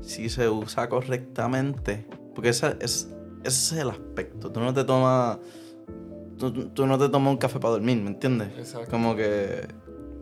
[0.00, 3.08] si se usa correctamente, porque ese es,
[3.44, 4.50] ese es el aspecto.
[4.50, 5.38] Tú no te tomas.
[6.38, 8.48] Tú, tú no te tomas un café para dormir, ¿me entiendes?
[8.58, 8.90] Exacto.
[8.90, 9.66] Como que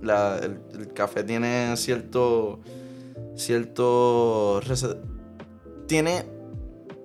[0.03, 2.61] la- el, el café tiene cierto.
[3.36, 4.61] cierto.
[5.86, 6.24] tiene.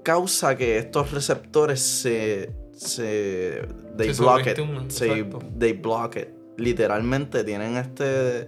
[0.04, 2.54] causa que estos receptores se.
[2.76, 3.68] se.
[3.98, 4.58] they Se block it.
[4.90, 5.26] Se-
[5.60, 6.30] they block it.
[6.58, 8.48] Literalmente tienen este.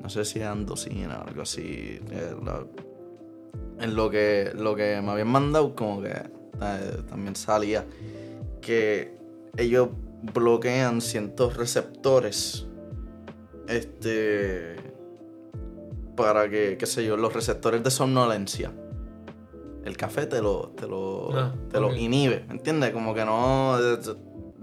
[0.00, 2.00] no sé si es andocina o algo así.
[2.10, 2.64] eh, la-
[3.80, 7.84] en lo que, lo que me habían mandado, como que eh, también salía
[8.60, 9.16] que
[9.56, 9.88] ellos
[10.34, 12.66] bloquean ciertos receptores.
[13.68, 14.76] Este.
[16.16, 18.72] Para que, qué sé yo, los receptores de somnolencia.
[19.84, 21.96] El café te lo, te lo, Ah, te lo ok.
[21.96, 22.90] inhibe, ¿me entiendes?
[22.90, 23.76] Como que no.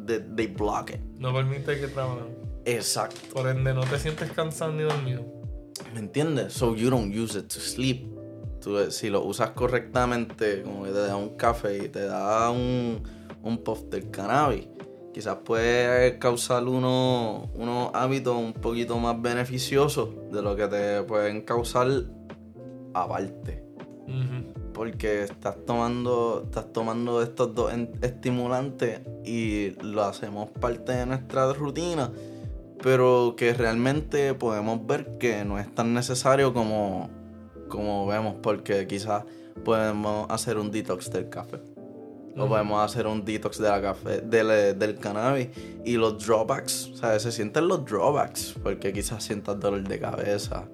[0.05, 0.99] They, they block it.
[1.17, 2.35] No permite que trabajen.
[2.65, 3.17] Exacto.
[3.33, 5.23] Por ende, no te sientes cansado ni dormido.
[5.93, 6.53] ¿Me entiendes?
[6.53, 8.07] So you don't use it to sleep.
[8.63, 13.03] Tú, si lo usas correctamente, como que te da un café y te da un,
[13.43, 14.67] un puff del cannabis,
[15.13, 21.41] quizás puede causar uno- unos hábitos un poquito más beneficiosos de lo que te pueden
[21.41, 21.87] causar
[22.93, 23.63] aparte.
[24.73, 27.71] Porque estás tomando, estás tomando estos dos
[28.01, 32.11] estimulantes y lo hacemos parte de nuestra rutina,
[32.81, 37.09] pero que realmente podemos ver que no es tan necesario como,
[37.73, 39.23] como vemos, porque quizás
[39.65, 41.59] podemos hacer un detox del café.
[42.37, 45.49] O podemos hacer un detox de la café, del, del cannabis.
[45.83, 47.23] Y los drawbacks, ¿sabes?
[47.23, 48.55] Se sienten los drawbacks.
[48.61, 50.65] Porque quizás sientas dolor de cabeza.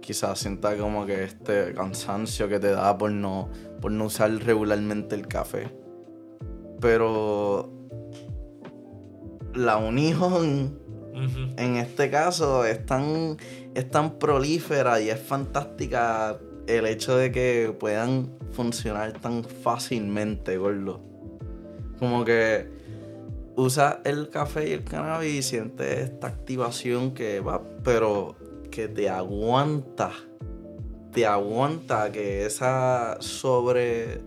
[0.00, 3.48] Quizás sientas como que este cansancio que te da por no,
[3.80, 5.72] por no usar regularmente el café.
[6.80, 7.72] Pero
[9.54, 10.78] la unión
[11.56, 13.36] en este caso es tan,
[13.74, 16.38] es tan prolífera y es fantástica
[16.68, 21.00] el hecho de que puedan funcionar tan fácilmente, gordo.
[21.98, 22.68] Como que
[23.56, 28.36] usa el café y el cannabis y sientes esta activación que va, pero
[28.70, 30.12] que te aguanta.
[31.12, 34.20] Te aguanta que esa sobre.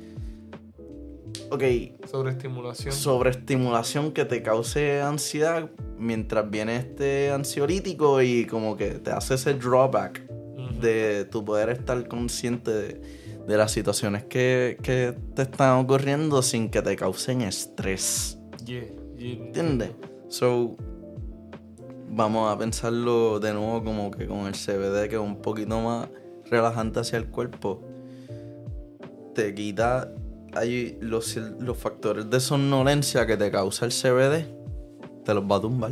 [1.50, 1.64] Ok,
[2.10, 2.94] Sobreestimulación.
[2.94, 9.54] sobreestimulación que te cause ansiedad mientras viene este ansiolítico y como que te hace ese
[9.54, 10.31] drawback.
[10.82, 13.02] De tu poder estar consciente de,
[13.48, 18.38] de las situaciones que, que te están ocurriendo sin que te causen estrés.
[18.66, 18.86] Yeah,
[19.18, 19.32] yeah.
[19.46, 19.92] ¿Entiendes?
[20.28, 20.76] So,
[22.10, 26.10] vamos a pensarlo de nuevo como que con el CBD que es un poquito más
[26.50, 27.82] relajante hacia el cuerpo.
[29.34, 30.14] Te quita
[30.54, 34.46] ahí los, los factores de somnolencia que te causa el CBD.
[35.24, 35.92] Te los va a tumbar.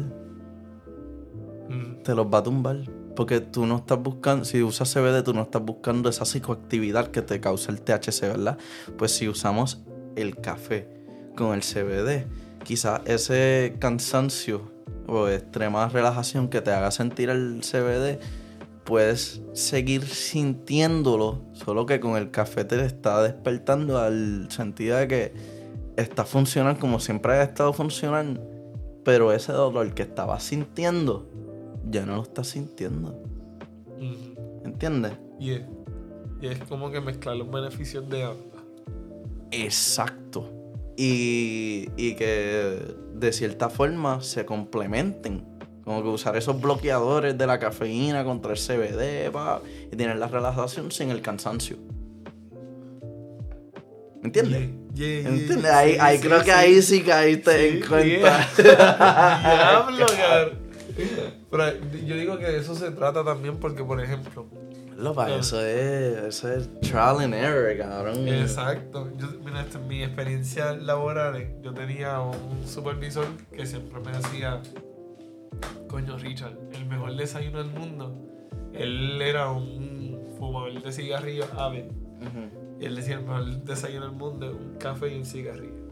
[1.70, 2.99] Mm, Te los va a tumbar.
[3.20, 7.22] Porque tú no estás buscando, si usas CBD, tú no estás buscando esa psicoactividad que
[7.22, 8.58] te causa el THC, ¿verdad?
[8.98, 9.82] Pues si usamos
[10.16, 10.88] el café
[11.36, 12.28] con el CBD,
[12.64, 14.72] quizás ese cansancio
[15.06, 18.22] o extrema relajación que te haga sentir el CBD,
[18.86, 25.34] puedes seguir sintiéndolo, solo que con el café te está despertando al sentido de que
[25.98, 28.42] está funcionando como siempre ha estado funcionando,
[29.04, 31.28] pero ese dolor que estabas sintiendo,
[31.88, 33.22] ya no lo estás sintiendo.
[33.98, 34.62] ujú.
[34.66, 35.14] ¿Entiendes?
[35.40, 35.68] Yeah.
[36.42, 38.64] Y es como que mezclar los beneficios de ambas.
[39.52, 40.50] Exacto.
[40.96, 42.80] Y, y que
[43.16, 45.46] de cierta forma se complementen.
[45.84, 49.62] Como que usar esos bloqueadores de la cafeína contra el CBD pa,
[49.92, 51.78] y tener la relajación sin el cansancio.
[54.22, 54.70] ¿Me entiendes?
[54.94, 55.30] Yeah, yeah, yeah.
[55.30, 55.72] ¿Entiendes?
[55.72, 58.48] Ahí, ahí creo que ahí sí caíste en cuenta.
[59.42, 60.59] Diablo, cabrón.
[61.50, 61.64] Pero
[62.06, 64.48] yo digo que de eso se trata también porque, por ejemplo,
[64.98, 68.28] Lo para eso es, eso es trial and error, cabrón.
[68.28, 69.10] Exacto.
[69.18, 74.62] Yo, mira, en mi experiencia laboral, yo tenía un supervisor que siempre me decía,
[75.88, 78.14] coño Richard, el mejor desayuno del mundo.
[78.74, 81.90] Él era un fumador de cigarrillos ave.
[82.20, 82.80] Ujú.
[82.82, 85.90] Y él decía, el mejor desayuno del mundo es un café y un cigarrillo.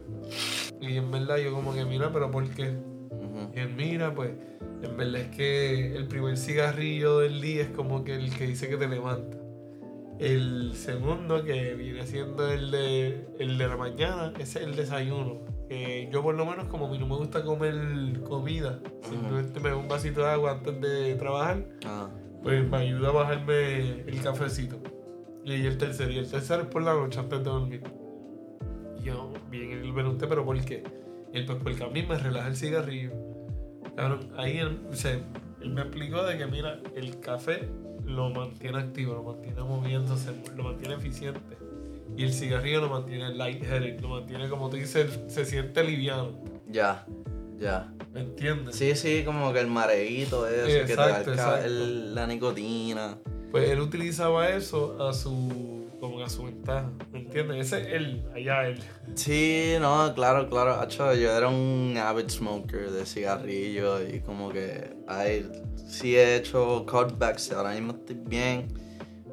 [0.80, 2.70] Y en verdad yo como que, mira, pero ¿por qué?
[2.70, 3.50] Ujú.
[3.54, 4.32] Y él, mira, pues,
[4.82, 8.68] en verdad es que el primer cigarrillo del día es como que el que dice
[8.68, 9.36] que te levanta.
[10.18, 15.38] El segundo, que viene siendo el de, el de la mañana, es el desayuno.
[15.68, 19.70] Que yo por lo menos como a mí no me gusta comer comida, simplemente me
[19.70, 22.08] doy un vasito de agua antes de trabajar, Ah,
[22.42, 24.78] pues me ayuda a bajarme el cafecito.
[25.44, 27.82] Y el tercero, y el tercero es por la noche antes de dormir.
[28.98, 30.82] Y yo, bien, me pregunté, pero ¿por qué?
[31.32, 33.12] Y él, pues porque a mí me relaja el cigarrillo.
[33.96, 35.12] Cabrón, ahí él, o sea,
[35.60, 37.68] él me explicó de que, mira, el café
[38.04, 41.40] lo mantiene activo, lo mantiene moviéndose, lo mantiene eficiente.
[42.16, 46.30] Y el cigarrillo lo mantiene lightheaded, lo mantiene, como tú dices, se siente liviano.
[46.68, 47.06] ya,
[47.58, 47.92] ya.
[48.14, 48.74] ¿Me entiendes?
[48.76, 49.66] Sí, sí, como que el
[50.86, 51.64] que te da Exacto, ca- exacto.
[51.66, 53.18] el- la nicotina.
[53.50, 57.66] Pues él utilizaba eso a su, como a su ventaja, ¿me entiendes?
[57.72, 58.80] Ese es él, allá él.
[59.14, 60.74] Sí, no, claro, claro.
[60.74, 65.50] Acho, yo era un avid smoker de cigarrillo y como que ay,
[65.88, 68.68] sí he hecho cutbacks, ahora mismo estoy bien.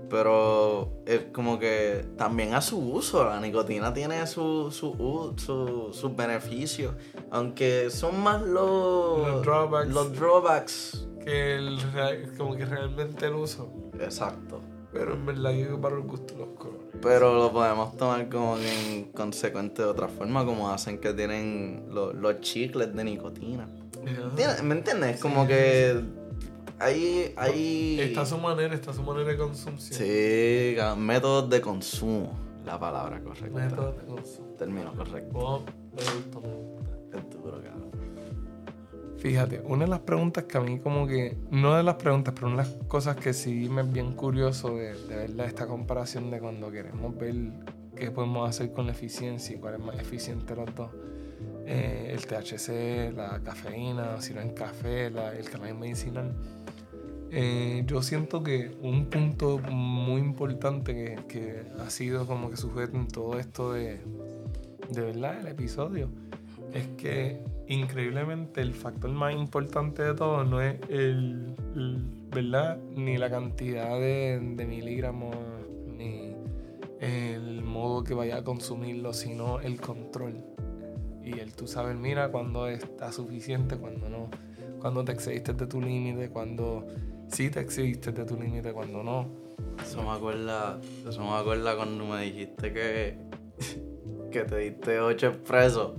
[0.09, 6.15] Pero es como que también a su uso, la nicotina tiene su, su, su- sus
[6.15, 6.93] beneficios,
[7.31, 9.89] aunque son más los, Los drawbacks.
[9.89, 11.07] los drawbacks.
[11.25, 11.57] Que
[11.93, 13.73] rea- como que realmente el uso.
[13.99, 14.61] Exacto.
[14.97, 16.88] Pero en verdad yo para el gusto los colores.
[17.01, 21.84] Pero lo podemos tomar como que en consecuente de otra forma, como hacen que tienen
[21.91, 23.67] lo- los chicles de nicotina.
[24.05, 24.63] ¿Entiendes?
[24.63, 25.19] ¿Me entiendes?
[25.19, 25.99] Como que
[26.80, 27.99] hay, hay...
[27.99, 29.99] Está su manera, está su manera de consumpción.
[29.99, 32.31] Sí, ca- métodos de consumo,
[32.65, 33.59] la palabra correcta.
[33.59, 34.47] Método de consumo.
[34.57, 35.38] Término correcto.
[35.38, 37.17] Oh, me gusta, me gusta.
[37.17, 37.74] Es duro, cabrón.
[39.26, 42.45] Fíjate, una de las preguntas que a mí como que, no de las preguntas, pero
[42.45, 46.30] una de las cosas que sí me es bien curioso de, de ver esta comparación
[46.30, 47.34] de cuando queremos ver
[47.95, 50.91] qué podemos hacer con la eficiencia y cuál es más eficiente de los dos.
[51.65, 56.31] Eh, el THC, la cafeína, si no en café, la- el cannabis medicinal.
[57.31, 62.95] Eh, yo siento que un punto muy importante que, que ha sido como que sujeto
[62.95, 64.02] en todo esto de,
[64.91, 66.11] de verdad el episodio
[66.76, 73.17] es que increíblemente el factor más importante de todo no es el, el- verdad ni
[73.17, 75.35] la cantidad de, de miligramos
[75.97, 76.33] ni
[76.99, 80.43] el modo que vaya a consumirlo sino el control.
[81.23, 84.29] Y el tú sabes mira cuando está suficiente cuando no.
[84.79, 86.85] Cuando te excediste de tu límite cuando
[87.29, 89.27] sí te excediste de tu límite cuando no.
[89.81, 93.17] Eso me acuerda, eso me acuerda cuando me dijiste que,
[94.31, 95.93] que te diste 8 expresos.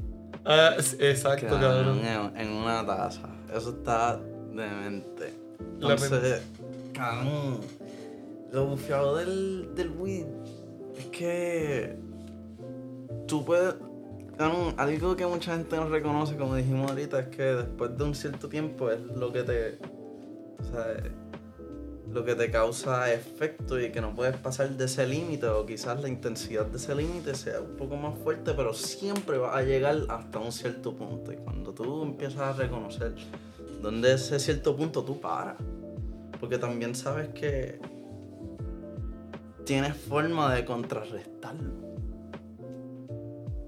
[0.47, 3.29] Ah, exacto Cabrón, cabrón en, una taza.
[3.55, 4.21] Eso está
[4.53, 5.35] demente.
[5.75, 6.43] Entonces,
[6.93, 7.61] cabrón,
[8.53, 10.27] lo bufiado del, del weed
[10.99, 11.97] es que
[13.27, 13.75] tú puedes.
[14.37, 18.15] cabrón, algo que mucha gente no reconoce, como dijimos ahorita, es que después de un
[18.15, 19.79] cierto tiempo es lo que te.
[20.59, 20.97] O sea,
[22.13, 26.01] lo que te causa efecto y que no puedes pasar de ese límite o quizás
[26.01, 29.99] la intensidad de ese límite sea un poco más fuerte, pero siempre va a llegar
[30.09, 31.33] hasta un cierto punto.
[31.33, 33.15] Y cuando tú empiezas a reconocer
[33.83, 35.57] dónde es ese cierto punto, tú paras.
[36.41, 37.79] Porque también sabes que
[39.65, 41.73] tienes forma de contrarrestarlo.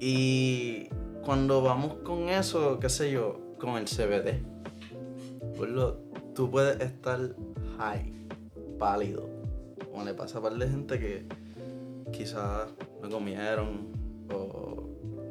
[0.01, 0.89] Y
[1.25, 4.43] cuando vamos con eso, qué sé yo, con el CBD,
[5.57, 5.97] pues lo-
[6.35, 7.35] tú puedes estar
[7.79, 8.13] high,
[8.79, 9.29] pálido.
[9.91, 11.27] Como le pasa a par de gente que
[12.13, 12.69] quizás
[13.03, 13.89] no comieron
[14.33, 14.89] o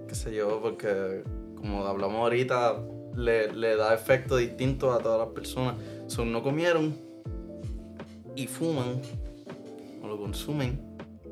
[0.07, 1.23] qué sé yo, porque
[1.55, 2.83] como hablamos ahorita,
[3.15, 5.75] le, le da efecto distinto a todas las personas.
[6.07, 6.95] Son no comieron
[8.35, 9.01] y fuman
[10.01, 10.87] o lo consumen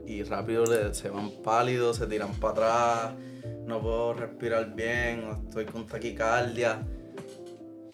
[0.07, 3.13] y rápido se van pálidos, se tiran para atrás,
[3.65, 6.85] no puedo respirar bien, o estoy con taquicardia.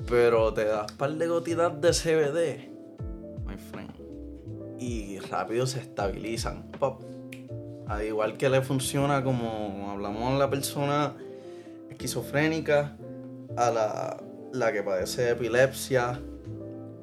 [0.09, 2.70] Pero te das par de gotitas de CBD,
[4.81, 6.63] y rápido se estabilizan.
[6.79, 7.03] Pop.
[7.87, 11.13] Al igual que le funciona como hablamos a la persona
[11.89, 12.97] esquizofrénica,
[13.57, 16.19] a la, la que padece de epilepsia,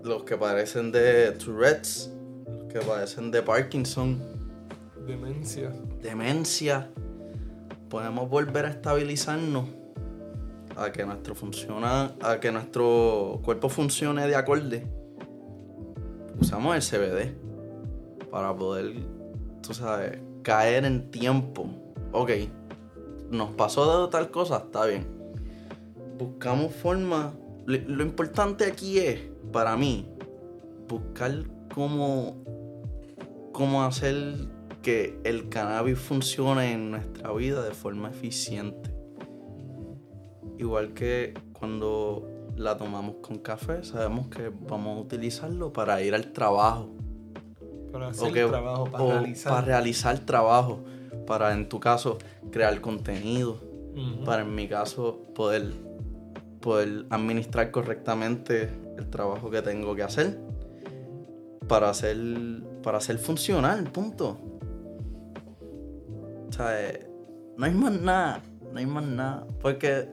[0.03, 2.11] los que padecen de Tourette's,
[2.47, 4.19] los que padecen de Parkinson,
[5.07, 5.73] demencia
[6.03, 6.89] demencia,
[7.89, 9.69] podemos volver a estabilizarnos
[10.77, 14.87] a que nuestro funciona, a que nuestro cuerpo funcione de acorde.
[16.41, 17.48] Usamos el CBD.
[18.31, 18.95] Para poder,
[19.63, 21.67] tú sabes, caer en tiempo.
[22.13, 22.31] Ok,
[23.31, 25.07] nos pasó de tal cosa, está bien.
[26.19, 27.35] Buscamos forma.
[27.67, 29.21] Lo, lo importante aquí es,
[29.53, 30.09] para mí,
[30.89, 31.45] buscar
[31.75, 32.37] cómo,
[33.53, 34.35] cómo hacer
[34.83, 38.91] que el cannabis funcione en nuestra vida de forma eficiente.
[40.59, 42.27] Igual que cuando
[42.57, 46.91] la tomamos con café, sabemos que vamos a utilizarlo para ir al trabajo.
[47.93, 49.53] Para hacer trabajo, para o realizar.
[49.53, 50.81] para realizar trabajo.
[51.27, 52.19] Para, en tu caso,
[52.51, 53.61] crear contenido.
[54.25, 55.73] Para, en mi caso, poder,
[56.61, 60.39] poder administrar correctamente el trabajo que tengo que hacer.
[61.67, 62.17] Para hacer,
[62.83, 64.39] para hacer funcional, punto.
[66.49, 67.11] O sea, eh,
[67.57, 68.43] no hay más nada.
[68.73, 69.47] No hay más nada.
[69.61, 70.09] Porque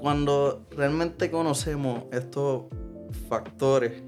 [0.00, 2.64] cuando realmente conocemos estos
[3.28, 4.02] factores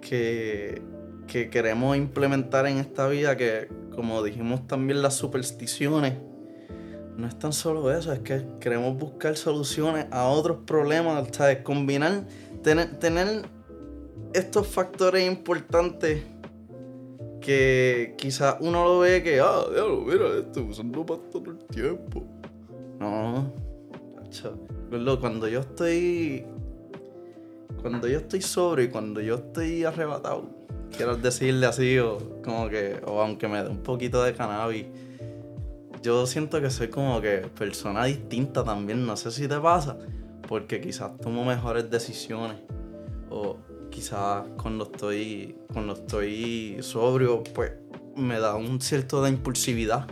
[0.00, 0.80] que,
[1.26, 6.14] que queremos implementar en esta vida, que como dijimos también las supersticiones,
[7.16, 11.58] no es tan solo eso, es que queremos buscar soluciones a otros problemas, ¿sabes?
[11.58, 12.26] Combinar,
[12.62, 13.42] tener, tener
[14.34, 16.22] estos factores importantes
[17.40, 22.24] que quizás uno lo ve que, ah, diablo, mira esto, usando para todo el tiempo.
[22.98, 23.52] No,
[25.20, 26.44] cuando yo estoy.
[27.80, 30.48] Cuando yo estoy sobrio y cuando yo estoy arrebatado,
[30.94, 34.86] quiero decirle así, o como que, o aunque me dé un poquito de cannabis,
[36.02, 39.96] yo siento que soy como que persona distinta también, no sé si te pasa,
[40.48, 42.58] porque quizás tomo mejores decisiones,
[43.30, 43.56] o
[43.90, 47.72] quizás cuando estoy, cuando estoy sobrio, pues
[48.14, 50.06] me da un cierto de impulsividad.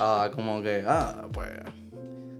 [0.00, 1.50] Ah, como que, ah, pues,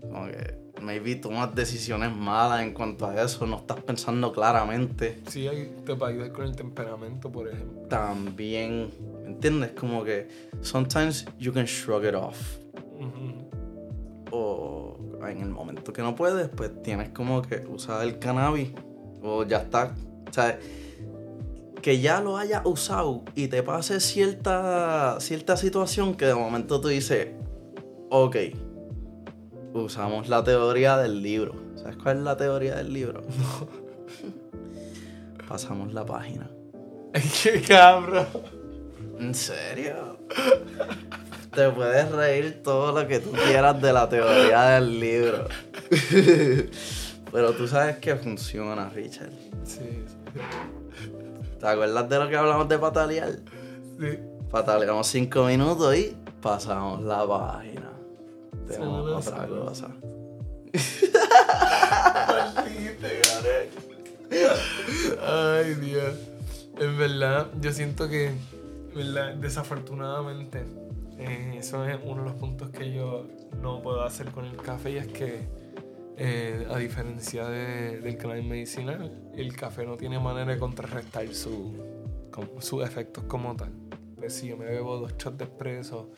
[0.00, 5.20] como que, maybe tomas decisiones malas en cuanto a eso, no estás pensando claramente.
[5.28, 5.48] Sí,
[5.84, 7.82] te va a ayudar con el temperamento, por ejemplo.
[7.88, 8.90] También,
[9.22, 9.72] ¿me entiendes?
[9.72, 10.28] Como que,
[10.60, 12.58] sometimes you can shrug it off.
[12.98, 13.48] Ujú.
[14.30, 14.98] O
[15.28, 18.72] en el momento que no puedes, pues tienes como que usar el cannabis.
[19.22, 19.94] O ya está.
[20.28, 20.58] O sea,
[21.80, 26.88] que ya lo hayas usado y te pase cierta, cierta situación que de momento tú
[26.88, 27.28] dices,
[28.10, 28.36] ok,
[29.82, 31.54] usamos la teoría del libro.
[31.76, 33.22] ¿Sabes cuál es la teoría del libro?
[35.48, 36.48] Pasamos la página.
[37.42, 38.26] ¡Qué cabrón!
[39.18, 40.18] ¿En serio?
[41.54, 45.46] Te puedes reír todo lo que tú quieras de la teoría del libro.
[47.32, 49.30] Pero tú sabes que funciona, Richard.
[49.64, 51.10] Sí, sí.
[51.60, 53.30] ¿Te acuerdas de lo que hablamos de patalear?
[54.00, 54.18] Sí.
[54.50, 57.94] Pataleamos cinco minutos y pasamos la página.
[58.68, 59.88] Tenemos Sí, otra cosa.
[65.26, 66.14] Ay, Dios.
[66.78, 68.32] En verdad, yo siento que,
[68.94, 70.64] verdad, desafortunadamente,
[71.18, 73.26] eh, eso es uno de los puntos que yo
[73.62, 75.46] no puedo hacer con el café y es que,
[76.16, 81.72] eh, a diferencia de- del cannabis medicinal, el café no tiene manera de contrarrestar su,
[82.32, 83.70] como- sus efectos como tal.
[84.16, 86.10] Pues si yo me bebo dos shots de espresso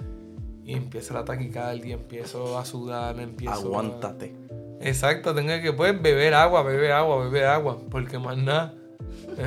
[0.67, 4.35] y empieza la taquicardia, empiezo a sudar, empiezo a- Aguántate.
[4.81, 8.75] Exacto, tengo que pues beber agua, beber agua, beber agua, porque más nada.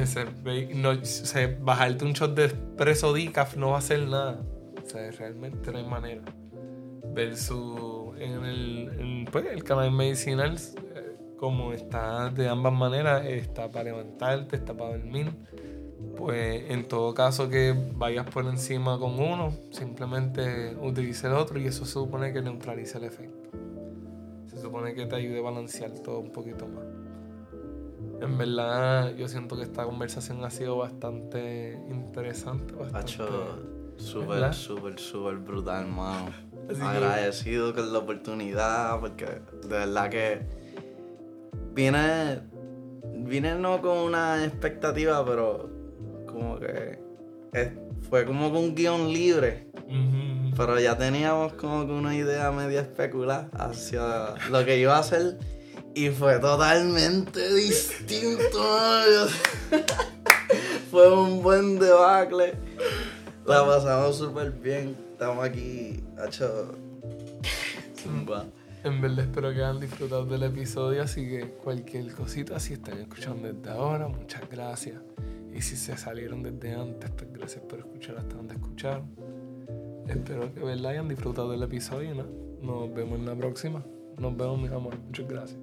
[0.05, 4.39] se ve- no, se- bajarte un shot de espresso decaf no va a hacer nada.
[4.83, 6.21] O sea, realmente no hay manera.
[7.13, 13.69] Versus en el, en, pues, el canal medicinal, eh, como está de ambas maneras, está
[13.71, 15.31] para levantarte, está para dormir.
[16.17, 21.65] Pues en todo caso que vayas por encima con uno, simplemente utilice el otro y
[21.67, 23.49] eso se supone que neutraliza el efecto.
[24.47, 26.85] Se supone que te ayude a balancear todo un poquito más.
[28.21, 32.73] En verdad, yo siento que esta conversación ha sido bastante interesante.
[32.73, 32.97] Bastante...
[32.99, 33.59] Hacho,
[33.97, 34.53] súper, ¿Verdad?
[34.53, 36.31] súper, súper brutal, mano.
[36.69, 40.41] Así que- Agradecido con la oportunidad, porque de verdad que
[41.73, 42.41] vine,
[43.15, 45.78] vine no con una expectativa, pero
[46.39, 46.99] como que
[47.53, 47.71] es-
[48.09, 49.67] fue como con un guion libre.
[50.55, 55.37] Pero ya teníamos como que una idea media especulada hacia lo que iba a hacer.
[55.95, 58.59] Y fue totalmente distinto.
[60.91, 62.53] fue un buen debacle.
[63.45, 64.95] La pasamos súper bien.
[65.13, 66.75] Estamos aquí, hecho.
[68.01, 68.45] Zumba.
[68.83, 73.51] En verdad espero que hayan disfrutado del episodio, así que cualquier cosita, si están escuchando
[73.51, 74.95] desde ahora, muchas gracias.
[75.59, 79.09] Y si se salieron desde antes, pues gracias por escuchar hasta donde escucharon.
[80.07, 80.91] Espero que ¿verdad?
[80.91, 82.23] hayan disfrutado del episodio, ¿no?
[82.61, 83.83] Nos vemos en la próxima.
[84.17, 85.01] Nos vemos, mis amores.
[85.05, 85.59] Muchas gracias.